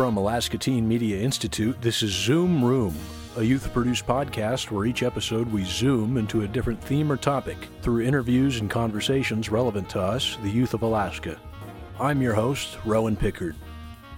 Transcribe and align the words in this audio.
From 0.00 0.16
Alaska 0.16 0.56
Teen 0.56 0.88
Media 0.88 1.20
Institute, 1.20 1.76
this 1.82 2.02
is 2.02 2.10
Zoom 2.10 2.64
Room, 2.64 2.96
a 3.36 3.42
youth 3.42 3.70
produced 3.70 4.06
podcast 4.06 4.70
where 4.70 4.86
each 4.86 5.02
episode 5.02 5.52
we 5.52 5.62
zoom 5.62 6.16
into 6.16 6.40
a 6.40 6.48
different 6.48 6.82
theme 6.82 7.12
or 7.12 7.18
topic 7.18 7.68
through 7.82 8.00
interviews 8.06 8.60
and 8.60 8.70
conversations 8.70 9.50
relevant 9.50 9.90
to 9.90 10.00
us, 10.00 10.38
the 10.42 10.48
youth 10.48 10.72
of 10.72 10.80
Alaska. 10.80 11.38
I'm 12.00 12.22
your 12.22 12.32
host, 12.32 12.78
Rowan 12.86 13.14
Pickard. 13.14 13.56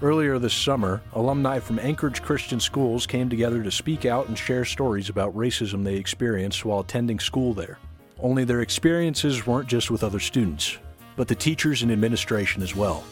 Earlier 0.00 0.38
this 0.38 0.54
summer, 0.54 1.02
alumni 1.14 1.58
from 1.58 1.80
Anchorage 1.80 2.22
Christian 2.22 2.60
Schools 2.60 3.04
came 3.04 3.28
together 3.28 3.60
to 3.64 3.70
speak 3.72 4.04
out 4.04 4.28
and 4.28 4.38
share 4.38 4.64
stories 4.64 5.08
about 5.08 5.34
racism 5.34 5.82
they 5.82 5.96
experienced 5.96 6.64
while 6.64 6.78
attending 6.78 7.18
school 7.18 7.54
there. 7.54 7.80
Only 8.20 8.44
their 8.44 8.60
experiences 8.60 9.48
weren't 9.48 9.68
just 9.68 9.90
with 9.90 10.04
other 10.04 10.20
students, 10.20 10.78
but 11.16 11.26
the 11.26 11.34
teachers 11.34 11.82
and 11.82 11.90
administration 11.90 12.62
as 12.62 12.76
well. 12.76 13.02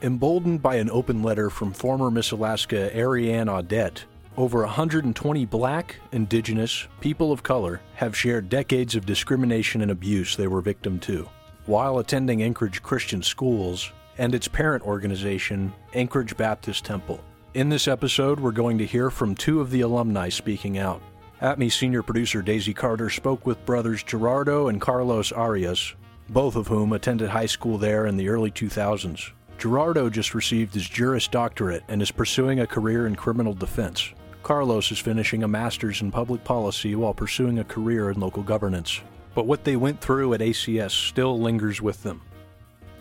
Emboldened 0.00 0.62
by 0.62 0.76
an 0.76 0.88
open 0.90 1.24
letter 1.24 1.50
from 1.50 1.72
former 1.72 2.08
Miss 2.08 2.30
Alaska 2.30 2.96
Ariane 2.96 3.48
Audette, 3.48 4.04
over 4.36 4.60
120 4.60 5.44
black, 5.46 5.96
indigenous, 6.12 6.86
people 7.00 7.32
of 7.32 7.42
color 7.42 7.80
have 7.96 8.16
shared 8.16 8.48
decades 8.48 8.94
of 8.94 9.06
discrimination 9.06 9.82
and 9.82 9.90
abuse 9.90 10.36
they 10.36 10.46
were 10.46 10.60
victim 10.60 11.00
to. 11.00 11.28
While 11.66 11.98
attending 11.98 12.44
Anchorage 12.44 12.80
Christian 12.80 13.24
schools 13.24 13.90
and 14.18 14.36
its 14.36 14.46
parent 14.46 14.86
organization, 14.86 15.72
Anchorage 15.94 16.36
Baptist 16.36 16.84
Temple. 16.84 17.20
In 17.54 17.68
this 17.68 17.88
episode, 17.88 18.38
we're 18.38 18.52
going 18.52 18.78
to 18.78 18.86
hear 18.86 19.10
from 19.10 19.34
two 19.34 19.60
of 19.60 19.72
the 19.72 19.80
alumni 19.80 20.28
speaking 20.28 20.78
out. 20.78 21.02
ATMI 21.42 21.72
senior 21.72 22.04
producer 22.04 22.40
Daisy 22.40 22.72
Carter 22.72 23.10
spoke 23.10 23.44
with 23.44 23.66
brothers 23.66 24.04
Gerardo 24.04 24.68
and 24.68 24.80
Carlos 24.80 25.32
Arias, 25.32 25.96
both 26.28 26.54
of 26.54 26.68
whom 26.68 26.92
attended 26.92 27.30
high 27.30 27.46
school 27.46 27.78
there 27.78 28.06
in 28.06 28.16
the 28.16 28.28
early 28.28 28.52
2000s. 28.52 29.32
Gerardo 29.58 30.08
just 30.08 30.34
received 30.34 30.74
his 30.74 30.88
Juris 30.88 31.26
Doctorate 31.26 31.82
and 31.88 32.00
is 32.00 32.12
pursuing 32.12 32.60
a 32.60 32.66
career 32.66 33.08
in 33.08 33.16
criminal 33.16 33.54
defense. 33.54 34.12
Carlos 34.44 34.92
is 34.92 35.00
finishing 35.00 35.42
a 35.42 35.48
master's 35.48 36.00
in 36.00 36.12
public 36.12 36.44
policy 36.44 36.94
while 36.94 37.12
pursuing 37.12 37.58
a 37.58 37.64
career 37.64 38.10
in 38.10 38.20
local 38.20 38.44
governance. 38.44 39.00
But 39.34 39.46
what 39.46 39.64
they 39.64 39.74
went 39.74 40.00
through 40.00 40.32
at 40.34 40.40
ACS 40.40 40.92
still 40.92 41.40
lingers 41.40 41.82
with 41.82 42.04
them. 42.04 42.22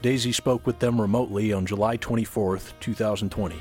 Daisy 0.01 0.31
spoke 0.31 0.65
with 0.65 0.79
them 0.79 0.99
remotely 0.99 1.53
on 1.53 1.67
July 1.67 1.95
24, 1.95 2.57
2020. 2.79 3.55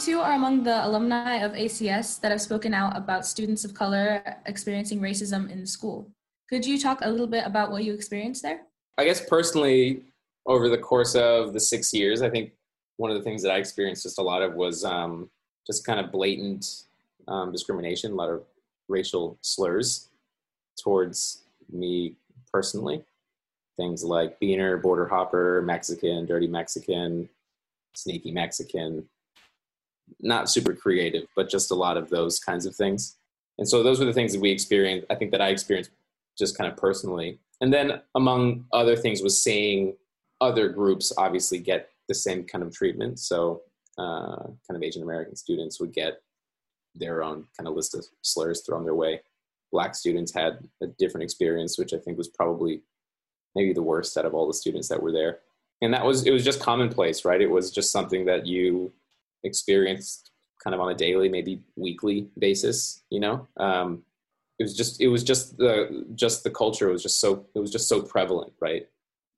Two 0.00 0.18
are 0.20 0.32
among 0.32 0.62
the 0.62 0.86
alumni 0.86 1.36
of 1.36 1.52
ACS 1.52 2.20
that 2.20 2.30
have 2.30 2.40
spoken 2.40 2.72
out 2.72 2.96
about 2.96 3.26
students 3.26 3.64
of 3.66 3.74
color 3.74 4.22
experiencing 4.46 4.98
racism 4.98 5.50
in 5.50 5.66
school. 5.66 6.10
Could 6.48 6.64
you 6.64 6.80
talk 6.80 7.00
a 7.02 7.10
little 7.10 7.26
bit 7.26 7.44
about 7.46 7.70
what 7.70 7.84
you 7.84 7.92
experienced 7.92 8.42
there? 8.42 8.62
I 8.96 9.04
guess 9.04 9.24
personally, 9.24 10.04
over 10.46 10.70
the 10.70 10.78
course 10.78 11.14
of 11.14 11.52
the 11.52 11.60
six 11.60 11.92
years, 11.92 12.22
I 12.22 12.30
think 12.30 12.52
one 12.96 13.10
of 13.10 13.18
the 13.18 13.22
things 13.22 13.42
that 13.42 13.52
I 13.52 13.58
experienced 13.58 14.02
just 14.04 14.18
a 14.18 14.22
lot 14.22 14.42
of 14.42 14.54
was 14.54 14.84
um, 14.84 15.28
just 15.66 15.84
kind 15.84 16.00
of 16.00 16.10
blatant 16.10 16.84
um, 17.28 17.52
discrimination, 17.52 18.12
a 18.12 18.14
lot 18.14 18.30
of 18.30 18.42
racial 18.88 19.38
slurs 19.42 20.08
towards 20.82 21.42
me 21.70 22.16
personally. 22.52 23.04
Things 23.76 24.02
like 24.02 24.40
beaner, 24.40 24.80
border 24.80 25.06
hopper, 25.06 25.62
Mexican, 25.62 26.24
dirty 26.24 26.46
Mexican, 26.46 27.28
sneaky 27.94 28.32
Mexican, 28.32 29.06
not 30.20 30.50
super 30.50 30.74
creative, 30.74 31.26
but 31.36 31.48
just 31.48 31.70
a 31.70 31.74
lot 31.74 31.96
of 31.96 32.10
those 32.10 32.38
kinds 32.38 32.66
of 32.66 32.74
things. 32.74 33.16
And 33.58 33.68
so 33.68 33.82
those 33.82 34.00
were 34.00 34.06
the 34.06 34.12
things 34.12 34.32
that 34.32 34.40
we 34.40 34.50
experienced. 34.50 35.06
I 35.10 35.14
think 35.14 35.30
that 35.32 35.40
I 35.40 35.48
experienced 35.48 35.90
just 36.38 36.56
kind 36.56 36.70
of 36.70 36.76
personally. 36.76 37.38
And 37.60 37.72
then 37.72 38.00
among 38.14 38.64
other 38.72 38.96
things 38.96 39.22
was 39.22 39.40
seeing 39.40 39.96
other 40.40 40.68
groups 40.68 41.12
obviously 41.18 41.58
get 41.58 41.90
the 42.08 42.14
same 42.14 42.44
kind 42.44 42.64
of 42.64 42.74
treatment. 42.74 43.18
So 43.18 43.62
uh, 43.98 44.36
kind 44.36 44.76
of 44.76 44.82
Asian 44.82 45.02
American 45.02 45.36
students 45.36 45.78
would 45.78 45.92
get 45.92 46.22
their 46.94 47.22
own 47.22 47.44
kind 47.56 47.68
of 47.68 47.74
list 47.74 47.94
of 47.94 48.04
slurs 48.22 48.62
thrown 48.62 48.84
their 48.84 48.94
way. 48.94 49.20
Black 49.70 49.94
students 49.94 50.34
had 50.34 50.66
a 50.82 50.86
different 50.98 51.24
experience, 51.24 51.78
which 51.78 51.92
I 51.92 51.98
think 51.98 52.18
was 52.18 52.28
probably 52.28 52.82
maybe 53.54 53.72
the 53.72 53.82
worst 53.82 54.16
out 54.16 54.24
of 54.24 54.34
all 54.34 54.46
the 54.46 54.54
students 54.54 54.88
that 54.88 55.02
were 55.02 55.12
there. 55.12 55.40
And 55.82 55.94
that 55.94 56.04
was 56.04 56.26
it 56.26 56.30
was 56.30 56.44
just 56.44 56.60
commonplace, 56.60 57.24
right? 57.24 57.40
It 57.40 57.50
was 57.50 57.70
just 57.70 57.92
something 57.92 58.24
that 58.26 58.46
you 58.46 58.92
experienced 59.44 60.30
kind 60.62 60.74
of 60.74 60.80
on 60.80 60.90
a 60.90 60.94
daily, 60.94 61.28
maybe 61.28 61.62
weekly 61.76 62.28
basis. 62.38 63.02
You 63.10 63.20
know, 63.20 63.48
um, 63.56 64.02
it 64.58 64.64
was 64.64 64.76
just 64.76 65.00
it 65.00 65.08
was 65.08 65.24
just 65.24 65.56
the 65.56 66.06
just 66.14 66.44
the 66.44 66.50
culture 66.50 66.88
was 66.88 67.02
just 67.02 67.20
so 67.20 67.46
it 67.54 67.58
was 67.58 67.72
just 67.72 67.88
so 67.88 68.02
prevalent, 68.02 68.52
right? 68.60 68.86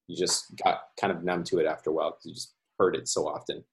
You 0.08 0.16
just 0.16 0.54
got 0.62 0.88
kind 1.00 1.12
of 1.12 1.24
numb 1.24 1.44
to 1.44 1.58
it 1.58 1.66
after 1.66 1.90
a 1.90 1.92
while 1.92 2.10
because 2.10 2.26
you 2.26 2.34
just 2.34 2.54
heard 2.78 2.96
it 2.96 3.08
so 3.08 3.26
often. 3.28 3.64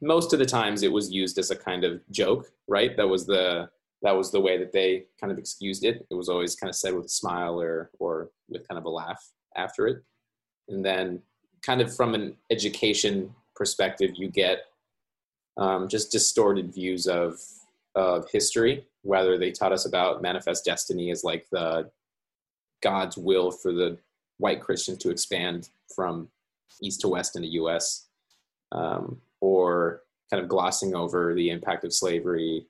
Most 0.00 0.32
of 0.32 0.38
the 0.38 0.46
times, 0.46 0.82
it 0.82 0.92
was 0.92 1.10
used 1.10 1.38
as 1.38 1.50
a 1.50 1.56
kind 1.56 1.84
of 1.84 2.00
joke, 2.10 2.50
right? 2.68 2.96
That 2.96 3.08
was 3.08 3.26
the 3.26 3.68
that 4.02 4.16
was 4.16 4.30
the 4.30 4.40
way 4.40 4.58
that 4.58 4.72
they 4.72 5.06
kind 5.20 5.32
of 5.32 5.38
excused 5.38 5.84
it. 5.84 6.06
It 6.10 6.14
was 6.14 6.28
always 6.28 6.54
kind 6.54 6.68
of 6.68 6.76
said 6.76 6.94
with 6.94 7.06
a 7.06 7.08
smile 7.08 7.60
or 7.60 7.90
or 7.98 8.30
with 8.48 8.68
kind 8.68 8.78
of 8.78 8.84
a 8.84 8.90
laugh 8.90 9.22
after 9.56 9.88
it. 9.88 10.02
And 10.68 10.84
then, 10.84 11.22
kind 11.62 11.80
of 11.80 11.94
from 11.94 12.14
an 12.14 12.36
education 12.50 13.34
perspective, 13.56 14.12
you 14.14 14.28
get 14.28 14.66
um, 15.56 15.88
just 15.88 16.12
distorted 16.12 16.72
views 16.72 17.06
of 17.06 17.40
of 17.94 18.28
history. 18.30 18.86
Whether 19.02 19.38
they 19.38 19.50
taught 19.50 19.72
us 19.72 19.86
about 19.86 20.22
manifest 20.22 20.64
destiny 20.64 21.10
as 21.10 21.24
like 21.24 21.46
the 21.50 21.90
God's 22.82 23.16
will 23.16 23.50
for 23.50 23.72
the 23.72 23.98
white 24.38 24.60
Christian 24.60 24.96
to 24.98 25.10
expand 25.10 25.68
from 25.94 26.28
east 26.82 27.00
to 27.02 27.08
west 27.08 27.36
in 27.36 27.42
the 27.42 27.48
U.S., 27.48 28.06
um, 28.72 29.20
or 29.40 30.02
kind 30.30 30.42
of 30.42 30.48
glossing 30.48 30.94
over 30.94 31.34
the 31.34 31.50
impact 31.50 31.84
of 31.84 31.92
slavery, 31.92 32.66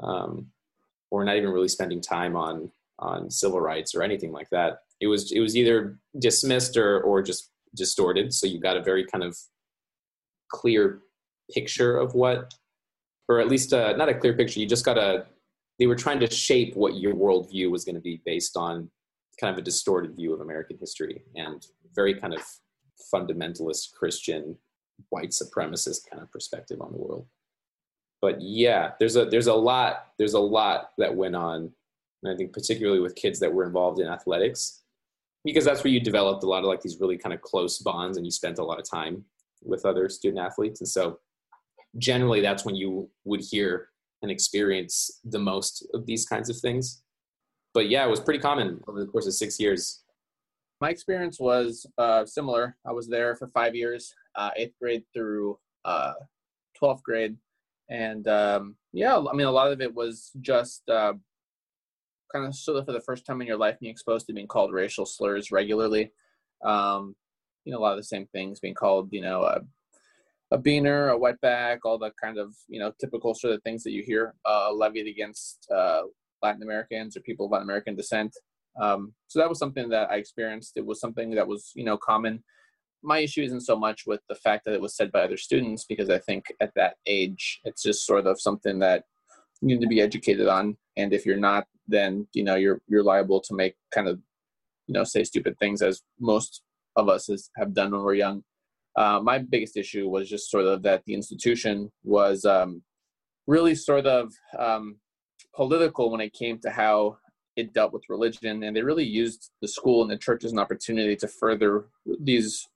um, 0.00 0.46
or 1.10 1.24
not 1.24 1.36
even 1.36 1.50
really 1.50 1.68
spending 1.68 2.00
time 2.00 2.36
on 2.36 2.70
on 2.98 3.30
civil 3.30 3.60
rights 3.60 3.94
or 3.94 4.02
anything 4.02 4.32
like 4.32 4.48
that. 4.50 4.80
It 5.00 5.06
was 5.06 5.32
it 5.32 5.40
was 5.40 5.56
either 5.56 5.98
dismissed 6.18 6.76
or 6.76 7.02
or 7.02 7.22
just 7.22 7.50
distorted. 7.74 8.32
So 8.32 8.46
you 8.46 8.58
got 8.58 8.76
a 8.76 8.82
very 8.82 9.04
kind 9.04 9.22
of 9.22 9.36
clear 10.48 11.00
picture 11.52 11.96
of 11.96 12.14
what, 12.14 12.54
or 13.28 13.40
at 13.40 13.48
least 13.48 13.72
uh, 13.72 13.96
not 13.96 14.08
a 14.08 14.14
clear 14.14 14.34
picture. 14.34 14.60
You 14.60 14.66
just 14.66 14.84
got 14.84 14.98
a. 14.98 15.26
They 15.78 15.86
were 15.86 15.96
trying 15.96 16.20
to 16.20 16.30
shape 16.30 16.74
what 16.74 16.96
your 16.96 17.14
worldview 17.14 17.70
was 17.70 17.84
going 17.84 17.96
to 17.96 18.00
be 18.00 18.22
based 18.24 18.56
on 18.56 18.90
kind 19.38 19.52
of 19.52 19.58
a 19.58 19.62
distorted 19.62 20.16
view 20.16 20.32
of 20.32 20.40
American 20.40 20.78
history 20.78 21.22
and 21.34 21.66
very 21.94 22.14
kind 22.14 22.32
of 22.32 22.40
fundamentalist 23.12 23.92
Christian 23.92 24.56
white 25.10 25.30
supremacist 25.30 26.08
kind 26.10 26.22
of 26.22 26.30
perspective 26.30 26.80
on 26.80 26.92
the 26.92 26.98
world. 26.98 27.26
But 28.22 28.40
yeah, 28.40 28.92
there's 28.98 29.16
a 29.16 29.26
there's 29.26 29.46
a 29.46 29.54
lot 29.54 30.06
there's 30.18 30.34
a 30.34 30.40
lot 30.40 30.90
that 30.98 31.14
went 31.14 31.36
on, 31.36 31.70
and 32.22 32.32
I 32.32 32.36
think 32.36 32.52
particularly 32.52 33.00
with 33.00 33.14
kids 33.14 33.38
that 33.40 33.52
were 33.52 33.66
involved 33.66 34.00
in 34.00 34.08
athletics, 34.08 34.82
because 35.44 35.64
that's 35.64 35.84
where 35.84 35.92
you 35.92 36.00
developed 36.00 36.42
a 36.42 36.46
lot 36.46 36.60
of 36.60 36.64
like 36.64 36.80
these 36.80 36.98
really 36.98 37.18
kind 37.18 37.34
of 37.34 37.42
close 37.42 37.78
bonds, 37.78 38.16
and 38.16 38.26
you 38.26 38.30
spent 38.30 38.58
a 38.58 38.64
lot 38.64 38.78
of 38.78 38.88
time 38.88 39.24
with 39.62 39.84
other 39.84 40.08
student 40.08 40.44
athletes, 40.44 40.80
and 40.80 40.88
so 40.88 41.18
generally 41.98 42.40
that's 42.40 42.64
when 42.64 42.74
you 42.74 43.10
would 43.24 43.40
hear 43.40 43.88
and 44.22 44.30
experience 44.30 45.20
the 45.24 45.38
most 45.38 45.86
of 45.94 46.06
these 46.06 46.26
kinds 46.26 46.48
of 46.50 46.58
things. 46.58 47.02
But 47.74 47.88
yeah, 47.88 48.06
it 48.06 48.10
was 48.10 48.20
pretty 48.20 48.40
common 48.40 48.80
over 48.88 49.00
the 49.00 49.06
course 49.06 49.26
of 49.26 49.34
six 49.34 49.60
years. 49.60 50.02
My 50.80 50.90
experience 50.90 51.38
was 51.38 51.86
uh, 51.98 52.24
similar. 52.26 52.76
I 52.86 52.92
was 52.92 53.08
there 53.08 53.34
for 53.36 53.48
five 53.48 53.74
years, 53.74 54.14
uh, 54.34 54.50
eighth 54.56 54.74
grade 54.80 55.04
through 55.14 55.58
uh, 55.84 56.14
12th 56.82 57.02
grade. 57.02 57.36
And 57.88 58.26
um, 58.28 58.76
yeah, 58.92 59.16
I 59.16 59.34
mean, 59.34 59.46
a 59.46 59.50
lot 59.50 59.72
of 59.72 59.80
it 59.80 59.94
was 59.94 60.32
just 60.40 60.88
uh, 60.88 61.14
kind 62.32 62.46
of 62.46 62.54
sort 62.54 62.78
of 62.78 62.86
for 62.86 62.92
the 62.92 63.00
first 63.00 63.24
time 63.24 63.40
in 63.40 63.46
your 63.46 63.56
life 63.56 63.78
being 63.80 63.92
exposed 63.92 64.26
to 64.26 64.32
being 64.32 64.48
called 64.48 64.72
racial 64.72 65.06
slurs 65.06 65.50
regularly. 65.52 66.12
Um, 66.64 67.14
you 67.64 67.72
know, 67.72 67.78
a 67.78 67.80
lot 67.80 67.92
of 67.92 67.98
the 67.98 68.04
same 68.04 68.26
things 68.26 68.60
being 68.60 68.74
called, 68.74 69.08
you 69.12 69.22
know, 69.22 69.42
a, 70.50 70.58
beaner, 70.58 71.14
a 71.14 71.18
wetback, 71.18 71.78
all 71.84 71.98
the 71.98 72.12
kind 72.22 72.38
of, 72.38 72.54
you 72.68 72.78
know, 72.80 72.92
typical 73.00 73.34
sort 73.34 73.54
of 73.54 73.62
things 73.62 73.82
that 73.82 73.92
you 73.92 74.02
hear 74.04 74.34
uh, 74.44 74.72
levied 74.72 75.06
against 75.06 75.66
uh, 75.74 76.02
Latin 76.42 76.62
Americans 76.62 77.16
or 77.16 77.20
people 77.20 77.46
of 77.46 77.52
Latin 77.52 77.66
American 77.66 77.96
descent. 77.96 78.32
Um, 78.80 79.14
so 79.26 79.38
that 79.38 79.48
was 79.48 79.58
something 79.58 79.88
that 79.88 80.10
I 80.10 80.16
experienced. 80.16 80.76
It 80.76 80.84
was 80.84 81.00
something 81.00 81.30
that 81.34 81.48
was, 81.48 81.72
you 81.74 81.84
know, 81.84 81.96
common. 81.96 82.44
My 83.02 83.18
issue 83.18 83.42
isn't 83.42 83.62
so 83.62 83.76
much 83.78 84.02
with 84.06 84.20
the 84.28 84.34
fact 84.34 84.64
that 84.64 84.74
it 84.74 84.80
was 84.80 84.96
said 84.96 85.12
by 85.12 85.22
other 85.22 85.36
students, 85.36 85.84
because 85.84 86.10
I 86.10 86.18
think 86.18 86.44
at 86.60 86.72
that 86.76 86.96
age, 87.06 87.60
it's 87.64 87.82
just 87.82 88.06
sort 88.06 88.26
of 88.26 88.40
something 88.40 88.78
that 88.80 89.04
you 89.60 89.68
need 89.68 89.80
to 89.80 89.86
be 89.86 90.00
educated 90.00 90.48
on. 90.48 90.76
And 90.96 91.12
if 91.12 91.24
you're 91.24 91.36
not, 91.36 91.66
then 91.88 92.26
you 92.32 92.42
know 92.42 92.56
you're 92.56 92.80
you're 92.88 93.04
liable 93.04 93.40
to 93.40 93.54
make 93.54 93.76
kind 93.94 94.08
of, 94.08 94.18
you 94.86 94.92
know, 94.92 95.04
say 95.04 95.24
stupid 95.24 95.56
things 95.58 95.82
as 95.82 96.02
most 96.18 96.62
of 96.96 97.08
us 97.08 97.28
has, 97.28 97.50
have 97.56 97.74
done 97.74 97.92
when 97.92 98.02
we're 98.02 98.14
young. 98.14 98.42
Uh, 98.96 99.20
my 99.22 99.38
biggest 99.38 99.76
issue 99.76 100.08
was 100.08 100.28
just 100.28 100.50
sort 100.50 100.64
of 100.64 100.82
that 100.82 101.02
the 101.04 101.14
institution 101.14 101.90
was 102.02 102.44
um, 102.44 102.82
really 103.46 103.74
sort 103.74 104.06
of 104.06 104.32
um, 104.58 104.96
political 105.54 106.10
when 106.10 106.20
it 106.20 106.32
came 106.32 106.58
to 106.58 106.70
how 106.70 107.18
it 107.56 107.72
dealt 107.72 107.92
with 107.92 108.02
religion, 108.08 108.62
and 108.62 108.76
they 108.76 108.82
really 108.82 109.04
used 109.04 109.50
the 109.62 109.68
school 109.68 110.02
and 110.02 110.10
the 110.10 110.16
church 110.16 110.44
as 110.44 110.52
an 110.52 110.58
opportunity 110.58 111.16
to 111.16 111.26
further 111.26 111.86
these, 112.20 112.68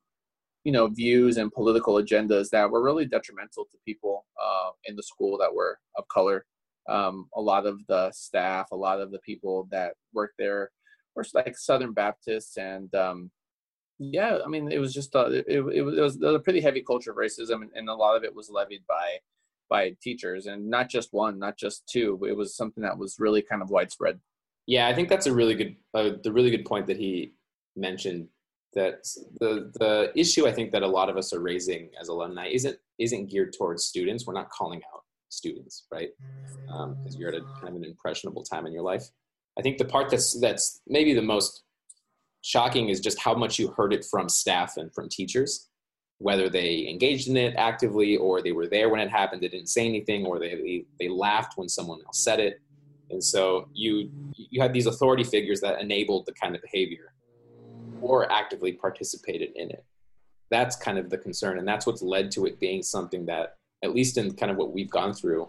you 0.65 0.73
know, 0.73 0.87
views 0.89 1.37
and 1.37 1.53
political 1.53 1.95
agendas 1.95 2.49
that 2.51 2.71
were 2.71 2.83
really 2.83 3.05
detrimental 3.05 3.65
to 3.65 3.79
people 3.85 4.25
uh, 4.43 4.71
in 4.87 4.97
the 4.97 5.03
school 5.03 5.37
that 5.39 5.55
were 5.55 5.79
of 5.97 6.09
color. 6.09 6.47
Um, 6.89 7.29
a 7.35 7.41
lot 7.41 7.67
of 7.67 7.87
the 7.89 8.11
staff, 8.13 8.69
a 8.73 8.77
lot 8.77 9.01
of 9.01 9.11
the 9.11 9.21
people 9.21 9.69
that 9.71 9.93
worked 10.15 10.35
there 10.39 10.71
were 11.15 11.25
like 11.35 11.57
Southern 11.59 11.93
Baptists, 11.93 12.57
and 12.57 12.93
um, 12.95 13.31
yeah, 14.01 14.39
I 14.43 14.49
mean, 14.49 14.73
it 14.73 14.79
was 14.79 14.95
just 14.95 15.15
a, 15.15 15.27
it, 15.47 15.47
it, 15.47 15.83
was, 15.83 15.95
it 15.95 16.01
was 16.01 16.23
a 16.23 16.39
pretty 16.39 16.63
heavy 16.63 16.81
culture 16.81 17.11
of 17.11 17.19
racism, 17.19 17.61
and, 17.63 17.71
and 17.75 17.89
a 17.91 17.95
lot 17.95 18.17
of 18.17 18.25
it 18.25 18.35
was 18.35 18.49
levied 18.51 18.83
by 18.89 19.19
by 19.69 19.95
teachers, 20.03 20.47
and 20.47 20.69
not 20.69 20.89
just 20.89 21.13
one, 21.13 21.39
not 21.39 21.57
just 21.57 21.87
two. 21.87 22.19
It 22.29 22.37
was 22.37 22.57
something 22.57 22.83
that 22.83 22.97
was 22.99 23.21
really 23.21 23.43
kind 23.43 23.63
of 23.63 23.71
widespread. 23.71 24.19
Yeah, 24.67 24.89
I 24.89 24.95
think 24.95 25.09
that's 25.09 25.27
a 25.27 25.35
really 25.35 25.55
good, 25.55 25.77
uh, 25.95 26.13
the 26.25 26.33
really 26.33 26.51
good 26.51 26.65
point 26.65 26.87
that 26.87 26.97
he 26.97 27.35
mentioned. 27.77 28.29
That 28.73 29.05
the 29.39 29.71
the 29.75 30.13
issue 30.15 30.47
I 30.47 30.53
think 30.53 30.73
that 30.73 30.83
a 30.83 30.89
lot 30.89 31.11
of 31.11 31.17
us 31.17 31.33
are 31.35 31.41
raising 31.41 31.91
as 32.01 32.09
alumni 32.09 32.49
isn't 32.49 32.79
isn't 32.99 33.31
geared 33.31 33.53
towards 33.53 33.85
students. 33.85 34.27
We're 34.27 34.33
not 34.33 34.49
calling 34.49 34.81
out 34.95 35.03
students, 35.29 35.87
right? 35.93 36.11
Because 36.67 37.15
um, 37.15 37.21
you're 37.21 37.29
at 37.29 37.35
a 37.35 37.45
kind 37.61 37.69
of 37.69 37.77
an 37.77 37.85
impressionable 37.85 38.45
time 38.45 38.67
in 38.67 38.73
your 38.73 38.83
life. 38.83 39.05
I 39.59 39.63
think 39.63 39.77
the 39.77 39.85
part 39.85 40.09
that's 40.11 40.41
that's 40.41 40.81
maybe 40.87 41.13
the 41.13 41.23
most 41.23 41.65
shocking 42.43 42.89
is 42.89 43.01
just 43.01 43.19
how 43.19 43.35
much 43.35 43.59
you 43.59 43.69
heard 43.69 43.93
it 43.93 44.05
from 44.05 44.29
staff 44.29 44.77
and 44.77 44.93
from 44.95 45.09
teachers, 45.09 45.69
whether 46.19 46.49
they 46.49 46.87
engaged 46.89 47.29
in 47.29 47.37
it 47.37 47.55
actively 47.57 48.17
or 48.17 48.43
they 48.43 48.53
were 48.53 48.67
there 48.67 48.89
when 48.89 49.01
it 49.01 49.11
happened, 49.11 49.43
they 49.43 49.49
didn't 49.49 49.69
say 49.69 49.87
anything, 49.87 50.27
or 50.27 50.39
they 50.39 50.85
they 50.99 51.09
laughed 51.09 51.55
when 51.57 51.69
someone 51.69 52.01
else 52.07 52.23
said 52.23 52.41
it. 52.41 52.61
And 53.11 53.23
so 53.23 53.69
you 53.73 54.11
you 54.35 54.61
had 54.61 54.73
these 54.73 54.87
authority 54.87 55.25
figures 55.25 55.61
that 55.61 55.81
enabled 55.81 56.27
the 56.27 56.33
kind 56.33 56.55
of 56.55 56.63
behavior 56.63 57.13
or 58.01 58.31
actively 58.33 58.73
participated 58.73 59.51
in 59.57 59.71
it. 59.71 59.85
That's 60.51 60.77
kind 60.77 60.99
of 60.99 61.11
the 61.11 61.19
concern 61.19 61.59
and 61.59 61.69
that's 61.69 61.87
what's 61.87 62.03
led 62.03 62.31
to 62.33 62.47
it 62.47 62.59
being 62.59 62.83
something 62.83 63.27
that 63.27 63.57
at 63.83 63.95
least 63.95 64.19
in 64.19 64.35
kind 64.35 64.51
of 64.51 64.59
what 64.59 64.73
we've 64.73 64.91
gone 64.91 65.13
through 65.13 65.49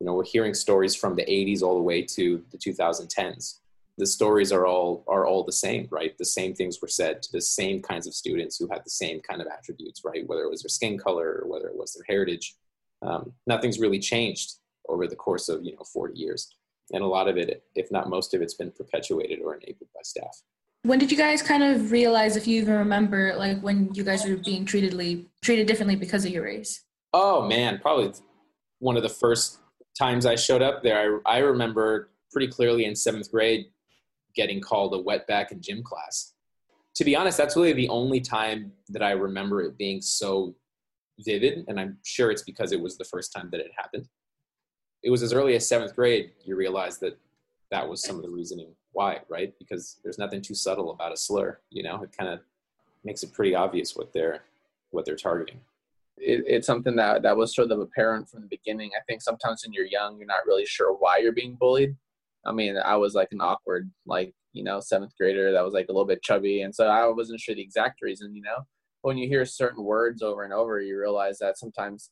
you 0.00 0.06
know 0.06 0.14
we're 0.14 0.24
hearing 0.24 0.54
stories 0.54 0.94
from 0.94 1.16
the 1.16 1.24
80s 1.24 1.62
all 1.62 1.74
the 1.74 1.82
way 1.82 2.02
to 2.02 2.42
the 2.50 2.58
2010s 2.58 3.60
the 3.98 4.06
stories 4.06 4.52
are 4.52 4.66
all 4.66 5.04
are 5.08 5.26
all 5.26 5.44
the 5.44 5.52
same 5.52 5.88
right 5.90 6.16
the 6.18 6.24
same 6.24 6.54
things 6.54 6.78
were 6.80 6.88
said 6.88 7.22
to 7.22 7.32
the 7.32 7.40
same 7.40 7.80
kinds 7.80 8.06
of 8.06 8.14
students 8.14 8.56
who 8.56 8.68
had 8.70 8.82
the 8.84 8.90
same 8.90 9.20
kind 9.20 9.40
of 9.40 9.48
attributes 9.48 10.02
right 10.04 10.26
whether 10.26 10.42
it 10.42 10.50
was 10.50 10.62
their 10.62 10.68
skin 10.68 10.98
color 10.98 11.40
or 11.42 11.48
whether 11.48 11.68
it 11.68 11.76
was 11.76 11.94
their 11.94 12.04
heritage 12.08 12.56
um, 13.02 13.32
nothing's 13.46 13.78
really 13.78 13.98
changed 13.98 14.54
over 14.88 15.06
the 15.06 15.16
course 15.16 15.48
of 15.48 15.64
you 15.64 15.72
know 15.72 15.84
40 15.92 16.18
years 16.18 16.54
and 16.92 17.02
a 17.02 17.06
lot 17.06 17.28
of 17.28 17.36
it, 17.36 17.64
if 17.74 17.90
not 17.90 18.08
most 18.08 18.34
of 18.34 18.42
it's 18.42 18.54
been 18.54 18.70
perpetuated 18.70 19.40
or 19.40 19.54
enabled 19.54 19.88
by 19.94 20.00
staff. 20.02 20.42
When 20.82 20.98
did 20.98 21.10
you 21.10 21.18
guys 21.18 21.42
kind 21.42 21.64
of 21.64 21.90
realize, 21.90 22.36
if 22.36 22.46
you 22.46 22.60
even 22.60 22.74
remember, 22.74 23.34
like 23.36 23.60
when 23.60 23.92
you 23.94 24.04
guys 24.04 24.24
were 24.24 24.36
being 24.36 24.64
treated 24.64 25.26
treated 25.42 25.66
differently 25.66 25.96
because 25.96 26.24
of 26.24 26.30
your 26.30 26.44
race? 26.44 26.84
Oh 27.12 27.46
man, 27.46 27.78
probably 27.80 28.12
one 28.78 28.96
of 28.96 29.02
the 29.02 29.08
first 29.08 29.58
times 29.98 30.26
I 30.26 30.36
showed 30.36 30.62
up 30.62 30.82
there. 30.82 31.20
I, 31.26 31.36
I 31.36 31.38
remember 31.38 32.10
pretty 32.30 32.48
clearly 32.48 32.84
in 32.84 32.94
seventh 32.94 33.30
grade 33.30 33.66
getting 34.36 34.60
called 34.60 34.94
a 34.94 35.02
wetback 35.02 35.50
in 35.50 35.60
gym 35.60 35.82
class. 35.82 36.34
To 36.94 37.04
be 37.04 37.16
honest, 37.16 37.36
that's 37.36 37.56
really 37.56 37.72
the 37.72 37.88
only 37.88 38.20
time 38.20 38.72
that 38.90 39.02
I 39.02 39.10
remember 39.10 39.62
it 39.62 39.76
being 39.76 40.00
so 40.00 40.54
vivid, 41.20 41.64
and 41.68 41.80
I'm 41.80 41.98
sure 42.04 42.30
it's 42.30 42.42
because 42.42 42.72
it 42.72 42.80
was 42.80 42.96
the 42.96 43.04
first 43.04 43.32
time 43.32 43.48
that 43.50 43.60
it 43.60 43.70
happened 43.76 44.08
it 45.06 45.10
was 45.10 45.22
as 45.22 45.32
early 45.32 45.54
as 45.54 45.66
seventh 45.66 45.94
grade 45.94 46.32
you 46.44 46.56
realize 46.56 46.98
that 46.98 47.16
that 47.70 47.88
was 47.88 48.02
some 48.02 48.16
of 48.16 48.22
the 48.22 48.28
reasoning 48.28 48.74
why, 48.92 49.20
right? 49.28 49.52
Because 49.58 49.98
there's 50.02 50.18
nothing 50.18 50.40
too 50.40 50.54
subtle 50.54 50.90
about 50.90 51.12
a 51.12 51.16
slur. 51.16 51.60
You 51.70 51.82
know, 51.82 52.02
it 52.02 52.16
kind 52.16 52.32
of 52.32 52.40
makes 53.04 53.22
it 53.22 53.32
pretty 53.32 53.54
obvious 53.54 53.94
what 53.94 54.12
they're 54.12 54.42
what 54.90 55.04
they're 55.04 55.16
targeting. 55.16 55.60
It, 56.16 56.44
it's 56.46 56.66
something 56.66 56.96
that 56.96 57.22
that 57.22 57.36
was 57.36 57.54
sort 57.54 57.70
of 57.70 57.80
apparent 57.80 58.28
from 58.28 58.40
the 58.40 58.48
beginning. 58.48 58.90
I 58.96 59.02
think 59.06 59.22
sometimes 59.22 59.62
when 59.64 59.72
you're 59.72 59.84
young, 59.84 60.16
you're 60.16 60.26
not 60.26 60.46
really 60.46 60.66
sure 60.66 60.94
why 60.94 61.18
you're 61.18 61.32
being 61.32 61.54
bullied. 61.54 61.94
I 62.46 62.52
mean, 62.52 62.76
I 62.76 62.96
was 62.96 63.14
like 63.14 63.28
an 63.32 63.40
awkward, 63.40 63.90
like 64.06 64.32
you 64.52 64.64
know, 64.64 64.80
seventh 64.80 65.12
grader 65.18 65.52
that 65.52 65.64
was 65.64 65.74
like 65.74 65.86
a 65.88 65.92
little 65.92 66.06
bit 66.06 66.22
chubby, 66.22 66.62
and 66.62 66.74
so 66.74 66.86
I 66.86 67.06
wasn't 67.08 67.40
sure 67.40 67.54
the 67.54 67.62
exact 67.62 68.00
reason. 68.02 68.34
You 68.34 68.42
know, 68.42 68.58
when 69.02 69.18
you 69.18 69.28
hear 69.28 69.44
certain 69.44 69.84
words 69.84 70.22
over 70.22 70.44
and 70.44 70.52
over, 70.52 70.80
you 70.80 70.98
realize 70.98 71.38
that 71.38 71.58
sometimes 71.58 72.10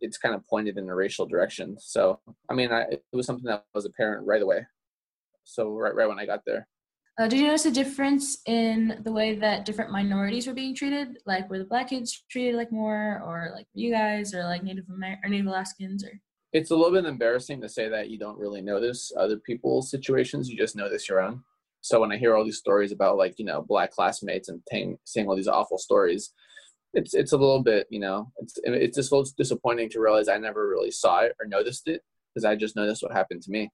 it's 0.00 0.18
kind 0.18 0.34
of 0.34 0.46
pointed 0.46 0.76
in 0.76 0.88
a 0.88 0.94
racial 0.94 1.26
direction. 1.26 1.76
So, 1.78 2.20
I 2.50 2.54
mean, 2.54 2.72
I, 2.72 2.82
it 2.82 3.04
was 3.12 3.26
something 3.26 3.46
that 3.46 3.64
was 3.74 3.84
apparent 3.84 4.26
right 4.26 4.42
away. 4.42 4.66
So, 5.44 5.70
right, 5.70 5.94
right 5.94 6.08
when 6.08 6.18
I 6.18 6.26
got 6.26 6.40
there. 6.46 6.66
Uh, 7.18 7.28
did 7.28 7.38
you 7.38 7.46
notice 7.46 7.64
a 7.66 7.70
difference 7.70 8.38
in 8.46 9.00
the 9.04 9.12
way 9.12 9.36
that 9.36 9.64
different 9.64 9.92
minorities 9.92 10.48
were 10.48 10.52
being 10.52 10.74
treated? 10.74 11.18
Like, 11.26 11.48
were 11.48 11.58
the 11.58 11.64
black 11.64 11.90
kids 11.90 12.24
treated 12.28 12.56
like 12.56 12.72
more, 12.72 13.22
or 13.24 13.52
like 13.54 13.66
you 13.72 13.92
guys, 13.92 14.34
or 14.34 14.42
like 14.44 14.64
Native 14.64 14.84
Amer- 14.92 15.20
or 15.22 15.28
Native 15.28 15.46
Alaskans, 15.46 16.04
or? 16.04 16.20
It's 16.54 16.70
a 16.70 16.76
little 16.76 16.92
bit 16.92 17.04
embarrassing 17.04 17.60
to 17.60 17.68
say 17.68 17.88
that 17.88 18.10
you 18.10 18.18
don't 18.18 18.38
really 18.38 18.62
notice 18.62 19.12
other 19.18 19.38
people's 19.38 19.90
situations. 19.90 20.48
You 20.48 20.56
just 20.56 20.76
notice 20.76 21.08
your 21.08 21.20
own. 21.20 21.42
So 21.80 22.00
when 22.00 22.12
I 22.12 22.16
hear 22.16 22.36
all 22.36 22.44
these 22.44 22.58
stories 22.58 22.92
about 22.92 23.18
like 23.18 23.34
you 23.38 23.44
know 23.44 23.60
black 23.60 23.90
classmates 23.90 24.48
and 24.48 24.62
t- 24.70 24.94
seeing 25.04 25.28
all 25.28 25.34
these 25.34 25.48
awful 25.48 25.78
stories, 25.78 26.32
it's 26.94 27.12
it's 27.12 27.32
a 27.32 27.36
little 27.36 27.62
bit 27.62 27.88
you 27.90 27.98
know 27.98 28.30
it's 28.38 28.54
it's 28.62 28.96
just 28.96 29.10
a 29.10 29.16
little 29.16 29.30
disappointing 29.36 29.90
to 29.90 30.00
realize 30.00 30.28
I 30.28 30.38
never 30.38 30.68
really 30.68 30.92
saw 30.92 31.20
it 31.20 31.34
or 31.40 31.46
noticed 31.46 31.88
it 31.88 32.02
because 32.32 32.44
I 32.44 32.54
just 32.54 32.76
noticed 32.76 33.02
what 33.02 33.12
happened 33.12 33.42
to 33.42 33.50
me, 33.50 33.70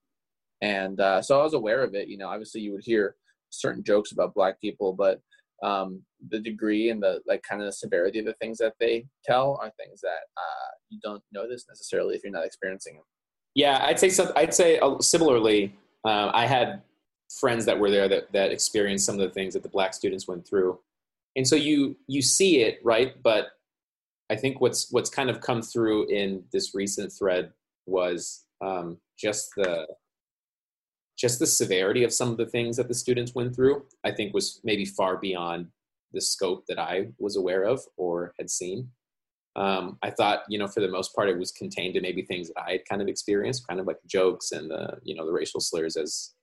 and 0.61 0.99
uh, 0.99 1.21
so 1.21 1.39
I 1.39 1.43
was 1.43 1.53
aware 1.53 1.83
of 1.83 1.93
it. 1.93 2.07
You 2.07 2.17
know, 2.17 2.29
obviously 2.29 2.61
you 2.61 2.73
would 2.73 2.83
hear 2.83 3.15
certain 3.51 3.83
jokes 3.83 4.11
about 4.11 4.33
black 4.33 4.59
people, 4.59 4.93
but 4.93 5.21
um, 5.63 6.01
the 6.29 6.39
degree 6.39 6.89
and 6.89 7.01
the 7.01 7.21
like 7.27 7.43
kind 7.43 7.61
of 7.61 7.67
the 7.67 7.73
severity 7.73 8.19
of 8.19 8.25
the 8.25 8.33
things 8.33 8.57
that 8.57 8.73
they 8.79 9.05
tell 9.23 9.59
are 9.61 9.71
things 9.77 10.01
that 10.01 10.21
uh, 10.37 10.71
you 10.89 10.99
don't 11.03 11.23
notice 11.31 11.65
necessarily 11.67 12.15
if 12.15 12.23
you're 12.23 12.31
not 12.31 12.45
experiencing 12.45 12.95
them. 12.95 13.03
Yeah, 13.53 13.83
I'd 13.85 13.99
say 13.99 14.09
some, 14.09 14.31
I'd 14.35 14.53
say 14.53 14.79
uh, 14.79 14.99
similarly. 14.99 15.75
Uh, 16.03 16.31
I 16.33 16.47
had 16.47 16.81
friends 17.39 17.65
that 17.65 17.79
were 17.79 17.91
there 17.91 18.09
that 18.09 18.31
that 18.33 18.51
experienced 18.51 19.05
some 19.05 19.15
of 19.15 19.21
the 19.21 19.29
things 19.29 19.53
that 19.53 19.63
the 19.63 19.69
black 19.69 19.93
students 19.93 20.27
went 20.27 20.47
through 20.47 20.77
and 21.35 21.47
so 21.47 21.55
you 21.55 21.95
you 22.07 22.21
see 22.21 22.61
it 22.61 22.79
right 22.83 23.21
but 23.23 23.49
i 24.29 24.35
think 24.35 24.59
what's 24.59 24.91
what's 24.91 25.09
kind 25.09 25.29
of 25.29 25.39
come 25.41 25.61
through 25.61 26.07
in 26.09 26.43
this 26.51 26.73
recent 26.75 27.11
thread 27.11 27.51
was 27.85 28.45
um, 28.61 28.97
just 29.17 29.49
the 29.57 29.87
just 31.21 31.39
the 31.39 31.45
severity 31.45 32.03
of 32.03 32.11
some 32.11 32.29
of 32.29 32.37
the 32.37 32.45
things 32.45 32.75
that 32.75 32.87
the 32.87 32.93
students 32.93 33.35
went 33.35 33.55
through 33.55 33.85
i 34.03 34.11
think 34.11 34.33
was 34.33 34.59
maybe 34.63 34.85
far 34.85 35.17
beyond 35.17 35.67
the 36.13 36.21
scope 36.21 36.65
that 36.67 36.79
i 36.79 37.07
was 37.19 37.35
aware 37.37 37.63
of 37.63 37.79
or 37.97 38.33
had 38.39 38.49
seen 38.49 38.89
um, 39.55 39.97
i 40.01 40.09
thought 40.09 40.43
you 40.49 40.57
know 40.57 40.67
for 40.67 40.79
the 40.81 40.87
most 40.87 41.15
part 41.15 41.29
it 41.29 41.37
was 41.37 41.51
contained 41.51 41.93
to 41.93 42.01
maybe 42.01 42.23
things 42.23 42.47
that 42.47 42.61
i 42.67 42.71
had 42.71 42.85
kind 42.89 43.01
of 43.01 43.07
experienced 43.07 43.67
kind 43.67 43.79
of 43.79 43.87
like 43.87 43.97
jokes 44.07 44.51
and 44.51 44.69
the 44.69 44.97
you 45.03 45.15
know 45.15 45.25
the 45.25 45.31
racial 45.31 45.59
slurs 45.59 45.95
as 45.95 46.33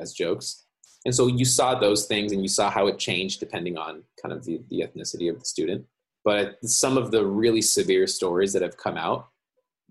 as 0.00 0.12
jokes 0.12 0.66
and 1.04 1.14
so 1.14 1.26
you 1.26 1.44
saw 1.44 1.74
those 1.74 2.06
things 2.06 2.32
and 2.32 2.42
you 2.42 2.48
saw 2.48 2.70
how 2.70 2.86
it 2.86 2.98
changed 2.98 3.40
depending 3.40 3.76
on 3.76 4.02
kind 4.20 4.32
of 4.32 4.44
the, 4.44 4.60
the 4.68 4.80
ethnicity 4.80 5.30
of 5.30 5.38
the 5.38 5.44
student. 5.44 5.86
But 6.24 6.58
some 6.64 6.98
of 6.98 7.10
the 7.10 7.24
really 7.24 7.62
severe 7.62 8.06
stories 8.06 8.52
that 8.52 8.62
have 8.62 8.76
come 8.76 8.96
out 8.96 9.28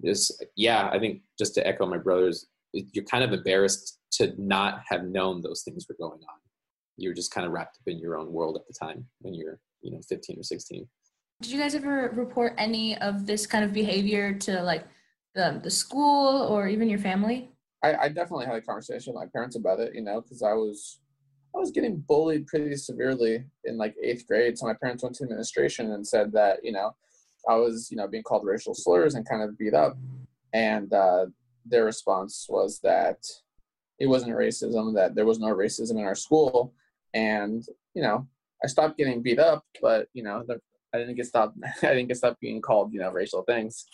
is, 0.03 0.39
yeah, 0.55 0.89
I 0.91 0.99
think 0.99 1.21
just 1.39 1.55
to 1.55 1.65
echo 1.65 1.85
my 1.85 1.97
brother's, 1.97 2.47
you're 2.74 3.05
kind 3.05 3.24
of 3.24 3.33
embarrassed 3.33 4.00
to 4.13 4.33
not 4.38 4.81
have 4.88 5.05
known 5.05 5.41
those 5.41 5.63
things 5.63 5.86
were 5.88 5.95
going 6.00 6.19
on. 6.19 6.39
You're 6.97 7.13
just 7.13 7.33
kind 7.33 7.45
of 7.45 7.53
wrapped 7.53 7.77
up 7.77 7.88
in 7.88 8.00
your 8.00 8.17
own 8.17 8.31
world 8.31 8.57
at 8.57 8.67
the 8.67 8.74
time 8.74 9.05
when 9.19 9.33
you're, 9.33 9.59
you 9.81 9.91
know, 9.91 10.00
15 10.07 10.39
or 10.39 10.43
16. 10.43 10.88
Did 11.41 11.51
you 11.51 11.59
guys 11.59 11.75
ever 11.75 12.12
report 12.15 12.53
any 12.57 12.97
of 12.97 13.25
this 13.27 13.45
kind 13.45 13.63
of 13.63 13.71
behavior 13.71 14.33
to 14.33 14.63
like 14.63 14.86
the, 15.36 15.59
the 15.63 15.69
school 15.69 16.47
or 16.47 16.67
even 16.67 16.89
your 16.89 17.00
family? 17.00 17.51
I, 17.83 17.95
I 17.95 18.07
definitely 18.09 18.47
had 18.47 18.55
a 18.55 18.62
conversation 18.62 19.13
with 19.13 19.21
my 19.21 19.29
parents 19.31 19.55
about 19.55 19.79
it, 19.79 19.93
you 19.93 20.01
know, 20.01 20.21
because 20.21 20.41
I 20.41 20.53
was 20.53 21.00
I 21.55 21.59
was 21.59 21.71
getting 21.71 22.03
bullied 22.07 22.47
pretty 22.47 22.75
severely 22.75 23.43
in 23.63 23.77
like 23.77 23.95
eighth 24.03 24.27
grade. 24.27 24.57
So 24.57 24.67
my 24.67 24.74
parents 24.74 25.03
went 25.03 25.15
to 25.15 25.24
administration 25.24 25.91
and 25.93 26.05
said 26.05 26.31
that, 26.33 26.59
you 26.63 26.71
know, 26.71 26.95
I 27.50 27.55
was, 27.55 27.89
you 27.89 27.97
know, 27.97 28.07
being 28.07 28.24
called 28.24 28.45
racial 28.45 28.75
slurs 28.75 29.15
and 29.15 29.27
kind 29.27 29.41
of 29.41 29.57
beat 29.57 29.74
up. 29.74 29.97
And 30.53 30.91
uh, 30.93 31.27
their 31.69 31.86
response 31.86 32.45
was 32.50 32.79
that 32.83 33.17
it 34.00 34.07
wasn't 34.07 34.31
racism, 34.31 34.93
that 34.95 35.15
there 35.15 35.25
was 35.25 35.39
no 35.39 35.47
racism 35.47 35.91
in 35.91 36.05
our 36.05 36.15
school. 36.15 36.74
And, 37.13 37.65
you 37.93 38.01
know, 38.01 38.27
I 38.63 38.67
stopped 38.67 38.97
getting 38.97 39.21
beat 39.21 39.39
up, 39.39 39.65
but, 39.81 40.07
you 40.13 40.24
know, 40.24 40.45
I 40.93 40.97
didn't 40.97 41.15
get 41.15 41.25
stopped. 41.25 41.57
I 41.83 41.88
didn't 41.88 42.07
get 42.07 42.17
stopped 42.17 42.39
being 42.39 42.62
called, 42.62 42.93
you 42.93 43.00
know, 43.00 43.12
racial 43.12 43.43
things. 43.43 43.86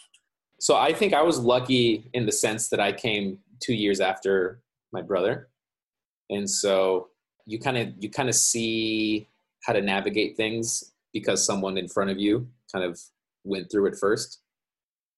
So 0.60 0.76
I 0.76 0.94
think 0.94 1.14
I 1.14 1.22
was 1.22 1.40
lucky 1.40 2.10
in 2.14 2.26
the 2.26 2.32
sense 2.32 2.70
that 2.70 2.80
I 2.80 2.92
came 2.92 3.40
two 3.60 3.74
years 3.74 4.00
after 4.00 4.62
my 4.92 5.02
brother. 5.02 5.50
And 6.30 6.50
so 6.50 7.10
you 7.46 7.60
kind 7.60 7.78
of 7.78 7.90
you 8.00 8.10
kind 8.10 8.30
of 8.30 8.36
see 8.36 9.28
how 9.64 9.74
to 9.74 9.82
navigate 9.82 10.38
things 10.38 10.94
because 11.12 11.46
someone 11.46 11.78
in 11.78 11.88
front 11.88 12.10
of 12.10 12.18
you 12.18 12.48
kind 12.72 12.86
of 12.86 13.00
went 13.44 13.70
through 13.70 13.88
it 13.88 13.98
first. 13.98 14.40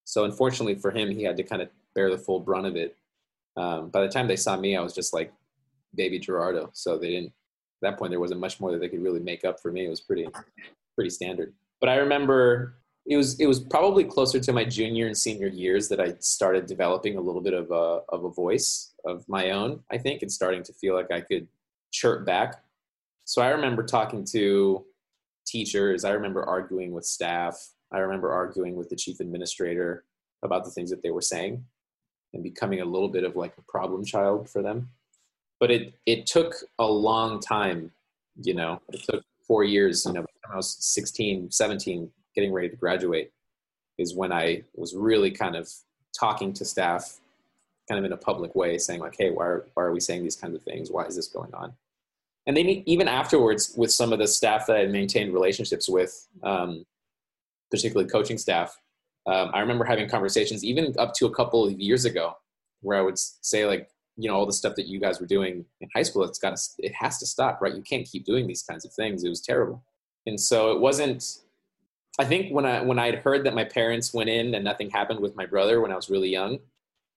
So 0.03 0.23
unfortunately 0.23 0.75
for 0.75 0.91
him, 0.91 1.09
he 1.09 1.23
had 1.23 1.37
to 1.37 1.43
kind 1.43 1.61
of 1.61 1.69
bear 1.95 2.11
the 2.11 2.17
full 2.17 2.39
brunt 2.39 2.67
of 2.67 2.75
it. 2.75 2.95
Um, 3.57 3.89
by 3.89 4.01
the 4.01 4.09
time 4.09 4.27
they 4.27 4.35
saw 4.35 4.57
me, 4.57 4.75
I 4.75 4.81
was 4.81 4.93
just 4.93 5.13
like 5.13 5.33
baby 5.95 6.19
Gerardo. 6.19 6.69
So 6.73 6.97
they 6.97 7.09
didn't. 7.09 7.33
At 7.81 7.91
that 7.91 7.99
point, 7.99 8.11
there 8.11 8.19
wasn't 8.19 8.39
much 8.39 8.59
more 8.59 8.71
that 8.71 8.79
they 8.79 8.89
could 8.89 9.03
really 9.03 9.19
make 9.19 9.45
up 9.45 9.59
for 9.59 9.71
me. 9.71 9.85
It 9.85 9.89
was 9.89 10.01
pretty 10.01 10.27
pretty 10.95 11.09
standard. 11.09 11.53
But 11.79 11.89
I 11.89 11.95
remember 11.95 12.77
it 13.05 13.17
was 13.17 13.39
it 13.39 13.45
was 13.45 13.59
probably 13.59 14.03
closer 14.03 14.39
to 14.39 14.53
my 14.53 14.65
junior 14.65 15.07
and 15.07 15.17
senior 15.17 15.47
years 15.47 15.87
that 15.89 15.99
I 15.99 16.15
started 16.19 16.65
developing 16.65 17.17
a 17.17 17.21
little 17.21 17.41
bit 17.41 17.53
of 17.53 17.71
a 17.71 18.01
of 18.09 18.25
a 18.25 18.29
voice 18.29 18.93
of 19.05 19.27
my 19.27 19.51
own. 19.51 19.81
I 19.91 19.97
think 19.97 20.21
and 20.21 20.31
starting 20.31 20.63
to 20.63 20.73
feel 20.73 20.95
like 20.95 21.11
I 21.11 21.21
could 21.21 21.47
chirp 21.91 22.25
back. 22.25 22.63
So 23.25 23.41
I 23.41 23.49
remember 23.49 23.83
talking 23.83 24.25
to 24.31 24.85
teachers. 25.45 26.03
I 26.03 26.11
remember 26.11 26.43
arguing 26.43 26.91
with 26.91 27.05
staff. 27.05 27.71
I 27.91 27.99
remember 27.99 28.31
arguing 28.31 28.75
with 28.75 28.89
the 28.89 28.95
chief 28.95 29.19
administrator 29.19 30.03
about 30.43 30.65
the 30.65 30.71
things 30.71 30.89
that 30.89 31.01
they 31.03 31.11
were 31.11 31.21
saying 31.21 31.63
and 32.35 32.43
becoming 32.43 32.81
a 32.81 32.85
little 32.85 33.07
bit 33.09 33.23
of 33.23 33.35
like 33.35 33.53
a 33.57 33.61
problem 33.63 34.05
child 34.05 34.49
for 34.49 34.61
them. 34.61 34.89
But 35.59 35.71
it 35.71 35.93
it 36.05 36.27
took 36.27 36.53
a 36.77 36.85
long 36.85 37.39
time, 37.39 37.91
you 38.41 38.53
know. 38.53 38.81
It 38.89 39.03
took 39.03 39.23
4 39.47 39.63
years, 39.63 40.05
you 40.05 40.13
know, 40.13 40.25
I 40.51 40.55
was 40.55 40.77
16, 40.79 41.51
17 41.51 42.11
getting 42.35 42.51
ready 42.53 42.69
to 42.69 42.75
graduate 42.75 43.31
is 43.97 44.13
when 44.13 44.31
I 44.31 44.63
was 44.75 44.93
really 44.95 45.31
kind 45.31 45.55
of 45.55 45.71
talking 46.17 46.53
to 46.53 46.65
staff 46.65 47.19
kind 47.87 47.99
of 47.99 48.05
in 48.05 48.11
a 48.11 48.17
public 48.17 48.55
way 48.55 48.77
saying 48.77 48.99
like 48.99 49.15
hey 49.17 49.29
why 49.29 49.45
are, 49.45 49.65
why 49.73 49.83
are 49.83 49.91
we 49.91 49.99
saying 49.99 50.23
these 50.23 50.35
kinds 50.35 50.55
of 50.55 50.63
things 50.63 50.89
why 50.89 51.03
is 51.05 51.15
this 51.15 51.27
going 51.27 51.53
on 51.53 51.73
and 52.47 52.55
then 52.55 52.67
even 52.67 53.07
afterwards 53.07 53.73
with 53.77 53.91
some 53.91 54.11
of 54.13 54.19
the 54.19 54.27
staff 54.27 54.65
that 54.65 54.77
i 54.77 54.85
maintained 54.85 55.33
relationships 55.33 55.87
with 55.89 56.27
um, 56.43 56.85
particularly 57.69 58.09
coaching 58.09 58.37
staff 58.37 58.79
um, 59.27 59.49
i 59.53 59.59
remember 59.59 59.85
having 59.85 60.07
conversations 60.07 60.63
even 60.63 60.93
up 60.97 61.13
to 61.13 61.25
a 61.25 61.33
couple 61.33 61.65
of 61.65 61.79
years 61.79 62.05
ago 62.05 62.35
where 62.81 62.97
i 62.97 63.01
would 63.01 63.17
say 63.17 63.65
like 63.65 63.89
you 64.17 64.29
know 64.29 64.35
all 64.35 64.45
the 64.45 64.53
stuff 64.53 64.75
that 64.75 64.87
you 64.87 64.99
guys 64.99 65.19
were 65.19 65.27
doing 65.27 65.65
in 65.81 65.89
high 65.95 66.03
school 66.03 66.23
it's 66.23 66.39
got 66.39 66.55
to 66.55 66.61
it 66.79 66.93
has 66.93 67.17
to 67.17 67.25
stop 67.25 67.59
right 67.61 67.75
you 67.75 67.81
can't 67.81 68.07
keep 68.07 68.25
doing 68.25 68.47
these 68.47 68.63
kinds 68.63 68.85
of 68.85 68.93
things 68.93 69.23
it 69.23 69.29
was 69.29 69.41
terrible 69.41 69.83
and 70.25 70.39
so 70.39 70.71
it 70.71 70.79
wasn't 70.79 71.39
I 72.17 72.25
think 72.25 72.51
when 72.51 72.65
I 72.65 72.81
when 72.81 72.99
I'd 72.99 73.15
heard 73.15 73.45
that 73.45 73.55
my 73.55 73.65
parents 73.65 74.13
went 74.13 74.29
in 74.29 74.55
and 74.55 74.63
nothing 74.63 74.89
happened 74.89 75.19
with 75.19 75.35
my 75.35 75.45
brother 75.45 75.81
when 75.81 75.91
I 75.91 75.95
was 75.95 76.09
really 76.09 76.29
young, 76.29 76.59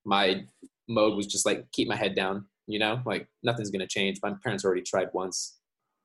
my 0.05 0.45
mode 0.89 1.17
was 1.17 1.27
just 1.27 1.47
like 1.47 1.71
keep 1.73 1.89
my 1.89 1.97
head 1.97 2.15
down, 2.15 2.47
you 2.67 2.79
know, 2.79 3.01
like 3.05 3.29
nothing's 3.43 3.71
gonna 3.71 3.87
change. 3.87 4.19
My 4.23 4.35
parents 4.43 4.65
already 4.65 4.83
tried 4.83 5.11
once, 5.13 5.59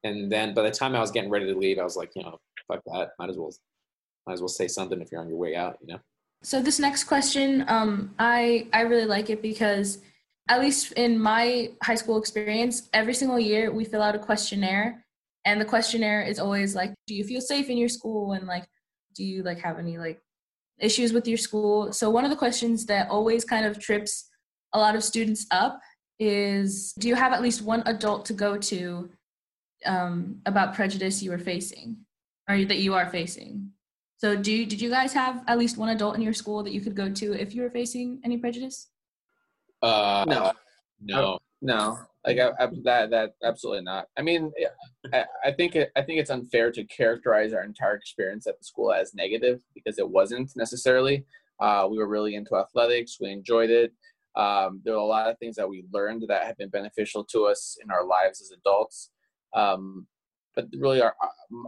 and 0.03 0.31
then 0.31 0.53
by 0.53 0.61
the 0.63 0.71
time 0.71 0.95
I 0.95 0.99
was 0.99 1.11
getting 1.11 1.31
ready 1.31 1.47
to 1.47 1.57
leave, 1.57 1.79
I 1.79 1.83
was 1.83 1.95
like, 1.95 2.11
you 2.15 2.23
know, 2.23 2.39
fuck 2.67 2.81
that. 2.85 3.11
Might 3.17 3.29
as 3.29 3.37
well 3.37 3.53
might 4.25 4.33
as 4.33 4.41
well 4.41 4.47
say 4.47 4.67
something 4.67 5.01
if 5.01 5.11
you're 5.11 5.21
on 5.21 5.29
your 5.29 5.37
way 5.37 5.55
out, 5.55 5.77
you 5.81 5.87
know. 5.87 5.99
So 6.43 6.61
this 6.61 6.79
next 6.79 7.05
question, 7.05 7.65
um, 7.67 8.13
I 8.19 8.67
I 8.73 8.81
really 8.81 9.05
like 9.05 9.29
it 9.29 9.41
because 9.41 9.99
at 10.49 10.59
least 10.59 10.91
in 10.93 11.17
my 11.17 11.71
high 11.81 11.95
school 11.95 12.17
experience, 12.17 12.89
every 12.93 13.13
single 13.13 13.39
year 13.39 13.71
we 13.71 13.85
fill 13.85 14.01
out 14.01 14.15
a 14.15 14.19
questionnaire, 14.19 15.05
and 15.45 15.59
the 15.59 15.65
questionnaire 15.65 16.21
is 16.21 16.39
always 16.39 16.75
like, 16.75 16.93
do 17.07 17.15
you 17.15 17.23
feel 17.23 17.41
safe 17.41 17.69
in 17.69 17.77
your 17.77 17.89
school, 17.89 18.33
and 18.33 18.47
like 18.47 18.65
do 19.15 19.23
you 19.23 19.43
like 19.43 19.59
have 19.59 19.79
any 19.79 19.97
like 19.97 20.19
issues 20.79 21.13
with 21.13 21.27
your 21.27 21.37
school? 21.37 21.93
So 21.93 22.09
one 22.09 22.25
of 22.25 22.31
the 22.31 22.37
questions 22.37 22.85
that 22.87 23.09
always 23.09 23.45
kind 23.45 23.65
of 23.65 23.79
trips 23.79 24.29
a 24.73 24.79
lot 24.79 24.95
of 24.95 25.03
students 25.03 25.45
up 25.51 25.79
is 26.19 26.93
do 26.93 27.07
you 27.07 27.15
have 27.15 27.33
at 27.33 27.41
least 27.41 27.61
one 27.61 27.83
adult 27.85 28.25
to 28.25 28.33
go 28.33 28.57
to 28.57 29.09
um, 29.85 30.41
about 30.45 30.73
prejudice 30.73 31.21
you 31.21 31.31
are 31.31 31.39
facing 31.39 31.97
or 32.49 32.63
that 32.65 32.77
you 32.79 32.93
are 32.93 33.09
facing 33.09 33.69
so 34.23 34.37
do 34.37 34.53
you, 34.53 34.65
did 34.65 34.79
you 34.79 34.89
guys 34.89 35.11
have 35.11 35.43
at 35.47 35.57
least 35.57 35.77
one 35.77 35.89
adult 35.89 36.15
in 36.15 36.21
your 36.21 36.31
school 36.31 36.63
that 36.63 36.71
you 36.71 36.79
could 36.79 36.95
go 36.95 37.09
to 37.09 37.33
if 37.33 37.53
you 37.53 37.61
were 37.61 37.69
facing 37.69 38.21
any 38.23 38.37
prejudice 38.37 38.87
uh 39.81 40.23
No. 40.27 40.53
no 41.01 41.39
No, 41.61 41.99
like 42.25 42.39
I, 42.39 42.51
I, 42.59 42.67
that 42.83 43.09
that 43.11 43.35
absolutely 43.43 43.83
not. 43.83 44.07
I 44.17 44.21
mean, 44.21 44.51
I, 45.13 45.25
I 45.45 45.51
think 45.51 45.75
it, 45.75 45.91
I 45.95 46.01
think 46.01 46.19
it's 46.19 46.29
unfair 46.29 46.71
to 46.71 46.83
characterize 46.85 47.53
our 47.53 47.63
entire 47.63 47.95
experience 47.95 48.47
at 48.47 48.57
the 48.59 48.65
school 48.65 48.91
as 48.91 49.13
negative 49.13 49.61
because 49.73 49.97
it 49.97 50.09
wasn't 50.09 50.51
necessarily. 50.55 51.25
Uh, 51.59 51.87
we 51.89 51.97
were 51.97 52.07
really 52.07 52.35
into 52.35 52.57
athletics. 52.57 53.17
We 53.21 53.29
enjoyed 53.31 53.69
it. 53.69 53.93
Um, 54.35 54.81
there 54.83 54.93
were 54.95 54.99
a 54.99 55.05
lot 55.05 55.29
of 55.29 55.37
things 55.37 55.55
that 55.55 55.69
we 55.69 55.85
learned 55.93 56.23
that 56.27 56.45
have 56.45 56.57
been 56.57 56.69
beneficial 56.69 57.23
to 57.25 57.45
us 57.45 57.77
in 57.81 57.91
our 57.91 58.05
lives 58.05 58.41
as 58.41 58.51
adults. 58.51 59.11
Um, 59.53 60.07
but 60.55 60.67
really, 60.77 61.01
our 61.01 61.15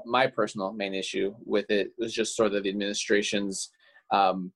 my 0.06 0.28
personal 0.28 0.74
main 0.74 0.94
issue 0.94 1.34
with 1.46 1.70
it 1.70 1.92
was 1.98 2.14
just 2.14 2.36
sort 2.36 2.54
of 2.54 2.64
the 2.64 2.70
administration's 2.70 3.72
um, 4.12 4.52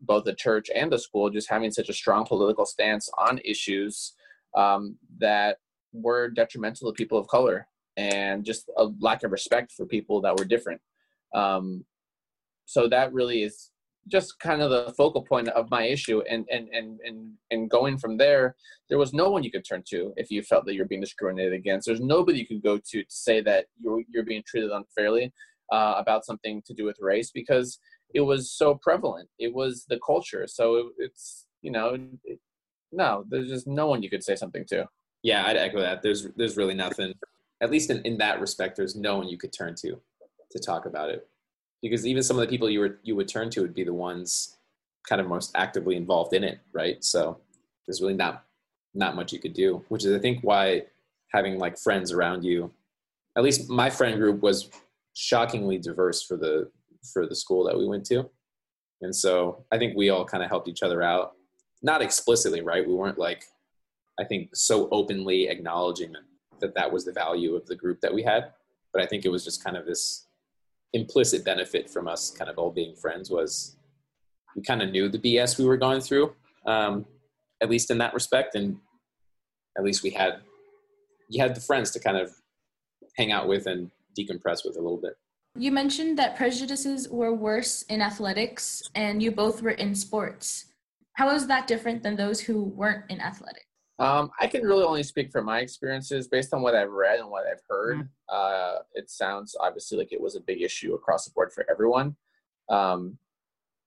both 0.00 0.24
the 0.24 0.34
church 0.34 0.70
and 0.74 0.92
the 0.92 0.98
school 0.98 1.30
just 1.30 1.50
having 1.50 1.70
such 1.70 1.88
a 1.88 1.94
strong 1.94 2.24
political 2.24 2.66
stance 2.66 3.08
on 3.18 3.40
issues 3.44 4.14
um, 4.56 4.96
that 5.18 5.58
were 5.92 6.28
detrimental 6.28 6.90
to 6.90 6.96
people 6.96 7.18
of 7.18 7.26
color 7.28 7.66
and 7.96 8.44
just 8.44 8.70
a 8.76 8.88
lack 9.00 9.22
of 9.22 9.32
respect 9.32 9.72
for 9.72 9.86
people 9.86 10.20
that 10.20 10.36
were 10.36 10.44
different. 10.44 10.80
Um, 11.34 11.84
so 12.66 12.88
that 12.88 13.12
really 13.12 13.42
is 13.42 13.70
just 14.08 14.38
kind 14.38 14.62
of 14.62 14.70
the 14.70 14.92
focal 14.96 15.22
point 15.22 15.48
of 15.48 15.70
my 15.70 15.84
issue 15.84 16.22
and 16.28 16.46
and 16.50 16.68
and 16.68 17.00
and 17.04 17.32
and 17.50 17.70
going 17.70 17.96
from 17.96 18.16
there 18.16 18.54
there 18.88 18.98
was 18.98 19.14
no 19.14 19.30
one 19.30 19.42
you 19.42 19.50
could 19.50 19.64
turn 19.64 19.82
to 19.86 20.12
if 20.16 20.30
you 20.30 20.42
felt 20.42 20.66
that 20.66 20.74
you're 20.74 20.86
being 20.86 21.00
discriminated 21.00 21.52
against 21.52 21.86
there's 21.86 22.00
nobody 22.00 22.38
you 22.38 22.46
could 22.46 22.62
go 22.62 22.76
to 22.76 23.02
to 23.02 23.04
say 23.08 23.40
that 23.40 23.66
you're 23.80 24.02
you're 24.12 24.24
being 24.24 24.42
treated 24.46 24.70
unfairly 24.70 25.32
uh, 25.72 25.94
about 25.96 26.24
something 26.24 26.62
to 26.66 26.74
do 26.74 26.84
with 26.84 26.96
race 27.00 27.30
because 27.32 27.78
it 28.14 28.20
was 28.20 28.50
so 28.50 28.74
prevalent 28.74 29.28
it 29.38 29.54
was 29.54 29.86
the 29.88 29.98
culture 30.04 30.46
so 30.46 30.76
it, 30.76 30.86
it's 30.98 31.46
you 31.62 31.70
know 31.70 31.96
it, 32.24 32.38
no, 32.94 33.24
there's 33.28 33.48
just 33.48 33.66
no 33.66 33.86
one 33.86 34.02
you 34.02 34.10
could 34.10 34.24
say 34.24 34.36
something 34.36 34.64
to. 34.66 34.86
Yeah, 35.22 35.44
I'd 35.46 35.56
echo 35.56 35.80
that. 35.80 36.02
There's 36.02 36.28
there's 36.36 36.56
really 36.56 36.74
nothing. 36.74 37.14
At 37.60 37.70
least 37.70 37.90
in, 37.90 38.02
in 38.02 38.18
that 38.18 38.40
respect, 38.40 38.76
there's 38.76 38.96
no 38.96 39.16
one 39.16 39.28
you 39.28 39.38
could 39.38 39.52
turn 39.52 39.74
to 39.76 40.00
to 40.50 40.58
talk 40.58 40.86
about 40.86 41.10
it. 41.10 41.26
Because 41.90 42.06
even 42.06 42.22
some 42.22 42.38
of 42.38 42.40
the 42.40 42.48
people 42.48 42.70
you 42.70 42.80
were 42.80 42.98
you 43.02 43.14
would 43.16 43.28
turn 43.28 43.50
to 43.50 43.60
would 43.60 43.74
be 43.74 43.84
the 43.84 43.92
ones 43.92 44.56
kind 45.08 45.20
of 45.20 45.28
most 45.28 45.52
actively 45.54 45.96
involved 45.96 46.32
in 46.34 46.42
it, 46.42 46.58
right? 46.72 47.02
So 47.04 47.38
there's 47.86 48.00
really 48.00 48.14
not 48.14 48.44
not 48.94 49.16
much 49.16 49.32
you 49.32 49.38
could 49.38 49.54
do, 49.54 49.84
which 49.88 50.04
is 50.04 50.12
I 50.12 50.18
think 50.18 50.40
why 50.42 50.84
having 51.32 51.58
like 51.58 51.78
friends 51.78 52.12
around 52.12 52.44
you, 52.44 52.72
at 53.36 53.42
least 53.42 53.68
my 53.68 53.90
friend 53.90 54.18
group 54.18 54.40
was 54.42 54.70
shockingly 55.14 55.78
diverse 55.78 56.22
for 56.22 56.36
the 56.36 56.70
for 57.12 57.26
the 57.26 57.34
school 57.34 57.64
that 57.64 57.76
we 57.76 57.86
went 57.86 58.06
to. 58.06 58.28
And 59.02 59.14
so 59.14 59.64
I 59.70 59.78
think 59.78 59.96
we 59.96 60.10
all 60.10 60.24
kind 60.24 60.42
of 60.42 60.48
helped 60.48 60.68
each 60.68 60.82
other 60.82 61.02
out 61.02 61.34
not 61.84 62.00
explicitly, 62.00 62.62
right? 62.62 62.86
We 62.86 62.94
weren't 62.94 63.18
like, 63.18 63.44
I 64.18 64.24
think, 64.24 64.56
so 64.56 64.88
openly 64.90 65.48
acknowledging 65.48 66.14
that, 66.60 66.74
that 66.74 66.90
was 66.90 67.04
the 67.04 67.12
value 67.12 67.54
of 67.54 67.66
the 67.66 67.76
group 67.76 68.00
that 68.00 68.12
we 68.12 68.22
had. 68.22 68.52
But 68.92 69.02
I 69.02 69.06
think 69.06 69.26
it 69.26 69.28
was 69.28 69.44
just 69.44 69.62
kind 69.62 69.76
of 69.76 69.84
this 69.84 70.23
implicit 70.94 71.44
benefit 71.44 71.90
from 71.90 72.08
us 72.08 72.30
kind 72.30 72.48
of 72.48 72.56
all 72.56 72.70
being 72.70 72.94
friends 72.94 73.28
was 73.28 73.76
we 74.56 74.62
kind 74.62 74.80
of 74.80 74.90
knew 74.90 75.08
the 75.08 75.18
BS 75.18 75.58
we 75.58 75.66
were 75.66 75.76
going 75.76 76.00
through, 76.00 76.32
um, 76.66 77.04
at 77.60 77.68
least 77.68 77.90
in 77.90 77.98
that 77.98 78.14
respect. 78.14 78.54
And 78.54 78.78
at 79.76 79.84
least 79.84 80.02
we 80.02 80.10
had, 80.10 80.34
you 81.28 81.42
had 81.42 81.54
the 81.54 81.60
friends 81.60 81.90
to 81.90 82.00
kind 82.00 82.16
of 82.16 82.32
hang 83.16 83.32
out 83.32 83.48
with 83.48 83.66
and 83.66 83.90
decompress 84.18 84.64
with 84.64 84.76
a 84.76 84.80
little 84.80 85.00
bit. 85.00 85.14
You 85.56 85.72
mentioned 85.72 86.16
that 86.18 86.36
prejudices 86.36 87.08
were 87.08 87.34
worse 87.34 87.82
in 87.82 88.00
athletics 88.00 88.82
and 88.94 89.22
you 89.22 89.30
both 89.32 89.62
were 89.62 89.70
in 89.70 89.94
sports. 89.94 90.66
How 91.14 91.30
is 91.30 91.46
that 91.48 91.66
different 91.66 92.02
than 92.02 92.16
those 92.16 92.40
who 92.40 92.62
weren't 92.62 93.04
in 93.08 93.20
athletics? 93.20 93.66
Um, 93.98 94.30
I 94.40 94.48
can 94.48 94.62
really 94.62 94.84
only 94.84 95.04
speak 95.04 95.30
from 95.30 95.44
my 95.44 95.60
experiences 95.60 96.26
based 96.26 96.52
on 96.52 96.62
what 96.62 96.74
I've 96.74 96.90
read 96.90 97.20
and 97.20 97.30
what 97.30 97.46
I've 97.46 97.62
heard. 97.68 97.98
Mm-hmm. 97.98 98.06
Uh, 98.28 98.78
it 98.94 99.08
sounds 99.08 99.54
obviously 99.60 99.98
like 99.98 100.12
it 100.12 100.20
was 100.20 100.34
a 100.34 100.40
big 100.40 100.62
issue 100.62 100.94
across 100.94 101.24
the 101.24 101.30
board 101.32 101.52
for 101.52 101.64
everyone. 101.70 102.16
Um, 102.68 103.18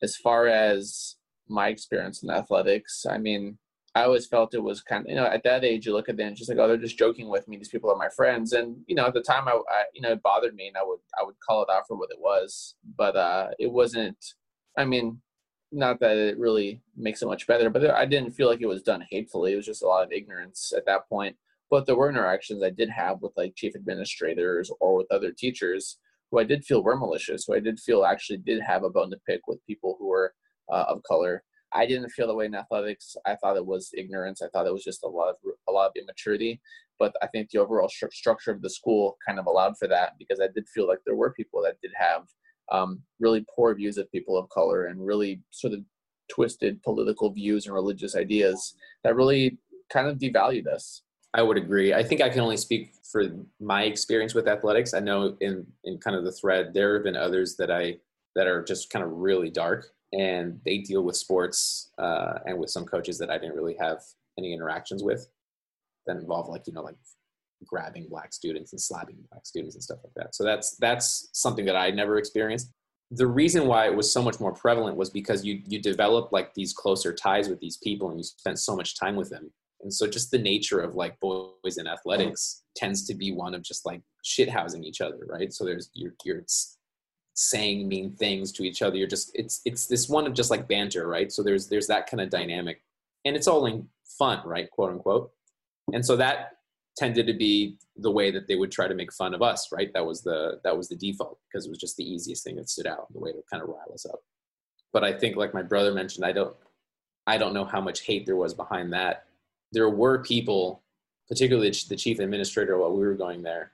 as 0.01 0.15
far 0.15 0.47
as 0.47 1.15
my 1.49 1.67
experience 1.67 2.23
in 2.23 2.29
athletics, 2.29 3.05
I 3.09 3.17
mean, 3.17 3.57
I 3.95 4.03
always 4.03 4.27
felt 4.27 4.53
it 4.53 4.63
was 4.63 4.81
kind 4.81 5.05
of, 5.05 5.09
you 5.09 5.15
know, 5.15 5.25
at 5.25 5.43
that 5.43 5.65
age, 5.65 5.87
you 5.87 5.93
look 5.93 6.07
at 6.07 6.17
them 6.17 6.27
and 6.27 6.37
just 6.37 6.49
like, 6.49 6.59
oh, 6.59 6.67
they're 6.67 6.77
just 6.77 6.99
joking 6.99 7.29
with 7.29 7.47
me. 7.47 7.57
These 7.57 7.69
people 7.69 7.89
are 7.89 7.97
my 7.97 8.09
friends. 8.09 8.53
And, 8.53 8.77
you 8.85 8.95
know, 8.95 9.07
at 9.07 9.13
the 9.13 9.21
time 9.21 9.47
I, 9.47 9.53
I 9.53 9.83
you 9.93 10.01
know, 10.01 10.11
it 10.11 10.21
bothered 10.21 10.55
me 10.55 10.67
and 10.67 10.77
I 10.77 10.83
would, 10.83 10.99
I 11.19 11.23
would 11.23 11.35
call 11.39 11.63
it 11.63 11.69
out 11.71 11.87
for 11.87 11.97
what 11.97 12.11
it 12.11 12.19
was, 12.19 12.75
but, 12.95 13.15
uh, 13.15 13.49
it 13.59 13.71
wasn't, 13.71 14.17
I 14.77 14.85
mean, 14.85 15.19
not 15.71 15.99
that 15.99 16.17
it 16.17 16.37
really 16.37 16.81
makes 16.95 17.21
it 17.21 17.27
much 17.27 17.47
better, 17.47 17.69
but 17.69 17.89
I 17.91 18.05
didn't 18.05 18.31
feel 18.31 18.47
like 18.47 18.61
it 18.61 18.67
was 18.67 18.81
done 18.81 19.03
hatefully. 19.09 19.53
It 19.53 19.57
was 19.57 19.65
just 19.65 19.83
a 19.83 19.87
lot 19.87 20.03
of 20.03 20.11
ignorance 20.11 20.73
at 20.75 20.85
that 20.85 21.07
point. 21.09 21.35
But 21.69 21.85
there 21.85 21.95
were 21.95 22.09
interactions 22.09 22.63
I 22.63 22.69
did 22.69 22.89
have 22.89 23.21
with 23.21 23.33
like 23.35 23.55
chief 23.55 23.75
administrators 23.75 24.71
or 24.79 24.95
with 24.95 25.11
other 25.11 25.31
teachers 25.31 25.97
who 26.31 26.39
I 26.39 26.45
did 26.45 26.63
feel 26.63 26.83
were 26.83 26.97
malicious, 26.97 27.45
who 27.45 27.55
I 27.55 27.59
did 27.59 27.79
feel 27.79 28.05
actually 28.05 28.37
did 28.37 28.61
have 28.61 28.83
a 28.83 28.89
bone 28.89 29.11
to 29.11 29.17
pick 29.27 29.41
with 29.47 29.65
people 29.65 29.97
who 29.99 30.07
were 30.07 30.33
uh, 30.71 30.85
of 30.87 31.03
color. 31.03 31.43
I 31.73 31.85
didn't 31.85 32.09
feel 32.09 32.27
the 32.27 32.35
way 32.35 32.45
in 32.45 32.55
athletics. 32.55 33.17
I 33.25 33.35
thought 33.35 33.57
it 33.57 33.65
was 33.65 33.91
ignorance. 33.93 34.41
I 34.41 34.47
thought 34.47 34.67
it 34.67 34.73
was 34.73 34.85
just 34.85 35.03
a 35.03 35.07
lot 35.07 35.29
of 35.29 35.35
a 35.67 35.71
lot 35.71 35.87
of 35.87 35.93
immaturity. 36.01 36.61
But 36.97 37.13
I 37.21 37.27
think 37.27 37.49
the 37.49 37.59
overall 37.59 37.89
st- 37.89 38.13
structure 38.13 38.51
of 38.51 38.61
the 38.61 38.69
school 38.69 39.17
kind 39.25 39.37
of 39.37 39.45
allowed 39.47 39.77
for 39.77 39.87
that 39.89 40.13
because 40.17 40.39
I 40.39 40.47
did 40.53 40.67
feel 40.69 40.87
like 40.87 40.99
there 41.05 41.15
were 41.15 41.33
people 41.33 41.61
that 41.63 41.79
did 41.81 41.91
have 41.97 42.23
um, 42.71 43.01
really 43.19 43.45
poor 43.53 43.73
views 43.75 43.97
of 43.97 44.11
people 44.11 44.37
of 44.37 44.49
color 44.49 44.85
and 44.85 45.05
really 45.05 45.41
sort 45.51 45.73
of 45.73 45.81
twisted 46.29 46.81
political 46.83 47.31
views 47.31 47.65
and 47.65 47.73
religious 47.73 48.15
ideas 48.15 48.75
that 49.03 49.15
really 49.15 49.57
kind 49.89 50.07
of 50.07 50.17
devalued 50.17 50.67
us. 50.67 51.03
I 51.33 51.41
would 51.41 51.57
agree. 51.57 51.93
I 51.93 52.03
think 52.03 52.21
I 52.21 52.29
can 52.29 52.41
only 52.41 52.57
speak 52.57 52.93
for 53.11 53.25
my 53.59 53.83
experience 53.83 54.33
with 54.33 54.47
athletics. 54.47 54.93
I 54.93 54.99
know 54.99 55.37
in 55.41 55.65
in 55.83 55.97
kind 55.99 56.15
of 56.15 56.23
the 56.23 56.31
thread 56.31 56.73
there 56.73 56.95
have 56.95 57.03
been 57.03 57.15
others 57.15 57.55
that 57.57 57.69
I 57.69 57.97
that 58.35 58.47
are 58.47 58.63
just 58.63 58.89
kind 58.89 59.03
of 59.03 59.11
really 59.11 59.49
dark 59.49 59.87
and 60.13 60.59
they 60.63 60.77
deal 60.79 61.03
with 61.03 61.17
sports 61.17 61.91
uh, 61.97 62.39
and 62.45 62.57
with 62.57 62.69
some 62.69 62.85
coaches 62.85 63.17
that 63.17 63.29
I 63.29 63.37
didn't 63.37 63.55
really 63.55 63.75
have 63.79 64.01
any 64.37 64.53
interactions 64.53 65.03
with 65.03 65.27
that 66.05 66.17
involve 66.17 66.47
like 66.47 66.65
you 66.67 66.73
know 66.73 66.83
like 66.83 66.95
grabbing 67.65 68.07
black 68.09 68.33
students 68.33 68.73
and 68.73 68.81
slapping 68.81 69.17
black 69.31 69.45
students 69.45 69.75
and 69.75 69.83
stuff 69.83 69.99
like 70.03 70.13
that. 70.15 70.35
So 70.35 70.43
that's 70.43 70.75
that's 70.77 71.29
something 71.33 71.65
that 71.65 71.75
I 71.75 71.89
never 71.91 72.17
experienced. 72.17 72.71
The 73.11 73.27
reason 73.27 73.67
why 73.67 73.85
it 73.85 73.95
was 73.95 74.11
so 74.11 74.21
much 74.21 74.39
more 74.39 74.53
prevalent 74.53 74.97
was 74.97 75.09
because 75.09 75.45
you 75.45 75.61
you 75.65 75.81
develop 75.81 76.31
like 76.31 76.53
these 76.53 76.73
closer 76.73 77.13
ties 77.13 77.49
with 77.49 77.59
these 77.59 77.77
people 77.77 78.09
and 78.09 78.19
you 78.19 78.23
spent 78.23 78.59
so 78.59 78.75
much 78.75 78.99
time 78.99 79.15
with 79.15 79.29
them. 79.29 79.51
And 79.81 79.93
so 79.93 80.07
just 80.07 80.31
the 80.31 80.39
nature 80.39 80.79
of 80.79 80.95
like 80.95 81.19
boys 81.19 81.77
in 81.77 81.87
athletics 81.87 82.63
tends 82.75 83.05
to 83.07 83.13
be 83.13 83.31
one 83.31 83.53
of 83.53 83.61
just 83.61 83.85
like 83.85 84.01
shit 84.23 84.49
housing 84.49 84.83
each 84.83 85.01
other, 85.01 85.19
right? 85.27 85.53
So 85.53 85.63
there's 85.63 85.89
you're 85.93 86.15
you're 86.23 86.43
saying 87.33 87.87
mean 87.87 88.15
things 88.15 88.51
to 88.51 88.63
each 88.63 88.81
other. 88.81 88.97
You're 88.97 89.07
just 89.07 89.31
it's 89.35 89.61
it's 89.65 89.85
this 89.85 90.09
one 90.09 90.25
of 90.25 90.33
just 90.33 90.51
like 90.51 90.67
banter, 90.67 91.07
right? 91.07 91.31
So 91.31 91.43
there's 91.43 91.67
there's 91.67 91.87
that 91.87 92.09
kind 92.09 92.21
of 92.21 92.29
dynamic. 92.29 92.81
And 93.25 93.35
it's 93.35 93.47
all 93.47 93.65
in 93.65 93.87
fun, 94.17 94.41
right? 94.45 94.69
Quote 94.71 94.91
unquote. 94.91 95.31
And 95.93 96.05
so 96.05 96.15
that 96.17 96.56
tended 96.97 97.27
to 97.27 97.33
be 97.33 97.77
the 97.95 98.11
way 98.11 98.31
that 98.31 98.47
they 98.47 98.55
would 98.55 98.71
try 98.71 98.87
to 98.87 98.95
make 98.95 99.13
fun 99.13 99.33
of 99.33 99.41
us, 99.41 99.69
right? 99.71 99.91
That 99.93 100.05
was 100.05 100.21
the 100.21 100.59
that 100.63 100.75
was 100.75 100.89
the 100.89 100.95
default 100.95 101.39
because 101.47 101.65
it 101.65 101.69
was 101.69 101.77
just 101.77 101.97
the 101.97 102.09
easiest 102.09 102.43
thing 102.43 102.55
that 102.55 102.69
stood 102.69 102.87
out, 102.87 103.11
the 103.13 103.19
way 103.19 103.31
to 103.31 103.43
kind 103.49 103.61
of 103.61 103.69
rile 103.69 103.93
us 103.93 104.05
up. 104.05 104.19
But 104.91 105.03
I 105.03 105.13
think, 105.13 105.35
like 105.35 105.53
my 105.53 105.61
brother 105.61 105.93
mentioned, 105.93 106.25
I 106.25 106.31
don't 106.31 106.55
I 107.27 107.37
don't 107.37 107.53
know 107.53 107.65
how 107.65 107.81
much 107.81 108.01
hate 108.01 108.25
there 108.25 108.35
was 108.35 108.53
behind 108.53 108.93
that. 108.93 109.25
There 109.71 109.89
were 109.89 110.19
people, 110.23 110.81
particularly 111.27 111.71
the 111.89 111.95
chief 111.95 112.19
administrator 112.19 112.77
while 112.77 112.91
we 112.91 113.05
were 113.05 113.15
going 113.15 113.43
there, 113.43 113.71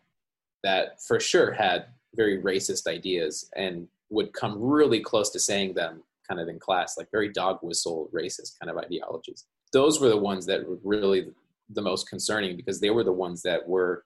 that 0.64 1.02
for 1.02 1.20
sure 1.20 1.52
had 1.52 1.86
very 2.16 2.42
racist 2.42 2.88
ideas 2.88 3.50
and 3.56 3.88
would 4.10 4.34
come 4.34 4.62
really 4.62 5.00
close 5.00 5.30
to 5.32 5.40
saying 5.40 5.74
them 5.74 6.04
kind 6.28 6.40
of 6.40 6.48
in 6.48 6.60
class, 6.60 6.98
like 6.98 7.12
very 7.12 7.30
dog 7.32 7.60
whistle 7.62 8.10
racist 8.14 8.60
kind 8.60 8.70
of 8.70 8.78
ideologies. 8.78 9.46
Those 9.72 10.00
were 10.00 10.10
the 10.10 10.18
ones 10.18 10.46
that 10.48 10.62
really 10.84 11.32
the 11.74 11.82
most 11.82 12.10
concerning 12.10 12.56
because 12.56 12.80
they 12.80 12.90
were 12.90 13.04
the 13.04 13.12
ones 13.12 13.42
that 13.44 13.68
were 13.68 14.06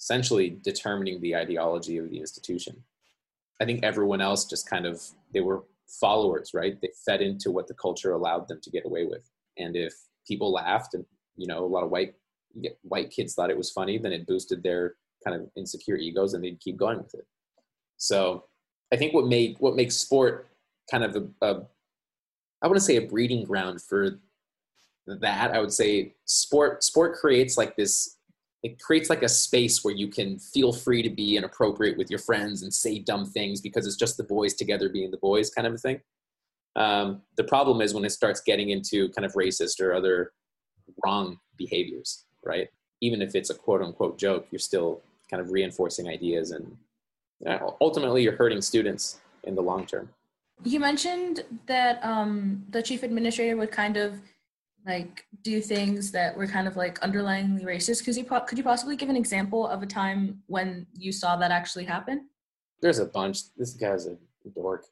essentially 0.00 0.58
determining 0.62 1.20
the 1.20 1.36
ideology 1.36 1.98
of 1.98 2.10
the 2.10 2.18
institution. 2.18 2.82
I 3.60 3.64
think 3.64 3.84
everyone 3.84 4.20
else 4.20 4.44
just 4.44 4.68
kind 4.68 4.86
of 4.86 5.02
they 5.32 5.40
were 5.40 5.64
followers, 6.00 6.50
right? 6.54 6.78
They 6.80 6.90
fed 7.06 7.22
into 7.22 7.50
what 7.50 7.68
the 7.68 7.74
culture 7.74 8.12
allowed 8.12 8.48
them 8.48 8.60
to 8.62 8.70
get 8.70 8.84
away 8.84 9.04
with. 9.06 9.30
And 9.58 9.76
if 9.76 9.94
people 10.26 10.52
laughed 10.52 10.94
and 10.94 11.04
you 11.36 11.46
know 11.46 11.64
a 11.64 11.66
lot 11.66 11.84
of 11.84 11.90
white 11.90 12.14
white 12.82 13.10
kids 13.10 13.34
thought 13.34 13.50
it 13.50 13.56
was 13.56 13.70
funny, 13.70 13.98
then 13.98 14.12
it 14.12 14.26
boosted 14.26 14.62
their 14.62 14.94
kind 15.24 15.40
of 15.40 15.48
insecure 15.56 15.96
egos 15.96 16.34
and 16.34 16.44
they'd 16.44 16.60
keep 16.60 16.76
going 16.76 16.98
with 16.98 17.14
it. 17.14 17.26
So 17.96 18.44
I 18.92 18.96
think 18.96 19.14
what 19.14 19.26
made 19.26 19.56
what 19.58 19.76
makes 19.76 19.96
sport 19.96 20.48
kind 20.90 21.04
of 21.04 21.16
a, 21.16 21.46
a 21.46 21.62
I 22.62 22.66
want 22.66 22.76
to 22.76 22.84
say 22.84 22.96
a 22.96 23.06
breeding 23.06 23.44
ground 23.44 23.82
for 23.82 24.20
that 25.06 25.52
i 25.52 25.60
would 25.60 25.72
say 25.72 26.14
sport 26.24 26.82
sport 26.82 27.14
creates 27.14 27.56
like 27.56 27.76
this 27.76 28.14
it 28.64 28.80
creates 28.80 29.10
like 29.10 29.22
a 29.22 29.28
space 29.28 29.84
where 29.84 29.94
you 29.94 30.08
can 30.08 30.38
feel 30.38 30.72
free 30.72 31.02
to 31.02 31.10
be 31.10 31.36
inappropriate 31.36 31.98
with 31.98 32.08
your 32.08 32.18
friends 32.18 32.62
and 32.62 32.72
say 32.72 32.98
dumb 32.98 33.26
things 33.26 33.60
because 33.60 33.86
it's 33.86 33.94
just 33.94 34.16
the 34.16 34.24
boys 34.24 34.54
together 34.54 34.88
being 34.88 35.10
the 35.10 35.18
boys 35.18 35.50
kind 35.50 35.66
of 35.66 35.74
a 35.74 35.78
thing. 35.78 36.00
Um, 36.74 37.20
the 37.36 37.44
problem 37.44 37.82
is 37.82 37.92
when 37.92 38.06
it 38.06 38.10
starts 38.10 38.40
getting 38.40 38.70
into 38.70 39.10
kind 39.10 39.26
of 39.26 39.34
racist 39.34 39.82
or 39.82 39.92
other 39.92 40.32
wrong 41.04 41.38
behaviors 41.58 42.24
right? 42.42 42.68
Even 43.00 43.20
if 43.22 43.34
it's 43.34 43.50
a 43.50 43.54
quote 43.54 43.82
unquote 43.82 44.18
joke 44.18 44.46
you're 44.50 44.58
still 44.58 45.02
kind 45.30 45.42
of 45.42 45.52
reinforcing 45.52 46.08
ideas 46.08 46.50
and 46.50 46.76
ultimately 47.80 48.22
you're 48.22 48.36
hurting 48.36 48.62
students 48.62 49.20
in 49.44 49.54
the 49.54 49.62
long 49.62 49.84
term. 49.84 50.08
You 50.62 50.80
mentioned 50.80 51.44
that 51.66 52.02
um, 52.02 52.64
the 52.70 52.82
chief 52.82 53.02
administrator 53.02 53.56
would 53.56 53.70
kind 53.70 53.96
of 53.96 54.20
like 54.86 55.26
do 55.42 55.60
things 55.60 56.10
that 56.12 56.36
were 56.36 56.46
kind 56.46 56.68
of 56.68 56.76
like 56.76 57.00
underlyingly 57.00 57.64
racist. 57.64 58.04
Could 58.04 58.16
you 58.16 58.24
po- 58.24 58.40
could 58.40 58.58
you 58.58 58.64
possibly 58.64 58.96
give 58.96 59.08
an 59.08 59.16
example 59.16 59.66
of 59.66 59.82
a 59.82 59.86
time 59.86 60.42
when 60.46 60.86
you 60.94 61.12
saw 61.12 61.36
that 61.36 61.50
actually 61.50 61.84
happen? 61.84 62.28
There's 62.80 62.98
a 62.98 63.06
bunch. 63.06 63.54
This 63.56 63.72
guy's 63.74 64.06
a 64.06 64.16
dork. 64.54 64.84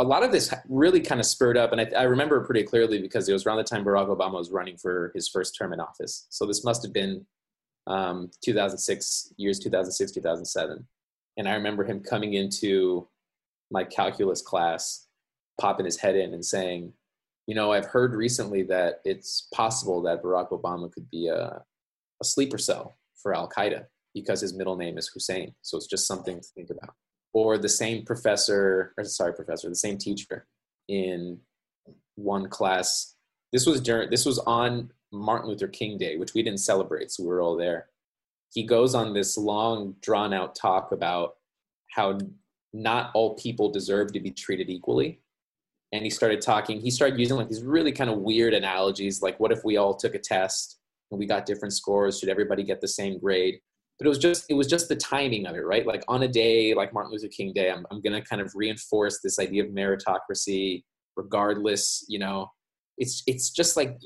A 0.00 0.04
lot 0.04 0.22
of 0.22 0.30
this 0.30 0.52
really 0.68 1.00
kind 1.00 1.20
of 1.20 1.26
spurred 1.26 1.56
up, 1.56 1.72
and 1.72 1.80
I, 1.80 1.90
I 1.96 2.02
remember 2.04 2.44
pretty 2.44 2.62
clearly 2.62 3.00
because 3.00 3.28
it 3.28 3.32
was 3.32 3.46
around 3.46 3.56
the 3.56 3.64
time 3.64 3.84
Barack 3.84 4.08
Obama 4.08 4.34
was 4.34 4.50
running 4.50 4.76
for 4.76 5.10
his 5.14 5.28
first 5.28 5.56
term 5.56 5.72
in 5.72 5.80
office. 5.80 6.26
So 6.28 6.46
this 6.46 6.64
must 6.64 6.82
have 6.84 6.92
been 6.92 7.26
um, 7.88 8.30
2006, 8.42 9.32
years 9.38 9.58
2006, 9.58 10.12
2007. 10.12 10.86
And 11.36 11.48
I 11.48 11.54
remember 11.54 11.84
him 11.84 12.00
coming 12.00 12.34
into 12.34 13.08
my 13.70 13.82
calculus 13.82 14.42
class, 14.42 15.06
popping 15.60 15.86
his 15.86 15.96
head 15.96 16.14
in 16.14 16.34
and 16.34 16.44
saying, 16.44 16.92
you 17.48 17.54
know, 17.54 17.72
I've 17.72 17.86
heard 17.86 18.12
recently 18.12 18.62
that 18.64 19.00
it's 19.06 19.48
possible 19.54 20.02
that 20.02 20.22
Barack 20.22 20.50
Obama 20.50 20.92
could 20.92 21.08
be 21.10 21.28
a, 21.28 21.62
a 22.20 22.24
sleeper 22.24 22.58
cell 22.58 22.98
for 23.16 23.34
Al 23.34 23.48
Qaeda 23.48 23.86
because 24.14 24.42
his 24.42 24.52
middle 24.52 24.76
name 24.76 24.98
is 24.98 25.08
Hussein. 25.08 25.54
So 25.62 25.78
it's 25.78 25.86
just 25.86 26.06
something 26.06 26.38
to 26.38 26.48
think 26.54 26.68
about. 26.68 26.94
Or 27.32 27.56
the 27.56 27.68
same 27.68 28.04
professor, 28.04 28.92
or 28.98 29.04
sorry, 29.04 29.32
professor, 29.32 29.70
the 29.70 29.76
same 29.76 29.96
teacher 29.96 30.46
in 30.88 31.38
one 32.16 32.50
class. 32.50 33.14
This 33.50 33.64
was 33.64 33.80
during, 33.80 34.10
this 34.10 34.26
was 34.26 34.38
on 34.40 34.92
Martin 35.10 35.48
Luther 35.48 35.68
King 35.68 35.96
Day, 35.96 36.18
which 36.18 36.34
we 36.34 36.42
didn't 36.42 36.60
celebrate, 36.60 37.10
so 37.10 37.22
we 37.22 37.30
were 37.30 37.40
all 37.40 37.56
there. 37.56 37.88
He 38.52 38.62
goes 38.62 38.94
on 38.94 39.14
this 39.14 39.38
long, 39.38 39.94
drawn 40.02 40.34
out 40.34 40.54
talk 40.54 40.92
about 40.92 41.36
how 41.92 42.18
not 42.74 43.10
all 43.14 43.36
people 43.36 43.70
deserve 43.70 44.12
to 44.12 44.20
be 44.20 44.32
treated 44.32 44.68
equally 44.68 45.22
and 45.92 46.02
he 46.02 46.10
started 46.10 46.40
talking 46.40 46.80
he 46.80 46.90
started 46.90 47.18
using 47.18 47.36
like 47.36 47.48
these 47.48 47.62
really 47.62 47.92
kind 47.92 48.10
of 48.10 48.18
weird 48.18 48.54
analogies 48.54 49.22
like 49.22 49.38
what 49.40 49.52
if 49.52 49.60
we 49.64 49.76
all 49.76 49.94
took 49.94 50.14
a 50.14 50.18
test 50.18 50.78
and 51.10 51.18
we 51.18 51.26
got 51.26 51.46
different 51.46 51.72
scores? 51.72 52.18
Should 52.18 52.28
everybody 52.28 52.62
get 52.62 52.80
the 52.80 52.88
same 52.88 53.18
grade? 53.18 53.58
But 53.98 54.06
it 54.06 54.08
was 54.10 54.18
just 54.18 54.44
it 54.48 54.54
was 54.54 54.66
just 54.66 54.88
the 54.88 54.96
timing 54.96 55.46
of 55.46 55.56
it 55.56 55.60
right? 55.60 55.86
Like 55.86 56.04
on 56.08 56.22
a 56.22 56.28
day 56.28 56.74
like 56.74 56.92
martin 56.92 57.12
luther 57.12 57.28
king 57.28 57.52
day 57.52 57.70
i'm, 57.70 57.86
I'm 57.90 58.00
going 58.00 58.20
to 58.20 58.26
kind 58.26 58.42
of 58.42 58.52
reinforce 58.54 59.20
this 59.22 59.38
idea 59.38 59.64
of 59.64 59.70
meritocracy 59.70 60.84
regardless 61.16 62.04
you 62.08 62.18
know? 62.18 62.50
It's 62.98 63.22
it's 63.26 63.50
just 63.50 63.76
like 63.76 63.96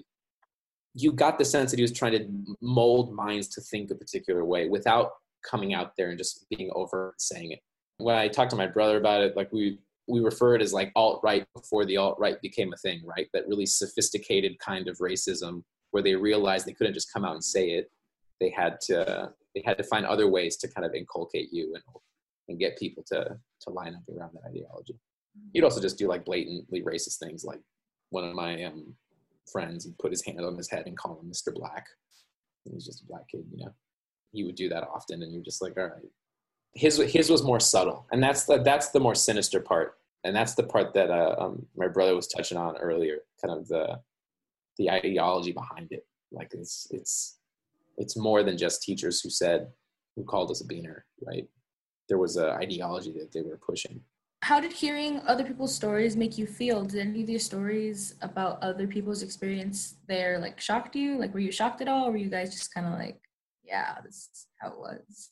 you 0.94 1.12
got 1.12 1.38
the 1.38 1.44
sense 1.44 1.70
that 1.70 1.78
he 1.78 1.82
was 1.82 1.92
trying 1.92 2.12
to 2.12 2.28
mold 2.60 3.14
minds 3.14 3.48
to 3.48 3.62
think 3.62 3.90
a 3.90 3.94
particular 3.94 4.44
way 4.44 4.68
without 4.68 5.10
coming 5.42 5.72
out 5.72 5.92
there 5.96 6.10
and 6.10 6.18
just 6.18 6.46
being 6.50 6.70
over 6.74 7.14
saying 7.18 7.52
it. 7.52 7.60
When 7.96 8.16
i 8.16 8.28
talked 8.28 8.50
to 8.50 8.56
my 8.56 8.66
brother 8.66 8.98
about 8.98 9.22
it 9.22 9.36
like 9.36 9.52
we 9.52 9.78
we 10.08 10.20
refer 10.20 10.54
it 10.54 10.62
as 10.62 10.72
like 10.72 10.90
alt 10.96 11.20
right 11.22 11.46
before 11.54 11.84
the 11.84 11.96
alt 11.96 12.16
right 12.18 12.40
became 12.42 12.72
a 12.72 12.76
thing, 12.76 13.02
right? 13.04 13.28
That 13.32 13.48
really 13.48 13.66
sophisticated 13.66 14.58
kind 14.58 14.88
of 14.88 14.98
racism 14.98 15.62
where 15.92 16.02
they 16.02 16.14
realized 16.14 16.66
they 16.66 16.72
couldn't 16.72 16.94
just 16.94 17.12
come 17.12 17.24
out 17.24 17.34
and 17.34 17.44
say 17.44 17.70
it. 17.70 17.90
They 18.40 18.50
had 18.50 18.80
to 18.82 19.32
they 19.54 19.62
had 19.64 19.78
to 19.78 19.84
find 19.84 20.06
other 20.06 20.28
ways 20.28 20.56
to 20.58 20.68
kind 20.68 20.86
of 20.86 20.94
inculcate 20.94 21.52
you 21.52 21.74
and 21.74 21.82
and 22.48 22.58
get 22.58 22.78
people 22.78 23.04
to 23.08 23.38
to 23.60 23.70
line 23.70 23.94
up 23.94 24.02
around 24.16 24.32
that 24.34 24.48
ideology. 24.48 24.98
You'd 25.52 25.64
also 25.64 25.80
just 25.80 25.98
do 25.98 26.08
like 26.08 26.24
blatantly 26.24 26.82
racist 26.82 27.18
things, 27.18 27.44
like 27.44 27.60
one 28.10 28.24
of 28.24 28.34
my 28.34 28.64
um, 28.64 28.94
friends, 29.50 29.84
he 29.84 29.92
put 29.98 30.12
his 30.12 30.24
hand 30.24 30.40
on 30.40 30.56
his 30.56 30.70
head 30.70 30.86
and 30.86 30.96
call 30.96 31.18
him 31.20 31.30
Mr. 31.30 31.54
Black. 31.54 31.86
He's 32.64 32.84
just 32.84 33.02
a 33.02 33.06
black 33.06 33.28
kid, 33.28 33.44
you 33.50 33.64
know. 33.64 33.72
He 34.32 34.44
would 34.44 34.54
do 34.54 34.68
that 34.68 34.84
often, 34.84 35.22
and 35.22 35.32
you're 35.32 35.42
just 35.42 35.60
like, 35.60 35.76
all 35.76 35.84
right, 35.84 36.10
his 36.74 36.96
his 36.98 37.30
was 37.30 37.42
more 37.42 37.60
subtle, 37.60 38.06
and 38.12 38.22
that's 38.22 38.44
the 38.44 38.58
that's 38.62 38.88
the 38.88 39.00
more 39.00 39.14
sinister 39.14 39.60
part, 39.60 39.98
and 40.24 40.34
that's 40.34 40.54
the 40.54 40.62
part 40.62 40.94
that 40.94 41.10
uh, 41.10 41.36
um, 41.38 41.66
my 41.76 41.88
brother 41.88 42.16
was 42.16 42.26
touching 42.26 42.56
on 42.56 42.76
earlier, 42.78 43.18
kind 43.44 43.58
of 43.58 43.68
the 43.68 44.00
the 44.78 44.90
ideology 44.90 45.52
behind 45.52 45.92
it. 45.92 46.06
Like 46.30 46.52
it's 46.54 46.86
it's 46.90 47.38
it's 47.98 48.16
more 48.16 48.42
than 48.42 48.56
just 48.56 48.82
teachers 48.82 49.20
who 49.20 49.28
said 49.28 49.68
who 50.16 50.24
called 50.24 50.50
us 50.50 50.62
a 50.62 50.66
beaner, 50.66 51.02
right? 51.26 51.46
There 52.08 52.18
was 52.18 52.36
an 52.36 52.50
ideology 52.50 53.12
that 53.12 53.32
they 53.32 53.42
were 53.42 53.58
pushing. 53.58 54.00
How 54.42 54.58
did 54.58 54.72
hearing 54.72 55.20
other 55.26 55.44
people's 55.44 55.74
stories 55.74 56.16
make 56.16 56.36
you 56.36 56.46
feel? 56.46 56.84
Did 56.84 57.00
any 57.00 57.20
of 57.20 57.26
these 57.28 57.44
stories 57.44 58.16
about 58.22 58.60
other 58.60 58.88
people's 58.88 59.22
experience 59.22 59.96
there 60.08 60.38
like 60.38 60.58
shocked 60.58 60.96
you? 60.96 61.18
Like 61.18 61.34
were 61.34 61.40
you 61.40 61.52
shocked 61.52 61.82
at 61.82 61.88
all, 61.88 62.08
or 62.08 62.12
were 62.12 62.16
you 62.16 62.30
guys 62.30 62.50
just 62.50 62.72
kind 62.72 62.86
of 62.86 62.94
like, 62.94 63.20
yeah, 63.62 63.96
this 64.02 64.30
is 64.32 64.46
how 64.58 64.68
it 64.68 64.78
was? 64.78 65.28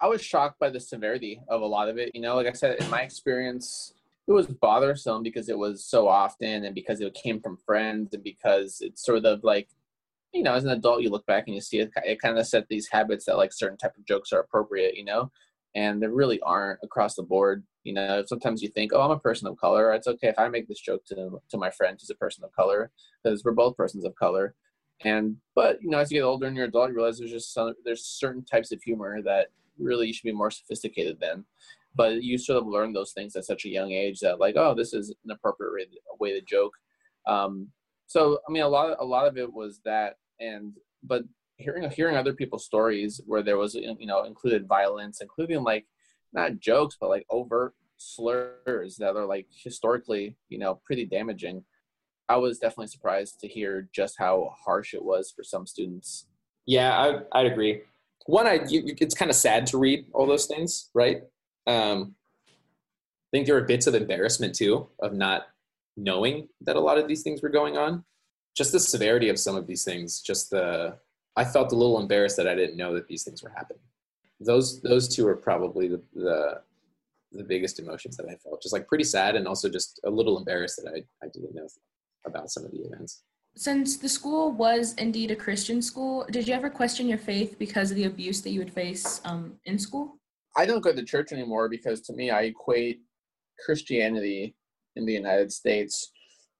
I 0.00 0.06
was 0.06 0.22
shocked 0.22 0.60
by 0.60 0.70
the 0.70 0.80
severity 0.80 1.40
of 1.48 1.60
a 1.62 1.66
lot 1.66 1.88
of 1.88 1.98
it. 1.98 2.12
You 2.14 2.20
know, 2.20 2.36
like 2.36 2.46
I 2.46 2.52
said, 2.52 2.80
in 2.80 2.90
my 2.90 3.02
experience, 3.02 3.94
it 4.28 4.32
was 4.32 4.46
bothersome 4.46 5.22
because 5.22 5.48
it 5.48 5.58
was 5.58 5.84
so 5.84 6.06
often 6.06 6.64
and 6.64 6.74
because 6.74 7.00
it 7.00 7.14
came 7.14 7.40
from 7.40 7.56
friends 7.56 8.14
and 8.14 8.22
because 8.22 8.78
it's 8.80 9.04
sort 9.04 9.24
of 9.24 9.42
like, 9.42 9.68
you 10.32 10.42
know, 10.42 10.54
as 10.54 10.64
an 10.64 10.70
adult, 10.70 11.02
you 11.02 11.10
look 11.10 11.26
back 11.26 11.44
and 11.46 11.54
you 11.54 11.60
see 11.60 11.78
it, 11.80 11.90
it 12.04 12.20
kind 12.20 12.38
of 12.38 12.46
set 12.46 12.68
these 12.68 12.88
habits 12.90 13.24
that 13.24 13.38
like 13.38 13.52
certain 13.52 13.78
type 13.78 13.96
of 13.96 14.06
jokes 14.06 14.32
are 14.32 14.40
appropriate, 14.40 14.96
you 14.96 15.04
know, 15.04 15.32
and 15.74 16.02
they 16.02 16.06
really 16.06 16.38
aren't 16.40 16.78
across 16.82 17.14
the 17.14 17.22
board. 17.22 17.64
You 17.84 17.94
know, 17.94 18.22
sometimes 18.26 18.62
you 18.62 18.68
think, 18.68 18.92
oh, 18.92 19.00
I'm 19.00 19.10
a 19.10 19.18
person 19.18 19.48
of 19.48 19.56
color. 19.56 19.92
It's 19.94 20.06
okay 20.06 20.28
if 20.28 20.38
I 20.38 20.48
make 20.48 20.68
this 20.68 20.80
joke 20.80 21.04
to, 21.06 21.40
to 21.48 21.56
my 21.56 21.70
friend 21.70 21.96
who's 21.98 22.10
a 22.10 22.14
person 22.14 22.44
of 22.44 22.52
color 22.52 22.90
because 23.24 23.42
we're 23.42 23.52
both 23.52 23.76
persons 23.76 24.04
of 24.04 24.14
color. 24.14 24.54
And 25.04 25.36
but 25.54 25.82
you 25.82 25.88
know, 25.90 25.98
as 25.98 26.10
you 26.12 26.18
get 26.18 26.24
older 26.24 26.46
and 26.46 26.56
you're 26.56 26.66
adult, 26.66 26.90
you 26.90 26.96
realize 26.96 27.18
there's 27.18 27.30
just 27.30 27.54
some, 27.54 27.72
there's 27.84 28.04
certain 28.04 28.44
types 28.44 28.72
of 28.72 28.82
humor 28.82 29.22
that 29.22 29.48
really 29.78 30.06
you 30.08 30.12
should 30.12 30.24
be 30.24 30.32
more 30.32 30.50
sophisticated 30.50 31.18
than. 31.20 31.44
But 31.94 32.22
you 32.22 32.38
sort 32.38 32.62
of 32.62 32.68
learn 32.68 32.92
those 32.92 33.12
things 33.12 33.34
at 33.34 33.44
such 33.44 33.64
a 33.64 33.70
young 33.70 33.92
age 33.92 34.20
that 34.20 34.38
like, 34.38 34.56
oh, 34.56 34.74
this 34.74 34.92
is 34.92 35.14
an 35.24 35.30
appropriate 35.30 35.72
way 35.72 35.84
to, 35.84 35.90
way 36.20 36.32
to 36.38 36.44
joke. 36.46 36.72
Um, 37.26 37.68
so 38.06 38.38
I 38.48 38.52
mean, 38.52 38.62
a 38.62 38.68
lot 38.68 38.90
of, 38.90 38.96
a 39.00 39.04
lot 39.04 39.26
of 39.26 39.36
it 39.36 39.52
was 39.52 39.80
that, 39.84 40.16
and 40.40 40.72
but 41.02 41.22
hearing 41.56 41.88
hearing 41.90 42.16
other 42.16 42.32
people's 42.32 42.64
stories 42.64 43.20
where 43.26 43.42
there 43.42 43.58
was 43.58 43.74
you 43.74 44.06
know 44.06 44.24
included 44.24 44.66
violence, 44.66 45.20
including 45.20 45.62
like 45.62 45.86
not 46.32 46.58
jokes 46.58 46.96
but 47.00 47.08
like 47.08 47.26
overt 47.30 47.74
slurs 47.96 48.96
that 48.96 49.16
are 49.16 49.26
like 49.26 49.46
historically 49.50 50.36
you 50.48 50.58
know 50.58 50.80
pretty 50.84 51.04
damaging. 51.04 51.64
I 52.28 52.36
was 52.36 52.58
definitely 52.58 52.88
surprised 52.88 53.40
to 53.40 53.48
hear 53.48 53.88
just 53.94 54.16
how 54.18 54.54
harsh 54.64 54.92
it 54.92 55.02
was 55.02 55.32
for 55.34 55.42
some 55.42 55.66
students. 55.66 56.26
Yeah, 56.66 56.92
I, 56.92 57.40
I'd 57.40 57.46
agree. 57.46 57.80
One, 58.28 58.46
I 58.46 58.60
you, 58.68 58.82
it's 58.84 59.14
kind 59.14 59.30
of 59.30 59.36
sad 59.36 59.66
to 59.68 59.78
read 59.78 60.04
all 60.12 60.26
those 60.26 60.44
things, 60.44 60.90
right? 60.92 61.22
Um, 61.66 62.14
I 62.48 63.28
think 63.32 63.46
there 63.46 63.54
were 63.54 63.62
bits 63.62 63.86
of 63.86 63.94
embarrassment 63.94 64.54
too 64.54 64.86
of 65.00 65.14
not 65.14 65.46
knowing 65.96 66.48
that 66.60 66.76
a 66.76 66.80
lot 66.80 66.98
of 66.98 67.08
these 67.08 67.22
things 67.22 67.40
were 67.40 67.48
going 67.48 67.78
on. 67.78 68.04
Just 68.54 68.72
the 68.72 68.80
severity 68.80 69.30
of 69.30 69.38
some 69.38 69.56
of 69.56 69.66
these 69.66 69.82
things, 69.82 70.20
just 70.20 70.50
the 70.50 70.98
I 71.36 71.44
felt 71.46 71.72
a 71.72 71.74
little 71.74 71.98
embarrassed 71.98 72.36
that 72.36 72.46
I 72.46 72.54
didn't 72.54 72.76
know 72.76 72.92
that 72.92 73.08
these 73.08 73.24
things 73.24 73.42
were 73.42 73.48
happening. 73.56 73.80
Those 74.40 74.82
those 74.82 75.08
two 75.08 75.26
are 75.26 75.34
probably 75.36 75.88
the 75.88 76.02
the, 76.14 76.60
the 77.32 77.44
biggest 77.44 77.78
emotions 77.78 78.18
that 78.18 78.26
I 78.28 78.34
felt. 78.34 78.60
Just 78.60 78.74
like 78.74 78.88
pretty 78.88 79.04
sad 79.04 79.36
and 79.36 79.48
also 79.48 79.70
just 79.70 80.00
a 80.04 80.10
little 80.10 80.36
embarrassed 80.36 80.78
that 80.84 80.92
I, 80.92 81.02
I 81.24 81.30
didn't 81.30 81.54
know 81.54 81.66
about 82.26 82.50
some 82.50 82.66
of 82.66 82.72
the 82.72 82.80
events. 82.80 83.22
Since 83.58 83.96
the 83.96 84.08
school 84.08 84.52
was 84.52 84.94
indeed 84.98 85.32
a 85.32 85.34
Christian 85.34 85.82
school, 85.82 86.24
did 86.30 86.46
you 86.46 86.54
ever 86.54 86.70
question 86.70 87.08
your 87.08 87.18
faith 87.18 87.58
because 87.58 87.90
of 87.90 87.96
the 87.96 88.04
abuse 88.04 88.40
that 88.42 88.50
you 88.50 88.60
would 88.60 88.72
face 88.72 89.20
um, 89.24 89.54
in 89.64 89.80
school? 89.80 90.20
I 90.56 90.64
don't 90.64 90.80
go 90.80 90.94
to 90.94 91.02
church 91.02 91.32
anymore 91.32 91.68
because 91.68 92.00
to 92.02 92.12
me, 92.12 92.30
I 92.30 92.42
equate 92.42 93.00
Christianity 93.66 94.54
in 94.94 95.06
the 95.06 95.12
United 95.12 95.50
States 95.50 96.12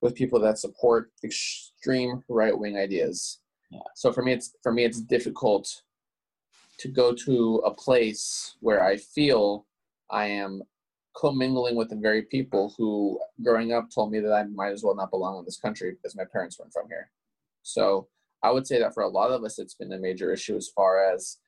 with 0.02 0.16
people 0.16 0.40
that 0.40 0.58
support 0.58 1.12
extreme 1.22 2.24
right 2.28 2.58
wing 2.58 2.76
ideas. 2.76 3.38
Yeah. 3.70 3.78
So 3.94 4.12
for 4.12 4.24
me, 4.24 4.32
it's 4.32 4.56
for 4.64 4.72
me, 4.72 4.84
it's 4.84 5.00
difficult 5.00 5.82
to 6.80 6.88
go 6.88 7.14
to 7.14 7.62
a 7.64 7.70
place 7.72 8.56
where 8.58 8.82
I 8.82 8.96
feel 8.96 9.66
I 10.10 10.26
am 10.26 10.62
commingling 11.18 11.74
with 11.74 11.88
the 11.88 11.96
very 11.96 12.22
people 12.22 12.74
who, 12.76 13.18
growing 13.42 13.72
up, 13.72 13.88
told 13.90 14.12
me 14.12 14.20
that 14.20 14.32
I 14.32 14.44
might 14.44 14.72
as 14.72 14.82
well 14.84 14.94
not 14.94 15.10
belong 15.10 15.38
in 15.38 15.44
this 15.44 15.58
country 15.58 15.92
because 15.92 16.16
my 16.16 16.24
parents 16.30 16.58
weren't 16.58 16.72
from 16.72 16.88
here. 16.88 17.10
So 17.62 18.08
I 18.42 18.50
would 18.50 18.66
say 18.66 18.78
that 18.78 18.94
for 18.94 19.02
a 19.02 19.08
lot 19.08 19.30
of 19.30 19.42
us, 19.42 19.58
it's 19.58 19.74
been 19.74 19.92
a 19.92 19.98
major 19.98 20.32
issue 20.32 20.56
as 20.56 20.68
far 20.68 21.12
as 21.12 21.38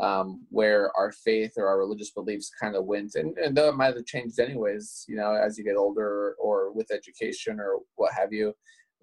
um, 0.00 0.46
where 0.50 0.90
our 0.96 1.12
faith 1.12 1.52
or 1.56 1.68
our 1.68 1.78
religious 1.78 2.10
beliefs 2.10 2.50
kind 2.60 2.74
of 2.74 2.86
went, 2.86 3.14
and, 3.14 3.36
and 3.38 3.56
though 3.56 3.68
it 3.68 3.76
might 3.76 3.94
have 3.94 4.06
changed 4.06 4.40
anyways, 4.40 5.04
you 5.08 5.16
know, 5.16 5.34
as 5.34 5.58
you 5.58 5.64
get 5.64 5.76
older 5.76 6.34
or 6.40 6.72
with 6.72 6.90
education 6.90 7.60
or 7.60 7.80
what 7.96 8.12
have 8.14 8.32
you. 8.32 8.54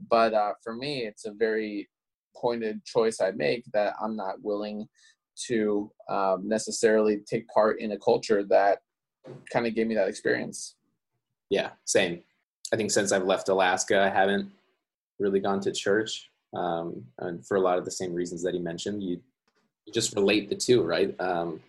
But 0.10 0.34
uh, 0.34 0.54
for 0.64 0.76
me, 0.76 1.06
it's 1.06 1.26
a 1.26 1.32
very 1.32 1.88
pointed 2.36 2.84
choice 2.86 3.22
I 3.22 3.32
make 3.32 3.64
that 3.74 3.94
I'm 4.02 4.16
not 4.16 4.42
willing 4.42 4.88
to 5.48 5.92
um, 6.10 6.48
necessarily 6.48 7.20
take 7.30 7.48
part 7.48 7.80
in 7.80 7.92
a 7.92 8.00
culture 8.00 8.44
that 8.46 8.80
kind 9.52 9.68
of 9.68 9.76
gave 9.76 9.88
me 9.88 9.96
that 9.96 10.08
experience. 10.08 10.76
Yeah, 11.50 11.70
same. 11.86 12.22
I 12.74 12.76
think 12.76 12.92
since 12.92 13.12
I've 13.12 13.26
left 13.26 13.50
Alaska, 13.50 14.02
I 14.02 14.10
haven't 14.10 14.52
really 15.20 15.40
gone 15.40 15.62
to 15.62 15.72
church, 15.72 16.30
um, 16.54 17.04
and 17.20 17.46
for 17.46 17.56
a 17.58 17.62
lot 17.62 17.78
of 17.78 17.86
the 17.86 17.92
same 17.92 18.14
reasons 18.14 18.44
that 18.44 18.54
he 18.54 18.60
mentioned, 18.60 19.04
you 19.04 19.22
you 19.86 19.94
just 19.94 20.14
relate 20.16 20.50
the 20.50 20.56
two, 20.56 20.84
right? 20.84 21.16
Um, 21.20 21.62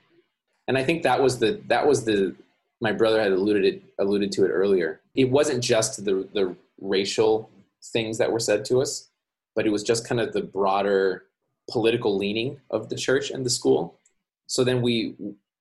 and 0.67 0.77
I 0.77 0.83
think 0.83 1.05
that 1.05 1.23
was 1.23 1.39
the 1.39 1.61
that 1.69 1.87
was 1.87 2.05
the 2.05 2.35
my 2.81 2.93
brother 2.93 3.23
had 3.23 3.33
alluded 3.33 3.65
it 3.65 3.83
alluded 3.99 4.33
to 4.33 4.45
it 4.45 4.51
earlier. 4.51 5.01
It 5.15 5.31
wasn't 5.31 5.63
just 5.63 6.05
the 6.05 6.29
the 6.33 6.57
racial 6.81 7.49
things 7.93 8.19
that 8.19 8.31
were 8.31 8.41
said 8.41 8.65
to 8.67 8.81
us, 8.81 9.09
but 9.55 9.67
it 9.67 9.71
was 9.71 9.83
just 9.83 10.07
kind 10.07 10.21
of 10.21 10.33
the 10.33 10.43
broader 10.43 11.25
political 11.71 12.17
leaning 12.17 12.61
of 12.71 12.89
the 12.89 12.97
church 12.97 13.31
and 13.31 13.45
the 13.45 13.51
school. 13.51 13.99
So 14.47 14.65
then 14.65 14.81
we, 14.81 15.15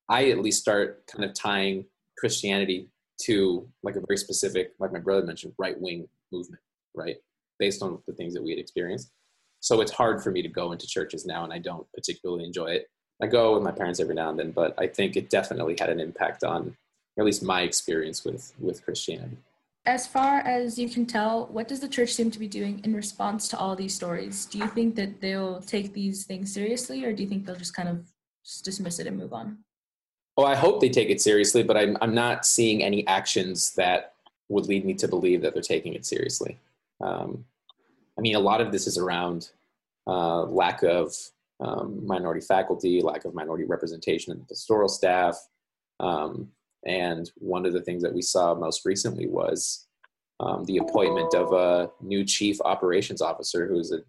I 0.10 0.30
at 0.30 0.40
least 0.40 0.62
start 0.62 1.06
kind 1.08 1.26
of 1.26 1.34
tying 1.34 1.86
Christianity 2.18 2.88
to 3.24 3.68
like 3.84 3.96
a 3.96 4.02
very 4.08 4.18
specific, 4.18 4.74
like 4.80 4.94
my 4.94 5.00
brother 5.00 5.26
mentioned, 5.26 5.54
right 5.58 5.80
wing 5.80 6.08
movement, 6.32 6.62
right? 6.96 7.18
Based 7.60 7.82
on 7.82 8.00
the 8.08 8.14
things 8.14 8.34
that 8.34 8.44
we 8.44 8.52
had 8.52 8.60
experienced. 8.60 9.12
So 9.60 9.82
it's 9.82 9.92
hard 9.92 10.24
for 10.24 10.32
me 10.32 10.42
to 10.42 10.48
go 10.48 10.72
into 10.72 10.88
churches 10.88 11.26
now, 11.26 11.44
and 11.44 11.52
I 11.52 11.58
don't 11.58 11.92
particularly 11.94 12.46
enjoy 12.46 12.68
it. 12.68 12.90
I 13.22 13.28
go 13.28 13.56
with 13.56 13.64
my 13.64 13.72
parents 13.72 14.00
every 14.00 14.14
now 14.14 14.30
and 14.30 14.38
then, 14.38 14.52
but 14.52 14.76
I 14.78 14.88
think 14.88 15.16
it 15.16 15.30
definitely 15.30 15.76
had 15.80 15.90
an 15.90 16.00
impact 16.00 16.44
on 16.44 16.78
at 17.18 17.26
least 17.26 17.42
my 17.42 17.62
experience 17.62 18.24
with 18.24 18.54
with 18.60 18.84
Christianity. 18.86 19.38
As 19.88 20.06
far 20.06 20.40
as 20.40 20.78
you 20.78 20.90
can 20.90 21.06
tell, 21.06 21.48
what 21.48 21.68
does 21.68 21.80
the 21.80 21.88
church 21.88 22.14
seem 22.14 22.30
to 22.32 22.40
be 22.40 22.48
doing 22.48 22.82
in 22.84 22.94
response 22.94 23.48
to 23.48 23.58
all 23.58 23.76
these 23.76 23.96
stories? 23.96 24.46
Do 24.46 24.58
you 24.60 24.68
think 24.68 24.96
that 24.96 25.22
they'll 25.22 25.62
take 25.62 25.94
these 25.94 26.26
things 26.26 26.54
seriously, 26.54 27.04
or 27.06 27.14
do 27.14 27.24
you 27.24 27.30
think 27.30 27.46
they'll 27.46 27.56
just 27.56 27.74
kind 27.74 27.90
of 27.90 28.06
just 28.46 28.66
dismiss 28.66 29.00
it 29.00 29.08
and 29.08 29.18
move 29.18 29.34
on? 29.34 29.60
Well, 30.38 30.46
I 30.46 30.56
hope 30.56 30.80
they 30.80 30.90
take 30.90 31.10
it 31.10 31.20
seriously, 31.20 31.64
but 31.64 31.76
I'm 31.76 31.98
I'm 32.00 32.14
not 32.14 32.46
seeing 32.46 32.84
any 32.84 33.06
actions 33.08 33.74
that 33.74 34.14
would 34.50 34.68
lead 34.68 34.86
me 34.86 34.94
to 34.94 35.08
believe 35.08 35.42
that 35.42 35.54
they're 35.54 35.64
taking 35.64 35.96
it 35.96 36.06
seriously. 36.06 36.60
Um, 37.02 37.44
I 38.18 38.22
mean, 38.22 38.36
a 38.36 38.40
lot 38.40 38.62
of 38.62 38.72
this 38.72 38.86
is 38.86 39.00
around 39.00 39.50
uh, 40.06 40.44
lack 40.44 40.84
of 40.84 41.14
um, 41.60 42.06
minority 42.06 42.42
faculty, 42.42 43.02
lack 43.02 43.26
of 43.26 43.34
minority 43.34 43.66
representation 43.66 44.32
in 44.32 44.40
the 44.40 44.46
pastoral 44.46 44.88
staff, 44.88 45.36
um, 46.00 46.50
and 46.86 47.32
one 47.38 47.66
of 47.66 47.74
the 47.74 47.82
things 47.82 48.04
that 48.04 48.14
we 48.14 48.22
saw 48.22 48.54
most 48.54 48.86
recently 48.86 49.26
was 49.26 49.88
um, 50.40 50.64
the 50.66 50.78
appointment 50.78 51.34
of 51.34 51.52
a 51.54 51.90
new 52.00 52.24
chief 52.24 52.62
operations 52.62 53.24
officer 53.24 53.68
who's 53.68 53.92
a 53.92 54.02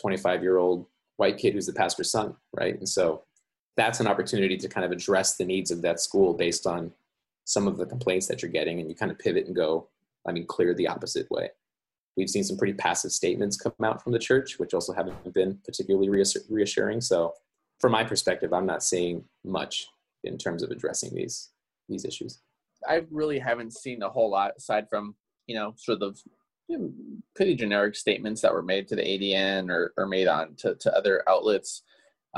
25 0.00 0.42
year 0.42 0.58
old 0.58 0.86
white 1.18 1.38
kid 1.38 1.54
who's 1.54 1.66
the 1.66 1.72
pastor's 1.72 2.10
son, 2.10 2.34
right? 2.52 2.76
And 2.76 2.88
so 2.88 3.22
that's 3.78 4.00
an 4.00 4.06
opportunity 4.06 4.56
to 4.58 4.68
kind 4.68 4.84
of 4.84 4.92
address 4.92 5.36
the 5.36 5.44
needs 5.44 5.70
of 5.70 5.80
that 5.82 6.00
school 6.00 6.34
based 6.34 6.66
on 6.66 6.92
some 7.44 7.66
of 7.66 7.78
the 7.78 7.86
complaints 7.86 8.26
that 8.26 8.42
you're 8.42 8.50
getting, 8.50 8.80
and 8.80 8.88
you 8.88 8.94
kind 8.94 9.10
of 9.10 9.18
pivot 9.18 9.46
and 9.46 9.56
go, 9.56 9.88
I 10.26 10.32
mean, 10.32 10.46
clear 10.46 10.74
the 10.74 10.88
opposite 10.88 11.30
way. 11.30 11.48
We've 12.16 12.28
seen 12.28 12.44
some 12.44 12.58
pretty 12.58 12.74
passive 12.74 13.12
statements 13.12 13.56
come 13.56 13.72
out 13.82 14.02
from 14.02 14.12
the 14.12 14.18
church, 14.18 14.58
which 14.58 14.74
also 14.74 14.92
haven't 14.92 15.32
been 15.32 15.58
particularly 15.64 16.10
reassuring. 16.10 17.00
So, 17.00 17.32
from 17.80 17.92
my 17.92 18.04
perspective, 18.04 18.52
I'm 18.52 18.66
not 18.66 18.82
seeing 18.82 19.24
much 19.44 19.86
in 20.24 20.36
terms 20.36 20.62
of 20.62 20.70
addressing 20.70 21.14
these 21.14 21.50
these 21.88 22.04
issues? 22.04 22.40
I 22.86 23.04
really 23.10 23.38
haven't 23.38 23.72
seen 23.72 24.02
a 24.02 24.08
whole 24.08 24.30
lot 24.30 24.52
aside 24.56 24.88
from 24.88 25.14
you 25.46 25.56
know 25.56 25.74
sort 25.76 26.02
of 26.02 26.18
you 26.68 26.78
know, 26.78 26.92
pretty 27.34 27.54
generic 27.54 27.96
statements 27.96 28.42
that 28.42 28.52
were 28.52 28.62
made 28.62 28.86
to 28.88 28.96
the 28.96 29.02
ADN 29.02 29.70
or, 29.70 29.94
or 29.96 30.06
made 30.06 30.28
on 30.28 30.54
to, 30.56 30.74
to 30.74 30.94
other 30.94 31.22
outlets. 31.26 31.82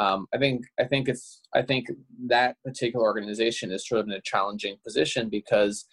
Um, 0.00 0.26
I 0.34 0.38
think 0.38 0.64
I 0.78 0.84
think 0.84 1.08
it's 1.08 1.42
I 1.54 1.60
think 1.60 1.88
that 2.28 2.56
particular 2.64 3.04
organization 3.04 3.70
is 3.70 3.86
sort 3.86 4.00
of 4.00 4.06
in 4.06 4.14
a 4.14 4.20
challenging 4.22 4.76
position 4.82 5.28
because 5.28 5.84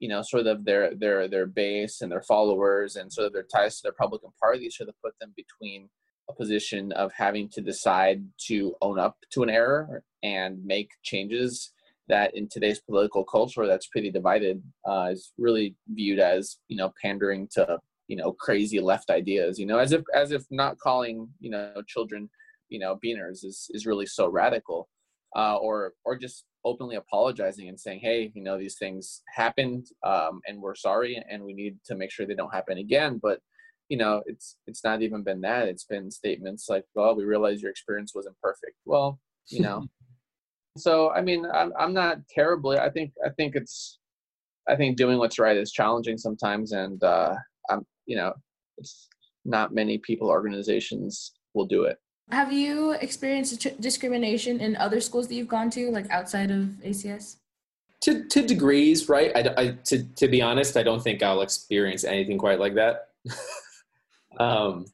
you 0.00 0.08
know 0.08 0.20
sort 0.20 0.46
of 0.46 0.66
their 0.66 0.94
their 0.94 1.28
their 1.28 1.46
base 1.46 2.02
and 2.02 2.12
their 2.12 2.22
followers 2.22 2.96
and 2.96 3.10
sort 3.10 3.26
of 3.26 3.32
their 3.32 3.46
ties 3.54 3.76
to 3.76 3.84
the 3.84 3.90
Republican 3.90 4.32
Party 4.38 4.68
sort 4.68 4.90
of 4.90 4.94
put 5.02 5.14
them 5.18 5.32
between 5.34 5.88
a 6.28 6.34
position 6.34 6.92
of 6.92 7.10
having 7.16 7.48
to 7.54 7.62
decide 7.62 8.22
to 8.48 8.74
own 8.82 8.98
up 8.98 9.16
to 9.32 9.42
an 9.42 9.48
error 9.48 10.02
and 10.22 10.62
make 10.64 10.90
changes 11.02 11.72
that 12.08 12.36
in 12.36 12.48
today's 12.50 12.80
political 12.80 13.24
culture 13.24 13.66
that's 13.66 13.86
pretty 13.86 14.10
divided 14.10 14.62
uh, 14.86 15.08
is 15.10 15.32
really 15.38 15.74
viewed 15.88 16.18
as 16.18 16.58
you 16.68 16.76
know 16.76 16.92
pandering 17.00 17.48
to 17.50 17.78
you 18.08 18.16
know 18.16 18.32
crazy 18.32 18.78
left 18.78 19.08
ideas 19.08 19.58
you 19.58 19.64
know 19.64 19.78
as 19.78 19.92
if 19.92 20.02
as 20.14 20.32
if 20.32 20.42
not 20.50 20.76
calling 20.78 21.26
you 21.40 21.48
know 21.48 21.72
children 21.88 22.28
you 22.72 22.78
know 22.78 22.98
beaners 23.04 23.44
is 23.44 23.68
is 23.70 23.86
really 23.86 24.06
so 24.06 24.28
radical 24.28 24.88
uh, 25.36 25.56
or 25.56 25.92
or 26.04 26.16
just 26.16 26.44
openly 26.64 26.96
apologizing 26.96 27.68
and 27.68 27.78
saying 27.78 28.00
hey 28.02 28.30
you 28.34 28.42
know 28.42 28.58
these 28.58 28.76
things 28.78 29.22
happened 29.34 29.86
um, 30.04 30.40
and 30.46 30.60
we're 30.60 30.74
sorry 30.74 31.22
and 31.30 31.42
we 31.42 31.52
need 31.52 31.76
to 31.84 31.94
make 31.94 32.10
sure 32.10 32.26
they 32.26 32.34
don't 32.34 32.54
happen 32.54 32.78
again 32.78 33.18
but 33.22 33.40
you 33.88 33.96
know 33.96 34.22
it's 34.26 34.56
it's 34.66 34.84
not 34.84 35.02
even 35.02 35.22
been 35.22 35.40
that 35.40 35.68
it's 35.68 35.84
been 35.84 36.10
statements 36.10 36.66
like 36.68 36.84
well 36.94 37.14
we 37.14 37.24
realize 37.24 37.60
your 37.60 37.70
experience 37.70 38.12
wasn't 38.14 38.36
perfect 38.40 38.76
well 38.84 39.18
you 39.48 39.60
know 39.60 39.84
So 40.76 41.10
I 41.10 41.20
mean, 41.20 41.46
I'm 41.52 41.72
I'm 41.78 41.92
not 41.92 42.18
terribly. 42.28 42.78
I 42.78 42.88
think 42.90 43.12
I 43.24 43.28
think 43.30 43.56
it's 43.56 43.98
I 44.68 44.76
think 44.76 44.96
doing 44.96 45.18
what's 45.18 45.38
right 45.38 45.56
is 45.56 45.72
challenging 45.72 46.16
sometimes, 46.16 46.72
and 46.72 47.02
uh, 47.02 47.34
I'm 47.70 47.84
you 48.06 48.16
know, 48.16 48.32
it's 48.78 49.08
not 49.44 49.74
many 49.74 49.98
people 49.98 50.28
organizations 50.28 51.32
will 51.54 51.66
do 51.66 51.84
it. 51.84 51.98
Have 52.32 52.50
you 52.50 52.92
experienced 52.92 53.78
discrimination 53.78 54.58
in 54.58 54.74
other 54.76 55.02
schools 55.02 55.28
that 55.28 55.34
you've 55.34 55.48
gone 55.48 55.68
to, 55.68 55.90
like 55.90 56.08
outside 56.10 56.50
of 56.50 56.64
ACS? 56.82 57.36
To 58.04 58.24
to 58.24 58.40
degrees, 58.46 59.06
right? 59.06 59.30
I, 59.36 59.54
I 59.58 59.76
to 59.84 60.02
to 60.02 60.28
be 60.28 60.40
honest, 60.40 60.78
I 60.78 60.82
don't 60.82 61.02
think 61.02 61.22
I'll 61.22 61.42
experience 61.42 62.04
anything 62.04 62.38
quite 62.38 62.58
like 62.58 62.74
that. 62.76 63.08
um, 64.40 64.86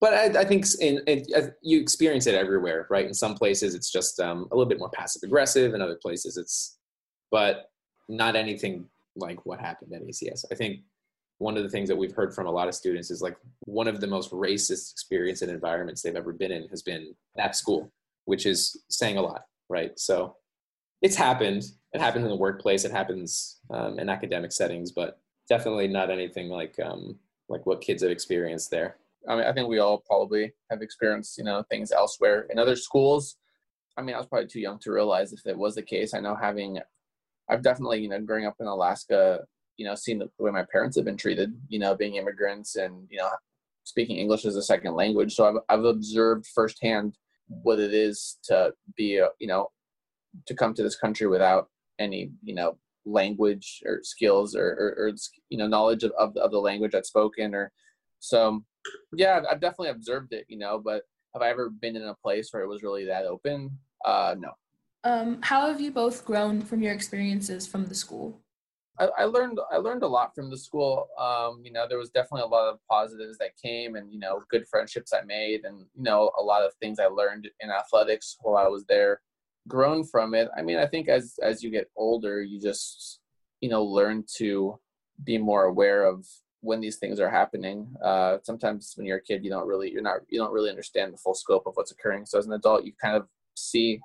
but 0.00 0.14
I, 0.14 0.42
I 0.42 0.44
think 0.44 0.64
in, 0.80 1.00
in, 1.08 1.24
you 1.62 1.80
experience 1.80 2.28
it 2.28 2.36
everywhere, 2.36 2.86
right? 2.90 3.06
In 3.06 3.14
some 3.14 3.34
places, 3.34 3.74
it's 3.74 3.90
just 3.90 4.20
um, 4.20 4.46
a 4.52 4.54
little 4.54 4.68
bit 4.68 4.78
more 4.78 4.90
passive 4.90 5.22
aggressive. 5.24 5.74
In 5.74 5.82
other 5.82 5.98
places, 6.00 6.36
it's, 6.36 6.78
but 7.32 7.70
not 8.08 8.36
anything 8.36 8.86
like 9.16 9.44
what 9.44 9.58
happened 9.58 9.92
at 9.94 10.02
ACS. 10.02 10.44
I 10.52 10.54
think 10.54 10.82
one 11.42 11.56
of 11.56 11.64
the 11.64 11.68
things 11.68 11.88
that 11.88 11.96
we've 11.96 12.14
heard 12.14 12.32
from 12.32 12.46
a 12.46 12.50
lot 12.50 12.68
of 12.68 12.74
students 12.74 13.10
is 13.10 13.20
like 13.20 13.36
one 13.64 13.88
of 13.88 14.00
the 14.00 14.06
most 14.06 14.30
racist 14.30 14.92
experience 14.92 15.42
and 15.42 15.50
environments 15.50 16.00
they've 16.00 16.14
ever 16.14 16.32
been 16.32 16.52
in 16.52 16.68
has 16.68 16.82
been 16.82 17.14
that 17.34 17.56
school, 17.56 17.90
which 18.26 18.46
is 18.46 18.80
saying 18.88 19.16
a 19.16 19.22
lot, 19.22 19.42
right? 19.68 19.98
So 19.98 20.36
it's 21.02 21.16
happened. 21.16 21.64
It 21.92 22.00
happens 22.00 22.24
in 22.24 22.30
the 22.30 22.36
workplace. 22.36 22.84
It 22.84 22.92
happens 22.92 23.58
um, 23.70 23.98
in 23.98 24.08
academic 24.08 24.52
settings, 24.52 24.92
but 24.92 25.18
definitely 25.48 25.88
not 25.88 26.10
anything 26.10 26.48
like 26.48 26.78
um, 26.78 27.18
like 27.48 27.66
what 27.66 27.80
kids 27.80 28.02
have 28.02 28.12
experienced 28.12 28.70
there. 28.70 28.96
I 29.28 29.34
mean, 29.34 29.44
I 29.44 29.52
think 29.52 29.68
we 29.68 29.80
all 29.80 29.98
probably 29.98 30.52
have 30.70 30.80
experienced, 30.80 31.38
you 31.38 31.44
know, 31.44 31.64
things 31.70 31.90
elsewhere 31.90 32.46
in 32.50 32.58
other 32.58 32.76
schools. 32.76 33.36
I 33.96 34.02
mean, 34.02 34.14
I 34.14 34.18
was 34.18 34.28
probably 34.28 34.48
too 34.48 34.60
young 34.60 34.78
to 34.80 34.92
realize 34.92 35.32
if 35.32 35.44
it 35.44 35.58
was 35.58 35.74
the 35.74 35.82
case. 35.82 36.14
I 36.14 36.20
know 36.20 36.36
having, 36.36 36.78
I've 37.48 37.62
definitely, 37.62 38.00
you 38.00 38.08
know, 38.08 38.20
growing 38.20 38.46
up 38.46 38.56
in 38.60 38.66
Alaska, 38.66 39.40
you 39.76 39.86
know, 39.86 39.94
seeing 39.94 40.18
the 40.18 40.28
way 40.38 40.50
my 40.50 40.64
parents 40.70 40.96
have 40.96 41.04
been 41.04 41.16
treated, 41.16 41.54
you 41.68 41.78
know, 41.78 41.94
being 41.94 42.16
immigrants 42.16 42.76
and, 42.76 43.06
you 43.10 43.18
know, 43.18 43.28
speaking 43.84 44.16
English 44.16 44.44
as 44.44 44.56
a 44.56 44.62
second 44.62 44.94
language. 44.94 45.34
So 45.34 45.44
I've, 45.46 45.62
I've 45.68 45.84
observed 45.84 46.46
firsthand 46.46 47.16
what 47.48 47.78
it 47.78 47.92
is 47.92 48.38
to 48.44 48.72
be, 48.96 49.18
a, 49.18 49.28
you 49.38 49.46
know, 49.46 49.70
to 50.46 50.54
come 50.54 50.74
to 50.74 50.82
this 50.82 50.96
country 50.96 51.26
without 51.26 51.68
any, 51.98 52.30
you 52.42 52.54
know, 52.54 52.78
language 53.04 53.82
or 53.84 54.00
skills 54.02 54.54
or, 54.54 54.66
or, 54.66 55.06
or 55.06 55.12
you 55.48 55.58
know, 55.58 55.66
knowledge 55.66 56.04
of, 56.04 56.12
of, 56.18 56.36
of 56.36 56.50
the 56.52 56.58
language 56.58 56.92
that's 56.92 57.08
spoken 57.08 57.54
or 57.54 57.72
so. 58.20 58.62
Yeah, 59.12 59.42
I've 59.50 59.60
definitely 59.60 59.90
observed 59.90 60.32
it, 60.32 60.46
you 60.48 60.58
know, 60.58 60.80
but 60.82 61.02
have 61.34 61.42
I 61.42 61.50
ever 61.50 61.70
been 61.70 61.96
in 61.96 62.02
a 62.02 62.14
place 62.14 62.48
where 62.50 62.62
it 62.62 62.68
was 62.68 62.82
really 62.82 63.04
that 63.06 63.26
open? 63.26 63.78
Uh, 64.04 64.34
no. 64.38 64.52
Um, 65.04 65.40
how 65.42 65.66
have 65.66 65.80
you 65.80 65.90
both 65.90 66.24
grown 66.24 66.62
from 66.62 66.82
your 66.82 66.92
experiences 66.92 67.66
from 67.66 67.86
the 67.86 67.94
school? 67.94 68.40
I, 69.02 69.22
I, 69.22 69.24
learned 69.24 69.58
I 69.70 69.78
learned 69.78 70.02
a 70.02 70.08
lot 70.08 70.34
from 70.34 70.50
the 70.50 70.56
school. 70.56 71.08
Um, 71.18 71.62
you 71.64 71.72
know, 71.72 71.86
there 71.88 71.98
was 71.98 72.10
definitely 72.10 72.42
a 72.42 72.46
lot 72.46 72.68
of 72.68 72.78
positives 72.90 73.38
that 73.38 73.56
came, 73.60 73.96
and 73.96 74.12
you 74.12 74.18
know, 74.18 74.40
good 74.50 74.66
friendships 74.68 75.12
I 75.12 75.24
made, 75.24 75.64
and 75.64 75.80
you 75.94 76.02
know, 76.02 76.30
a 76.38 76.42
lot 76.42 76.62
of 76.62 76.74
things 76.74 76.98
I 76.98 77.06
learned 77.06 77.48
in 77.60 77.70
athletics 77.70 78.36
while 78.40 78.64
I 78.64 78.68
was 78.68 78.84
there. 78.84 79.20
Grown 79.68 80.04
from 80.04 80.34
it. 80.34 80.48
I 80.56 80.62
mean, 80.62 80.78
I 80.78 80.86
think 80.86 81.08
as 81.08 81.34
as 81.42 81.62
you 81.62 81.70
get 81.70 81.90
older, 81.96 82.42
you 82.42 82.60
just 82.60 83.20
you 83.60 83.68
know 83.68 83.84
learn 83.84 84.24
to 84.36 84.78
be 85.24 85.38
more 85.38 85.64
aware 85.64 86.04
of 86.04 86.26
when 86.60 86.80
these 86.80 86.96
things 86.96 87.20
are 87.20 87.30
happening. 87.30 87.92
Uh, 88.04 88.38
sometimes 88.44 88.94
when 88.96 89.06
you're 89.06 89.18
a 89.18 89.22
kid, 89.22 89.44
you 89.44 89.50
don't 89.50 89.66
really 89.66 89.90
you're 89.90 90.02
not 90.02 90.20
you 90.28 90.38
don't 90.38 90.52
really 90.52 90.70
understand 90.70 91.12
the 91.12 91.18
full 91.18 91.34
scope 91.34 91.66
of 91.66 91.74
what's 91.74 91.92
occurring. 91.92 92.26
So 92.26 92.38
as 92.38 92.46
an 92.46 92.52
adult, 92.52 92.84
you 92.84 92.92
kind 93.00 93.16
of 93.16 93.26
see 93.54 94.00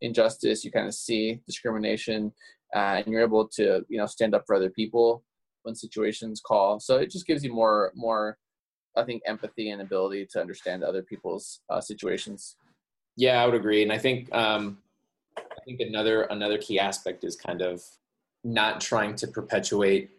injustice, 0.00 0.64
you 0.64 0.70
kind 0.70 0.86
of 0.86 0.94
see 0.94 1.40
discrimination, 1.46 2.32
uh, 2.74 3.02
and 3.04 3.06
you're 3.06 3.22
able 3.22 3.46
to 3.48 3.84
you 3.88 3.98
know 3.98 4.06
stand 4.06 4.34
up 4.34 4.44
for 4.46 4.56
other 4.56 4.70
people 4.70 5.22
when 5.62 5.74
situations 5.74 6.40
call. 6.44 6.80
So 6.80 6.96
it 6.96 7.10
just 7.10 7.26
gives 7.26 7.44
you 7.44 7.52
more 7.52 7.92
more 7.94 8.38
I 8.96 9.04
think 9.04 9.22
empathy 9.26 9.70
and 9.70 9.82
ability 9.82 10.26
to 10.32 10.40
understand 10.40 10.82
other 10.82 11.02
people's 11.02 11.60
uh, 11.68 11.80
situations. 11.80 12.56
Yeah, 13.16 13.42
I 13.42 13.46
would 13.46 13.54
agree, 13.54 13.82
and 13.82 13.92
I 13.92 13.98
think 13.98 14.34
um, 14.34 14.78
I 15.38 15.62
think 15.64 15.80
another 15.80 16.22
another 16.22 16.58
key 16.58 16.78
aspect 16.78 17.24
is 17.24 17.36
kind 17.36 17.62
of 17.62 17.82
not 18.44 18.80
trying 18.80 19.14
to 19.16 19.26
perpetuate 19.26 20.10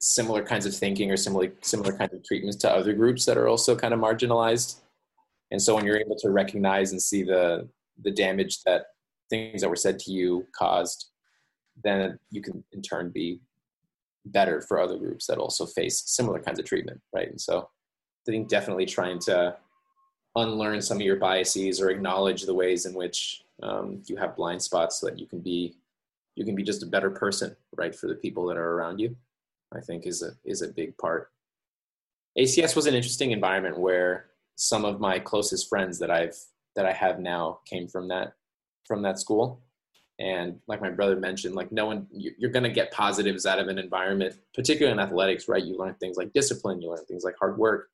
similar 0.00 0.42
kinds 0.42 0.66
of 0.66 0.74
thinking 0.74 1.10
or 1.10 1.16
similar 1.16 1.52
similar 1.62 1.92
kinds 1.92 2.14
of 2.14 2.24
treatments 2.24 2.56
to 2.58 2.70
other 2.70 2.92
groups 2.92 3.24
that 3.24 3.38
are 3.38 3.48
also 3.48 3.74
kind 3.74 3.94
of 3.94 4.00
marginalized. 4.00 4.80
And 5.50 5.62
so 5.62 5.74
when 5.74 5.86
you're 5.86 5.98
able 5.98 6.16
to 6.16 6.30
recognize 6.30 6.92
and 6.92 7.00
see 7.00 7.22
the 7.22 7.68
the 8.02 8.10
damage 8.10 8.62
that 8.64 8.86
things 9.30 9.62
that 9.62 9.68
were 9.68 9.76
said 9.76 9.98
to 10.00 10.12
you 10.12 10.46
caused, 10.56 11.06
then 11.84 12.18
you 12.30 12.42
can 12.42 12.64
in 12.72 12.82
turn 12.82 13.10
be 13.10 13.40
better 14.26 14.60
for 14.60 14.80
other 14.80 14.98
groups 14.98 15.26
that 15.26 15.38
also 15.38 15.66
face 15.66 16.02
similar 16.06 16.40
kinds 16.40 16.58
of 16.58 16.64
treatment, 16.64 17.00
right? 17.14 17.28
And 17.28 17.40
so 17.40 17.68
I 18.26 18.30
think 18.30 18.48
definitely 18.48 18.86
trying 18.86 19.18
to 19.20 19.56
unlearn 20.34 20.82
some 20.82 20.98
of 20.98 21.02
your 21.02 21.16
biases 21.16 21.80
or 21.80 21.90
acknowledge 21.90 22.42
the 22.42 22.54
ways 22.54 22.86
in 22.86 22.94
which 22.94 23.42
um, 23.62 24.02
you 24.06 24.16
have 24.16 24.36
blind 24.36 24.60
spots 24.60 25.00
so 25.00 25.06
that 25.06 25.18
you 25.18 25.26
can 25.26 25.40
be 25.40 25.74
you 26.34 26.44
can 26.44 26.54
be 26.54 26.62
just 26.62 26.82
a 26.82 26.86
better 26.86 27.10
person, 27.10 27.56
right, 27.78 27.94
for 27.94 28.08
the 28.08 28.14
people 28.14 28.46
that 28.46 28.58
are 28.58 28.72
around 28.74 28.98
you. 28.98 29.16
I 29.74 29.80
think 29.80 30.06
is 30.06 30.22
a 30.22 30.32
is 30.44 30.62
a 30.62 30.68
big 30.68 30.96
part. 30.98 31.30
ACS 32.38 32.76
was 32.76 32.86
an 32.86 32.94
interesting 32.94 33.30
environment 33.30 33.78
where 33.78 34.26
some 34.56 34.84
of 34.84 35.00
my 35.00 35.18
closest 35.18 35.68
friends 35.68 35.98
that 35.98 36.10
I've 36.10 36.36
that 36.74 36.86
I 36.86 36.92
have 36.92 37.18
now 37.18 37.60
came 37.64 37.88
from 37.88 38.08
that 38.08 38.34
from 38.86 39.02
that 39.02 39.18
school. 39.18 39.62
And 40.18 40.58
like 40.66 40.80
my 40.80 40.90
brother 40.90 41.16
mentioned, 41.16 41.54
like 41.54 41.72
no 41.72 41.86
one 41.86 42.06
you're 42.10 42.50
going 42.50 42.62
to 42.62 42.70
get 42.70 42.90
positives 42.90 43.44
out 43.44 43.58
of 43.58 43.68
an 43.68 43.78
environment, 43.78 44.34
particularly 44.54 44.92
in 44.92 45.04
athletics, 45.04 45.46
right? 45.46 45.62
You 45.62 45.76
learn 45.76 45.94
things 45.94 46.16
like 46.16 46.32
discipline, 46.32 46.80
you 46.80 46.90
learn 46.90 47.04
things 47.04 47.24
like 47.24 47.36
hard 47.38 47.58
work. 47.58 47.90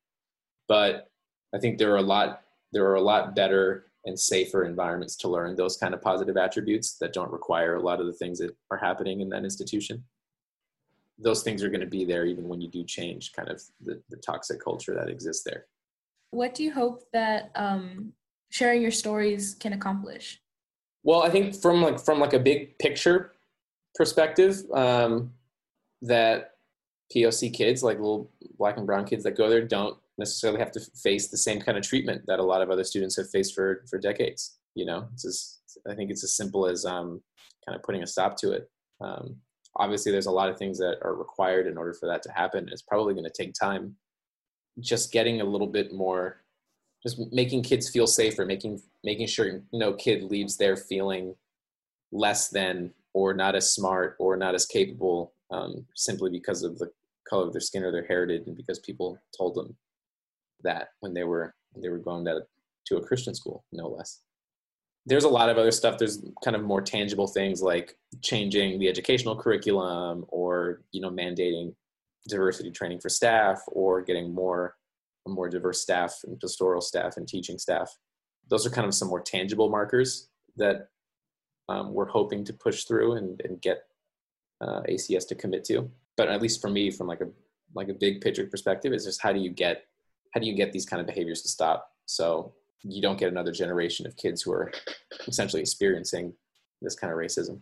But 0.69 1.11
I 1.55 1.59
think 1.59 1.79
there 1.79 1.93
are 1.93 1.99
a 1.99 2.03
lot 2.03 2.43
there 2.73 2.87
are 2.87 2.95
a 2.95 3.01
lot 3.01 3.35
better 3.35 3.87
and 4.05 4.19
safer 4.19 4.65
environments 4.65 5.17
to 5.17 5.29
learn 5.29 5.55
those 5.55 5.77
kind 5.77 5.95
of 5.95 6.01
positive 6.01 6.37
attributes 6.37 6.97
that 6.99 7.13
don't 7.13 7.31
require 7.31 7.77
a 7.77 7.81
lot 7.81 8.01
of 8.01 8.07
the 8.07 8.13
things 8.13 8.39
that 8.39 8.57
are 8.71 8.79
happening 8.79 9.21
in 9.21 9.29
that 9.29 9.45
institution 9.45 10.03
those 11.19 11.43
things 11.43 11.63
are 11.63 11.69
going 11.69 11.81
to 11.81 11.87
be 11.87 12.05
there 12.05 12.25
even 12.25 12.49
when 12.49 12.61
you 12.61 12.69
do 12.69 12.83
change 12.85 13.33
kind 13.33 13.49
of 13.49 13.63
the, 13.85 14.01
the 14.11 14.17
toxic 14.17 14.63
culture 14.63 14.95
that 14.95 15.09
exists 15.09 15.45
there 15.45 15.67
what 16.31 16.55
do 16.55 16.65
you 16.65 16.73
hope 16.73 17.03
that 17.13 17.51
um, 17.55 18.13
sharing 18.51 18.83
your 18.83 18.91
stories 18.91 19.55
can 19.55 19.75
accomplish 19.75 20.41
well 21.03 21.23
i 21.23 21.31
think 21.31 21.55
from 21.55 21.83
like 21.83 22.01
from 22.01 22.19
like 22.19 22.33
a 22.33 22.39
big 22.39 22.77
picture 22.79 23.33
perspective 23.95 24.63
um, 24.73 25.33
that 26.01 26.53
poc 27.15 27.53
kids 27.53 27.83
like 27.83 27.99
little 27.99 28.31
black 28.59 28.77
and 28.77 28.87
brown 28.87 29.05
kids 29.05 29.25
that 29.25 29.37
go 29.37 29.49
there 29.49 29.67
don't 29.67 29.97
necessarily 30.19 30.59
have 30.59 30.71
to 30.71 30.81
face 31.03 31.29
the 31.29 31.37
same 31.37 31.61
kind 31.61 31.77
of 31.77 31.85
treatment 31.85 32.23
that 32.27 32.39
a 32.39 32.43
lot 32.43 32.63
of 32.63 32.71
other 32.71 32.85
students 32.85 33.17
have 33.17 33.29
faced 33.31 33.55
for 33.55 33.85
for 33.89 33.99
decades 33.99 34.59
you 34.75 34.87
know? 34.87 35.07
It's 35.13 35.23
just 35.23 35.81
i 35.91 35.95
think 35.95 36.11
it's 36.11 36.25
as 36.25 36.35
simple 36.35 36.67
as 36.67 36.85
um, 36.85 37.23
kind 37.67 37.77
of 37.77 37.83
putting 37.83 38.03
a 38.03 38.07
stop 38.07 38.37
to 38.39 38.53
it. 38.53 38.71
Um, 39.01 39.37
obviously 39.77 40.13
there's 40.13 40.27
a 40.27 40.33
lot 40.33 40.49
of 40.49 40.59
things 40.59 40.79
that 40.79 40.99
are 41.03 41.15
required 41.15 41.67
in 41.67 41.79
order 41.79 41.95
for 41.95 42.07
that 42.07 42.23
to 42.23 42.33
happen. 42.33 42.69
It's 42.71 42.83
probably 42.83 43.15
going 43.15 43.25
to 43.25 43.31
take 43.31 43.55
time. 43.55 43.97
Just 44.81 45.13
getting 45.13 45.41
a 45.41 45.45
little 45.45 45.67
bit 45.67 45.93
more 45.93 46.42
just 47.03 47.19
making 47.33 47.63
kids 47.63 47.89
feel 47.89 48.07
safer 48.07 48.47
making 48.47 48.81
making 49.05 49.27
sure 49.27 49.63
no 49.73 49.93
kid 49.93 50.23
leaves 50.25 50.57
there 50.57 50.77
feeling 50.77 51.35
less 52.13 52.49
than 52.49 52.93
or 53.15 53.35
not 53.35 53.55
as 53.55 53.73
smart 53.73 54.17
or 54.19 54.37
not 54.37 54.55
as 54.55 54.67
capable 54.67 55.33
um, 55.51 55.85
simply 55.95 56.31
because 56.31 56.63
of 56.63 56.79
the 56.79 56.91
color 57.29 57.47
of 57.47 57.53
their 57.53 57.61
skin 57.61 57.83
or 57.83 57.93
their 57.93 58.07
heritage 58.07 58.43
and 58.47 58.57
because 58.57 58.79
people 58.79 59.19
told 59.37 59.55
them 59.55 59.77
that 60.63 60.89
when 61.01 61.15
they 61.15 61.25
were 61.25 61.55
they 61.77 61.89
were 61.89 61.99
going 61.99 62.25
to, 62.25 62.43
to 62.87 62.97
a 62.97 63.07
christian 63.07 63.35
school 63.35 63.65
no 63.73 63.89
less. 63.89 64.21
There's 65.05 65.25
a 65.25 65.29
lot 65.29 65.49
of 65.49 65.59
other 65.59 65.73
stuff. 65.73 65.99
There's 65.99 66.25
kind 66.45 66.55
of 66.55 66.63
more 66.63 66.81
tangible 66.81 67.27
things 67.27 67.61
like 67.61 67.97
changing 68.21 68.79
the 68.79 68.89
educational 68.89 69.35
curriculum 69.35 70.25
or 70.29 70.83
you 70.93 71.01
know 71.01 71.11
mandating 71.11 71.75
diversity 72.29 72.71
training 72.71 73.01
for 73.01 73.09
staff 73.09 73.61
or 73.67 74.01
getting 74.01 74.33
more 74.33 74.77
more 75.29 75.49
diverse 75.49 75.81
staff 75.81 76.21
and 76.25 76.39
pastoral 76.41 76.81
staff 76.81 77.17
and 77.17 77.29
teaching 77.29 77.59
staff 77.59 77.97
those 78.49 78.67
are 78.67 78.71
kind 78.71 78.87
of 78.87 78.95
some 78.95 79.09
more 79.09 79.21
tangible 79.21 79.71
markers 79.71 80.29
that 80.57 80.89
um, 81.69 81.95
we're 81.95 82.09
hoping 82.09 82.45
to 82.45 82.53
push 82.53 82.85
through 82.85 83.13
and, 83.15 83.41
and 83.45 83.63
get 83.63 83.85
uh, 84.61 84.81
acs 84.89 85.27
to 85.27 85.35
commit 85.35 85.65
to 85.65 85.91
but 86.17 86.29
at 86.29 86.43
least 86.43 86.61
for 86.61 86.71
me 86.71 86.91
from 86.91 87.07
like 87.07 87.21
a 87.21 87.29
like 87.75 87.89
a 87.89 87.95
big 87.95 88.21
picture 88.21 88.47
perspective 88.47 88.93
is 88.93 89.05
just 89.05 89.23
how 89.23 89.33
do 89.33 89.41
you 89.41 89.51
get 89.51 89.85
how 90.35 90.41
do 90.41 90.47
you 90.47 90.55
get 90.55 90.73
these 90.73 90.87
kind 90.87 91.01
of 91.01 91.07
behaviors 91.07 91.43
to 91.43 91.49
stop 91.49 91.93
so 92.07 92.53
you 92.85 93.01
don't 93.01 93.19
get 93.19 93.31
another 93.31 93.53
generation 93.53 94.07
of 94.07 94.17
kids 94.17 94.43
who 94.43 94.53
are 94.53 94.73
essentially 95.27 95.63
experiencing 95.63 96.33
this 96.81 96.95
kind 96.95 97.13
of 97.13 97.19
racism. 97.19 97.61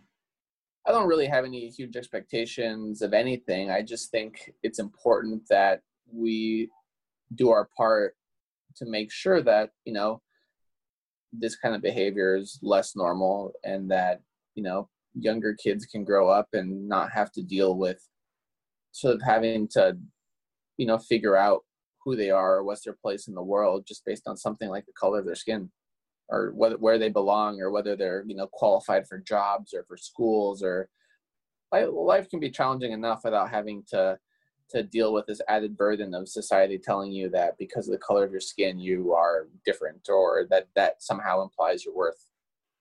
I 0.87 0.91
don't 0.91 1.07
really 1.07 1.27
have 1.27 1.45
any 1.45 1.69
huge 1.69 1.95
expectations 1.95 3.03
of 3.03 3.13
anything. 3.13 3.69
I 3.69 3.83
just 3.83 4.09
think 4.09 4.51
it's 4.63 4.79
important 4.79 5.43
that 5.49 5.81
we 6.11 6.69
do 7.35 7.49
our 7.49 7.69
part 7.77 8.15
to 8.77 8.85
make 8.85 9.11
sure 9.11 9.41
that, 9.41 9.71
you 9.85 9.93
know, 9.93 10.21
this 11.33 11.55
kind 11.55 11.75
of 11.75 11.81
behavior 11.81 12.35
is 12.35 12.59
less 12.61 12.95
normal 12.95 13.53
and 13.63 13.89
that, 13.91 14.21
you 14.55 14.63
know, 14.63 14.89
younger 15.13 15.53
kids 15.53 15.85
can 15.85 16.03
grow 16.03 16.29
up 16.29 16.47
and 16.53 16.87
not 16.87 17.11
have 17.11 17.31
to 17.33 17.41
deal 17.41 17.77
with 17.77 18.01
sort 18.91 19.15
of 19.15 19.21
having 19.21 19.67
to, 19.69 19.97
you 20.77 20.85
know, 20.85 20.97
figure 20.97 21.35
out 21.35 21.63
who 22.03 22.15
they 22.15 22.29
are 22.29 22.57
or 22.57 22.63
what's 22.63 22.83
their 22.83 22.97
place 23.01 23.27
in 23.27 23.35
the 23.35 23.41
world 23.41 23.85
just 23.87 24.05
based 24.05 24.27
on 24.27 24.35
something 24.35 24.69
like 24.69 24.85
the 24.85 24.93
color 24.93 25.19
of 25.19 25.25
their 25.25 25.35
skin 25.35 25.69
or 26.29 26.51
whether 26.55 26.77
where 26.77 26.97
they 26.97 27.09
belong 27.09 27.61
or 27.61 27.69
whether 27.69 27.95
they're 27.95 28.23
you 28.27 28.35
know 28.35 28.47
qualified 28.47 29.05
for 29.07 29.19
jobs 29.19 29.73
or 29.73 29.83
for 29.83 29.97
schools 29.97 30.63
or 30.63 30.89
life 31.71 32.29
can 32.29 32.39
be 32.39 32.49
challenging 32.49 32.91
enough 32.91 33.21
without 33.23 33.49
having 33.49 33.83
to 33.87 34.17
to 34.71 34.83
deal 34.83 35.13
with 35.13 35.25
this 35.25 35.41
added 35.47 35.77
burden 35.77 36.13
of 36.13 36.27
society 36.27 36.77
telling 36.77 37.11
you 37.11 37.29
that 37.29 37.57
because 37.57 37.87
of 37.87 37.91
the 37.91 37.97
color 37.97 38.23
of 38.23 38.31
your 38.31 38.41
skin 38.41 38.79
you 38.79 39.13
are 39.13 39.47
different 39.65 40.07
or 40.09 40.45
that 40.49 40.67
that 40.75 41.01
somehow 41.01 41.41
implies 41.41 41.85
your 41.85 41.95
worth. 41.95 42.27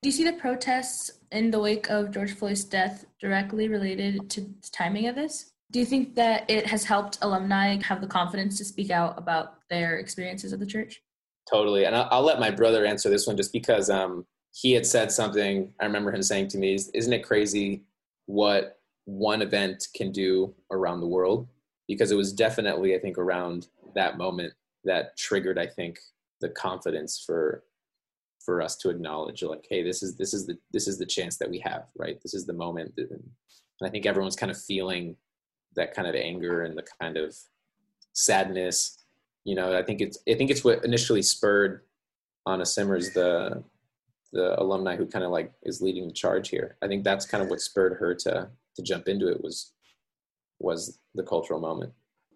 Do 0.02 0.08
you 0.08 0.12
see 0.12 0.24
the 0.24 0.32
protests 0.32 1.10
in 1.30 1.50
the 1.50 1.60
wake 1.60 1.90
of 1.90 2.10
George 2.10 2.32
Floyd's 2.32 2.64
death 2.64 3.04
directly 3.20 3.68
related 3.68 4.30
to 4.30 4.40
the 4.40 4.70
timing 4.72 5.08
of 5.08 5.14
this? 5.14 5.52
Do 5.70 5.78
you 5.78 5.84
think 5.84 6.14
that 6.14 6.50
it 6.50 6.66
has 6.66 6.84
helped 6.84 7.18
alumni 7.22 7.80
have 7.82 8.00
the 8.00 8.06
confidence 8.06 8.56
to 8.58 8.64
speak 8.64 8.90
out 8.90 9.18
about 9.18 9.68
their 9.68 9.98
experiences 9.98 10.52
at 10.52 10.58
the 10.58 10.66
church? 10.66 11.02
Totally. 11.48 11.84
And 11.84 11.94
I'll, 11.94 12.08
I'll 12.10 12.22
let 12.22 12.40
my 12.40 12.50
brother 12.50 12.86
answer 12.86 13.10
this 13.10 13.26
one 13.26 13.36
just 13.36 13.52
because 13.52 13.90
um, 13.90 14.24
he 14.52 14.72
had 14.72 14.86
said 14.86 15.12
something. 15.12 15.72
I 15.80 15.84
remember 15.84 16.12
him 16.12 16.22
saying 16.22 16.48
to 16.48 16.58
me, 16.58 16.74
Isn't 16.74 17.12
it 17.12 17.24
crazy 17.24 17.84
what 18.26 18.78
one 19.04 19.42
event 19.42 19.86
can 19.94 20.12
do 20.12 20.54
around 20.70 21.00
the 21.00 21.06
world? 21.06 21.48
Because 21.94 22.10
it 22.10 22.16
was 22.16 22.32
definitely, 22.32 22.94
I 22.94 22.98
think, 22.98 23.18
around 23.18 23.68
that 23.94 24.18
moment 24.18 24.52
that 24.84 25.16
triggered, 25.16 25.58
I 25.58 25.66
think, 25.66 25.98
the 26.40 26.48
confidence 26.50 27.22
for 27.24 27.64
for 28.44 28.62
us 28.62 28.74
to 28.74 28.88
acknowledge 28.88 29.42
like 29.42 29.66
hey 29.68 29.82
this 29.82 30.02
is 30.02 30.16
this 30.16 30.32
is 30.32 30.46
the 30.46 30.56
this 30.72 30.88
is 30.88 30.96
the 30.96 31.04
chance 31.04 31.36
that 31.36 31.50
we 31.50 31.58
have 31.58 31.84
right 31.98 32.18
this 32.22 32.32
is 32.32 32.46
the 32.46 32.54
moment 32.54 32.90
and 32.96 33.22
i 33.84 33.88
think 33.90 34.06
everyone's 34.06 34.34
kind 34.34 34.50
of 34.50 34.58
feeling 34.58 35.14
that 35.76 35.92
kind 35.92 36.08
of 36.08 36.14
anger 36.14 36.62
and 36.62 36.74
the 36.74 36.84
kind 36.98 37.18
of 37.18 37.36
sadness 38.14 39.00
you 39.44 39.54
know, 39.54 39.76
I 39.76 39.82
think 39.82 40.00
it's 40.00 40.18
I 40.28 40.34
think 40.34 40.50
it's 40.50 40.64
what 40.64 40.84
initially 40.84 41.22
spurred 41.22 41.82
Anna 42.46 42.66
Simmers, 42.66 43.10
the 43.10 43.62
the 44.32 44.60
alumni 44.60 44.96
who 44.96 45.06
kind 45.06 45.24
of 45.24 45.30
like 45.30 45.52
is 45.62 45.80
leading 45.80 46.06
the 46.06 46.12
charge 46.12 46.48
here. 46.50 46.76
I 46.82 46.86
think 46.86 47.04
that's 47.04 47.26
kind 47.26 47.42
of 47.42 47.50
what 47.50 47.60
spurred 47.60 47.94
her 47.94 48.14
to 48.14 48.48
to 48.76 48.82
jump 48.82 49.08
into 49.08 49.28
it 49.28 49.42
was 49.42 49.72
was 50.60 51.00
the 51.14 51.22
cultural 51.22 51.60
moment. 51.60 51.92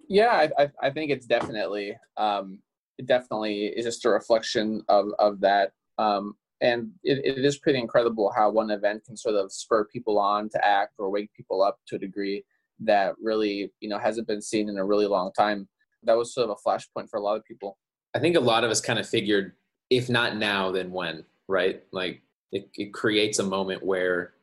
Yeah, 0.09 0.49
I 0.59 0.71
I 0.83 0.91
think 0.91 1.11
it's 1.11 1.27
definitely 1.27 1.97
um, 2.17 2.61
it 2.99 3.07
definitely 3.07 3.67
is 3.67 3.85
just 3.85 4.05
a 4.05 4.11
reflection 4.11 4.83
of 4.89 5.09
of 5.19 5.41
that. 5.41 5.73
Um, 5.99 6.35
and 6.61 6.91
it, 7.03 7.19
it 7.25 7.45
is 7.45 7.59
pretty 7.59 7.79
incredible 7.79 8.33
how 8.35 8.51
one 8.51 8.71
event 8.71 9.05
can 9.05 9.17
sort 9.17 9.35
of 9.35 9.53
spur 9.53 9.85
people 9.87 10.19
on 10.19 10.49
to 10.51 10.67
act 10.67 10.95
or 10.99 11.11
wake 11.11 11.31
people 11.37 11.63
up 11.63 11.79
to 11.89 11.97
a 11.97 11.99
degree 11.99 12.45
that 12.81 13.15
really 13.21 13.71
you 13.81 13.89
know 13.89 13.99
hasn't 13.99 14.27
been 14.27 14.43
seen 14.43 14.69
in 14.69 14.79
a 14.79 14.85
really 14.85 15.07
long 15.07 15.33
time 15.33 15.69
that 16.05 16.17
was 16.17 16.35
sort 16.35 16.49
of 16.49 16.57
a 16.57 16.69
flashpoint 16.69 17.09
for 17.09 17.19
a 17.19 17.23
lot 17.23 17.37
of 17.37 17.45
people. 17.45 17.79
I 18.15 18.19
think 18.19 18.37
a 18.37 18.41
lot 18.41 18.65
of 18.65 18.71
us 18.71 18.81
kind 18.81 18.99
of 18.99 19.09
figured, 19.09 19.53
if 19.91 20.09
not 20.09 20.37
now, 20.37 20.71
then 20.71 20.93
when, 20.93 21.25
right? 21.49 21.83
Like 21.93 22.23
it, 22.53 22.69
it 22.75 22.93
creates 22.93 23.39
a 23.39 23.43
moment 23.43 23.85
where 23.85 24.35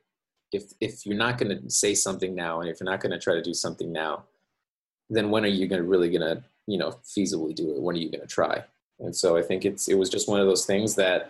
if 0.52 0.74
if 0.80 1.06
you're 1.06 1.18
not 1.18 1.38
going 1.38 1.58
to 1.58 1.70
say 1.70 1.94
something 1.96 2.36
now, 2.36 2.62
and 2.62 2.70
if 2.70 2.80
you're 2.80 2.90
not 2.90 3.02
going 3.02 3.12
to 3.12 3.20
try 3.20 3.34
to 3.34 3.42
do 3.42 3.54
something 3.54 3.92
now, 3.92 4.24
then 5.10 5.30
when 5.30 5.44
are 5.44 5.48
you 5.48 5.68
going 5.68 5.82
to 5.82 5.88
really 5.88 6.10
going 6.10 6.22
to 6.22 6.44
you 6.68 6.78
know 6.78 6.92
feasibly 7.04 7.56
do 7.56 7.74
it? 7.74 7.82
When 7.82 7.96
are 7.96 8.00
you 8.00 8.12
going 8.12 8.22
to 8.22 8.28
try? 8.28 8.64
And 9.00 9.16
so 9.16 9.38
I 9.38 9.42
think 9.42 9.66
it's 9.66 9.88
it 9.88 9.96
was 9.96 10.10
just 10.10 10.30
one 10.30 10.40
of 10.40 10.48
those 10.48 10.66
things 10.66 10.96
that 10.96 11.30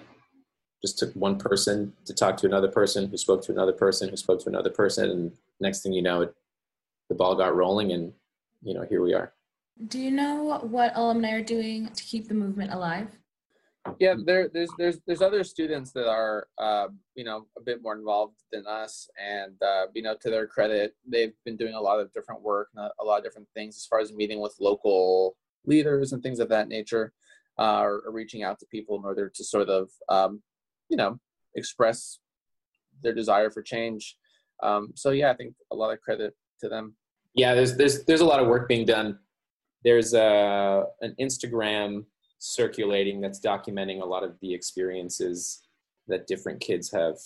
just 0.81 0.97
took 0.97 1.13
one 1.13 1.37
person 1.37 1.93
to 2.05 2.13
talk 2.13 2.37
to 2.37 2.47
another 2.47 2.67
person 2.67 3.07
who 3.07 3.17
spoke 3.17 3.43
to 3.43 3.51
another 3.51 3.73
person 3.73 4.09
who 4.09 4.17
spoke 4.17 4.41
to 4.41 4.49
another 4.49 4.71
person, 4.71 5.09
and 5.09 5.31
next 5.59 5.81
thing 5.81 5.93
you 5.93 6.01
know, 6.01 6.21
it, 6.21 6.35
the 7.09 7.15
ball 7.15 7.35
got 7.35 7.55
rolling, 7.55 7.91
and 7.91 8.13
you 8.63 8.73
know 8.73 8.83
here 8.83 9.01
we 9.01 9.13
are. 9.13 9.33
Do 9.87 9.99
you 9.99 10.11
know 10.11 10.59
what 10.61 10.91
alumni 10.95 11.31
are 11.31 11.43
doing 11.43 11.89
to 11.89 12.03
keep 12.03 12.27
the 12.27 12.33
movement 12.33 12.73
alive? 12.73 13.07
Yeah, 13.99 14.13
there, 14.25 14.47
there's 14.53 14.69
there's 14.77 14.99
there's 15.07 15.21
other 15.21 15.43
students 15.43 15.91
that 15.93 16.07
are 16.07 16.47
uh, 16.59 16.87
you 17.15 17.23
know 17.23 17.47
a 17.57 17.61
bit 17.61 17.81
more 17.81 17.95
involved 17.95 18.35
than 18.51 18.65
us, 18.67 19.09
and 19.19 19.55
uh, 19.61 19.87
you 19.93 20.03
know 20.03 20.15
to 20.21 20.29
their 20.29 20.45
credit, 20.45 20.95
they've 21.07 21.33
been 21.45 21.57
doing 21.57 21.73
a 21.73 21.81
lot 21.81 21.99
of 21.99 22.13
different 22.13 22.41
work, 22.41 22.69
a 22.77 23.03
lot 23.03 23.17
of 23.17 23.23
different 23.23 23.47
things 23.55 23.75
as 23.77 23.85
far 23.87 23.99
as 23.99 24.13
meeting 24.13 24.39
with 24.39 24.55
local 24.59 25.35
leaders 25.65 26.13
and 26.13 26.21
things 26.21 26.39
of 26.39 26.49
that 26.49 26.67
nature, 26.67 27.11
uh, 27.59 27.79
or, 27.81 28.03
or 28.05 28.11
reaching 28.11 28.43
out 28.43 28.59
to 28.59 28.65
people 28.67 28.97
in 28.97 29.03
order 29.03 29.31
to 29.33 29.43
sort 29.43 29.69
of 29.69 29.89
um, 30.09 30.43
you 30.89 30.97
know 30.97 31.19
express 31.55 32.19
their 33.01 33.15
desire 33.15 33.49
for 33.49 33.63
change. 33.63 34.15
Um, 34.61 34.91
so 34.95 35.09
yeah, 35.09 35.31
I 35.31 35.33
think 35.35 35.55
a 35.71 35.75
lot 35.75 35.91
of 35.91 36.01
credit 36.01 36.35
to 36.59 36.69
them. 36.69 36.95
Yeah, 37.33 37.55
there's 37.55 37.75
there's 37.77 38.05
there's 38.05 38.21
a 38.21 38.25
lot 38.25 38.39
of 38.39 38.47
work 38.47 38.67
being 38.67 38.85
done 38.85 39.17
there's 39.83 40.13
a 40.13 40.83
an 41.01 41.15
Instagram 41.19 42.05
circulating 42.41 43.21
that's 43.21 43.39
documenting 43.39 44.01
a 44.01 44.05
lot 44.05 44.23
of 44.23 44.35
the 44.41 44.51
experiences 44.51 45.61
that 46.07 46.25
different 46.25 46.59
kids 46.59 46.91
have 46.91 47.17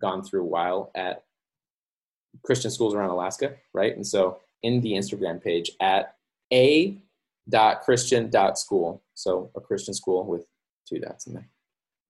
gone 0.00 0.24
through 0.24 0.42
while 0.42 0.90
at 0.96 1.22
Christian 2.44 2.70
schools 2.72 2.92
around 2.92 3.10
Alaska, 3.10 3.54
right? 3.72 3.94
And 3.94 4.06
so 4.06 4.40
in 4.64 4.80
the 4.80 4.92
Instagram 4.92 5.42
page 5.42 5.70
at 5.80 6.16
a 6.52 6.98
dot 7.48 7.82
christian 7.82 8.28
dot 8.28 8.58
school, 8.58 9.02
so 9.14 9.50
a 9.54 9.60
Christian 9.60 9.94
school 9.94 10.24
with 10.24 10.44
two 10.88 10.98
dots 10.98 11.28
in 11.28 11.34
there. 11.34 11.48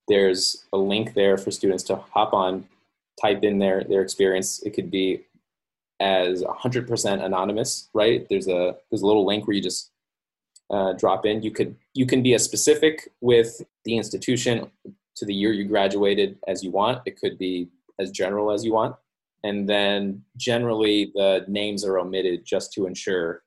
There's 0.09 0.65
a 0.73 0.79
link 0.79 1.13
there 1.13 1.37
for 1.37 1.51
students 1.51 1.83
to 1.85 1.97
hop 1.97 2.33
on, 2.33 2.67
type 3.21 3.45
in 3.45 3.59
their 3.59 3.85
their 3.85 4.01
experience. 4.01 4.63
It 4.63 4.71
could 4.71 4.91
be 4.91 5.27
as 6.01 6.43
100% 6.43 7.25
anonymous, 7.25 7.89
right? 7.93 8.27
There's 8.31 8.49
a 8.49 8.77
there's 8.91 9.03
a 9.03 9.07
little 9.07 9.27
link 9.27 9.47
where 9.47 9.55
you 9.55 9.63
just 9.63 9.91
uh, 10.71 10.95
drop 10.95 11.27
in. 11.27 11.43
You 11.43 11.51
could 11.51 11.77
you 11.97 12.07
can 12.07 12.23
be 12.23 12.35
as 12.35 12.45
specific 12.45 13.11
with 13.21 13.63
the 13.85 13.97
institution 13.97 14.71
to 15.17 15.25
the 15.25 15.35
year 15.35 15.53
you 15.53 15.65
graduated 15.65 16.39
as 16.47 16.63
you 16.63 16.71
want. 16.71 17.01
It 17.07 17.19
could 17.19 17.39
be 17.39 17.69
as 17.99 18.11
general 18.11 18.51
as 18.51 18.65
you 18.65 18.73
want, 18.73 18.97
and 19.45 19.69
then 19.69 20.23
generally 20.37 21.11
the 21.15 21.45
names 21.49 21.85
are 21.85 21.99
omitted 21.99 22.45
just 22.45 22.73
to 22.75 22.87
ensure 22.87 23.43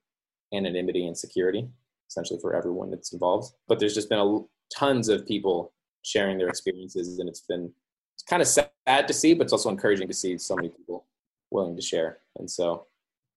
anonymity 0.53 1.05
and 1.05 1.15
security, 1.15 1.69
essentially 2.09 2.39
for 2.39 2.55
everyone 2.55 2.89
that's 2.89 3.13
involved. 3.13 3.53
But 3.67 3.79
there's 3.79 3.93
just 3.93 4.09
been 4.09 4.19
a, 4.19 4.39
tons 4.75 5.09
of 5.09 5.27
people 5.27 5.71
sharing 6.01 6.39
their 6.39 6.49
experiences, 6.49 7.19
and 7.19 7.29
it's 7.29 7.41
been 7.41 7.71
it's 8.15 8.23
kind 8.23 8.41
of 8.41 8.47
sad 8.47 9.07
to 9.07 9.13
see, 9.13 9.33
but 9.33 9.43
it's 9.43 9.53
also 9.53 9.69
encouraging 9.69 10.07
to 10.07 10.13
see 10.13 10.37
so 10.37 10.55
many 10.55 10.69
people 10.69 11.05
willing 11.51 11.75
to 11.75 11.81
share. 11.81 12.17
And 12.37 12.49
so 12.49 12.87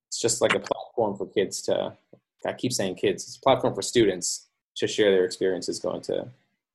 it's 0.08 0.20
just 0.20 0.40
like 0.40 0.54
a 0.54 0.60
platform 0.60 1.16
for 1.16 1.26
kids 1.26 1.62
to, 1.62 1.92
I 2.44 2.52
keep 2.52 2.72
saying 2.72 2.96
kids, 2.96 3.24
it's 3.24 3.36
a 3.36 3.40
platform 3.40 3.74
for 3.74 3.82
students 3.82 4.48
to 4.76 4.86
share 4.86 5.10
their 5.10 5.24
experiences 5.24 5.78
going 5.78 6.00
to 6.02 6.26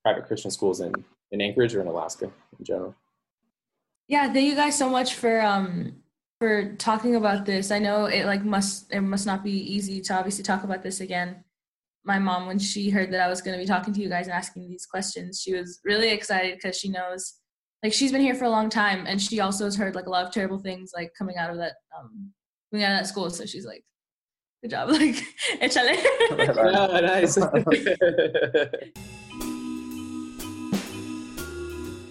private 0.03 0.27
Christian 0.27 0.51
schools 0.51 0.81
in, 0.81 0.93
in 1.31 1.41
Anchorage 1.41 1.75
or 1.75 1.81
in 1.81 1.87
Alaska 1.87 2.31
in 2.59 2.65
general. 2.65 2.95
Yeah, 4.07 4.31
thank 4.31 4.47
you 4.47 4.55
guys 4.55 4.77
so 4.77 4.89
much 4.89 5.15
for 5.15 5.41
um 5.41 6.03
for 6.39 6.75
talking 6.75 7.15
about 7.15 7.45
this. 7.45 7.71
I 7.71 7.79
know 7.79 8.05
it 8.05 8.25
like 8.25 8.43
must 8.43 8.93
it 8.93 9.01
must 9.01 9.25
not 9.25 9.43
be 9.43 9.51
easy 9.51 10.01
to 10.01 10.13
obviously 10.13 10.43
talk 10.43 10.63
about 10.63 10.83
this 10.83 11.01
again. 11.01 11.43
My 12.05 12.19
mom, 12.19 12.47
when 12.47 12.57
she 12.57 12.89
heard 12.89 13.11
that 13.11 13.19
I 13.19 13.27
was 13.27 13.41
going 13.41 13.57
to 13.57 13.61
be 13.61 13.67
talking 13.67 13.93
to 13.93 13.99
you 13.99 14.07
guys 14.07 14.27
and 14.27 14.33
asking 14.33 14.69
these 14.69 14.85
questions, 14.85 15.41
she 15.41 15.53
was 15.53 15.81
really 15.83 16.09
excited 16.09 16.55
because 16.55 16.77
she 16.77 16.87
knows 16.87 17.33
like 17.83 17.93
she's 17.93 18.11
been 18.11 18.21
here 18.21 18.35
for 18.35 18.45
a 18.45 18.49
long 18.49 18.69
time 18.69 19.05
and 19.07 19.21
she 19.21 19.39
also 19.39 19.65
has 19.65 19.75
heard 19.75 19.95
like 19.95 20.07
a 20.07 20.09
lot 20.09 20.25
of 20.25 20.31
terrible 20.31 20.59
things 20.59 20.91
like 20.95 21.11
coming 21.17 21.37
out 21.37 21.49
of 21.49 21.57
that 21.57 21.73
um 21.97 22.31
coming 22.71 22.85
out 22.85 22.93
of 22.93 22.99
that 22.99 23.07
school 23.07 23.29
so 23.29 23.45
she's 23.45 23.65
like 23.65 23.83
good 24.61 24.71
job 24.71 24.89
like 24.91 25.15
échale 25.61 25.95
oh, 26.75 26.99
nice 26.99 27.37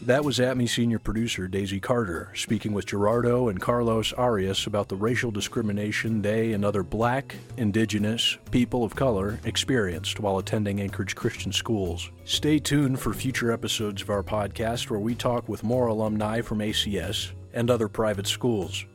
That 0.06 0.24
was 0.24 0.38
ATMI 0.38 0.68
senior 0.68 1.00
producer 1.00 1.48
Daisy 1.48 1.80
Carter 1.80 2.30
speaking 2.32 2.72
with 2.72 2.86
Gerardo 2.86 3.48
and 3.48 3.60
Carlos 3.60 4.12
Arias 4.12 4.68
about 4.68 4.88
the 4.88 4.94
racial 4.94 5.32
discrimination 5.32 6.22
they 6.22 6.52
and 6.52 6.64
other 6.64 6.84
black, 6.84 7.34
indigenous, 7.56 8.38
people 8.52 8.84
of 8.84 8.94
color 8.94 9.40
experienced 9.44 10.20
while 10.20 10.38
attending 10.38 10.80
Anchorage 10.80 11.16
Christian 11.16 11.50
schools. 11.50 12.12
Stay 12.24 12.60
tuned 12.60 13.00
for 13.00 13.12
future 13.12 13.50
episodes 13.50 14.00
of 14.00 14.10
our 14.10 14.22
podcast 14.22 14.90
where 14.90 15.00
we 15.00 15.16
talk 15.16 15.48
with 15.48 15.64
more 15.64 15.88
alumni 15.88 16.40
from 16.40 16.60
ACS 16.60 17.32
and 17.52 17.68
other 17.68 17.88
private 17.88 18.28
schools. 18.28 18.86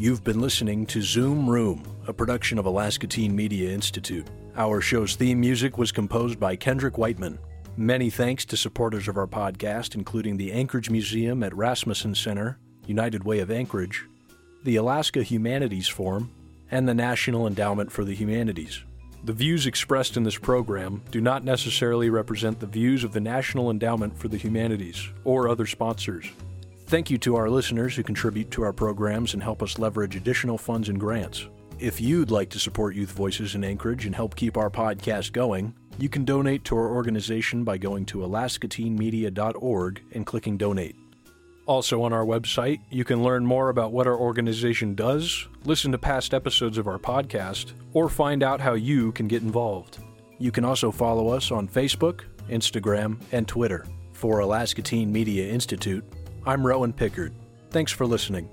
You've 0.00 0.22
been 0.22 0.40
listening 0.40 0.86
to 0.86 1.02
Zoom 1.02 1.50
Room, 1.50 1.82
a 2.06 2.12
production 2.12 2.56
of 2.56 2.66
Alaska 2.66 3.08
Teen 3.08 3.34
Media 3.34 3.72
Institute. 3.72 4.28
Our 4.54 4.80
show's 4.80 5.16
theme 5.16 5.40
music 5.40 5.76
was 5.76 5.90
composed 5.90 6.38
by 6.38 6.54
Kendrick 6.54 6.98
Whiteman. 6.98 7.40
Many 7.76 8.08
thanks 8.08 8.44
to 8.44 8.56
supporters 8.56 9.08
of 9.08 9.16
our 9.16 9.26
podcast, 9.26 9.96
including 9.96 10.36
the 10.36 10.52
Anchorage 10.52 10.88
Museum 10.88 11.42
at 11.42 11.50
Rasmuson 11.50 12.16
Center, 12.16 12.60
United 12.86 13.24
Way 13.24 13.40
of 13.40 13.50
Anchorage, 13.50 14.06
the 14.62 14.76
Alaska 14.76 15.24
Humanities 15.24 15.88
Forum, 15.88 16.30
and 16.70 16.88
the 16.88 16.94
National 16.94 17.48
Endowment 17.48 17.90
for 17.90 18.04
the 18.04 18.14
Humanities. 18.14 18.84
The 19.24 19.32
views 19.32 19.66
expressed 19.66 20.16
in 20.16 20.22
this 20.22 20.38
program 20.38 21.02
do 21.10 21.20
not 21.20 21.42
necessarily 21.42 22.08
represent 22.08 22.60
the 22.60 22.66
views 22.66 23.02
of 23.02 23.12
the 23.12 23.20
National 23.20 23.68
Endowment 23.68 24.16
for 24.16 24.28
the 24.28 24.38
Humanities 24.38 25.08
or 25.24 25.48
other 25.48 25.66
sponsors. 25.66 26.30
Thank 26.88 27.10
you 27.10 27.18
to 27.18 27.36
our 27.36 27.50
listeners 27.50 27.94
who 27.94 28.02
contribute 28.02 28.50
to 28.52 28.62
our 28.62 28.72
programs 28.72 29.34
and 29.34 29.42
help 29.42 29.62
us 29.62 29.78
leverage 29.78 30.16
additional 30.16 30.56
funds 30.56 30.88
and 30.88 30.98
grants. 30.98 31.46
If 31.78 32.00
you'd 32.00 32.30
like 32.30 32.48
to 32.48 32.58
support 32.58 32.94
Youth 32.94 33.12
Voices 33.12 33.54
in 33.54 33.62
Anchorage 33.62 34.06
and 34.06 34.14
help 34.14 34.34
keep 34.34 34.56
our 34.56 34.70
podcast 34.70 35.32
going, 35.32 35.74
you 35.98 36.08
can 36.08 36.24
donate 36.24 36.64
to 36.64 36.76
our 36.78 36.88
organization 36.88 37.62
by 37.62 37.76
going 37.76 38.06
to 38.06 38.20
alaskateenmedia.org 38.20 40.02
and 40.12 40.24
clicking 40.24 40.56
Donate. 40.56 40.96
Also, 41.66 42.02
on 42.04 42.14
our 42.14 42.24
website, 42.24 42.80
you 42.88 43.04
can 43.04 43.22
learn 43.22 43.44
more 43.44 43.68
about 43.68 43.92
what 43.92 44.06
our 44.06 44.16
organization 44.16 44.94
does, 44.94 45.46
listen 45.66 45.92
to 45.92 45.98
past 45.98 46.32
episodes 46.32 46.78
of 46.78 46.88
our 46.88 46.98
podcast, 46.98 47.72
or 47.92 48.08
find 48.08 48.42
out 48.42 48.62
how 48.62 48.72
you 48.72 49.12
can 49.12 49.28
get 49.28 49.42
involved. 49.42 49.98
You 50.38 50.50
can 50.50 50.64
also 50.64 50.90
follow 50.90 51.28
us 51.28 51.50
on 51.50 51.68
Facebook, 51.68 52.22
Instagram, 52.48 53.20
and 53.30 53.46
Twitter. 53.46 53.84
For 54.18 54.40
Alaska 54.40 54.82
Teen 54.82 55.12
Media 55.12 55.46
Institute, 55.46 56.02
I'm 56.48 56.66
Rowan 56.66 56.94
Pickard. 56.94 57.34
Thanks 57.68 57.92
for 57.92 58.06
listening. 58.06 58.48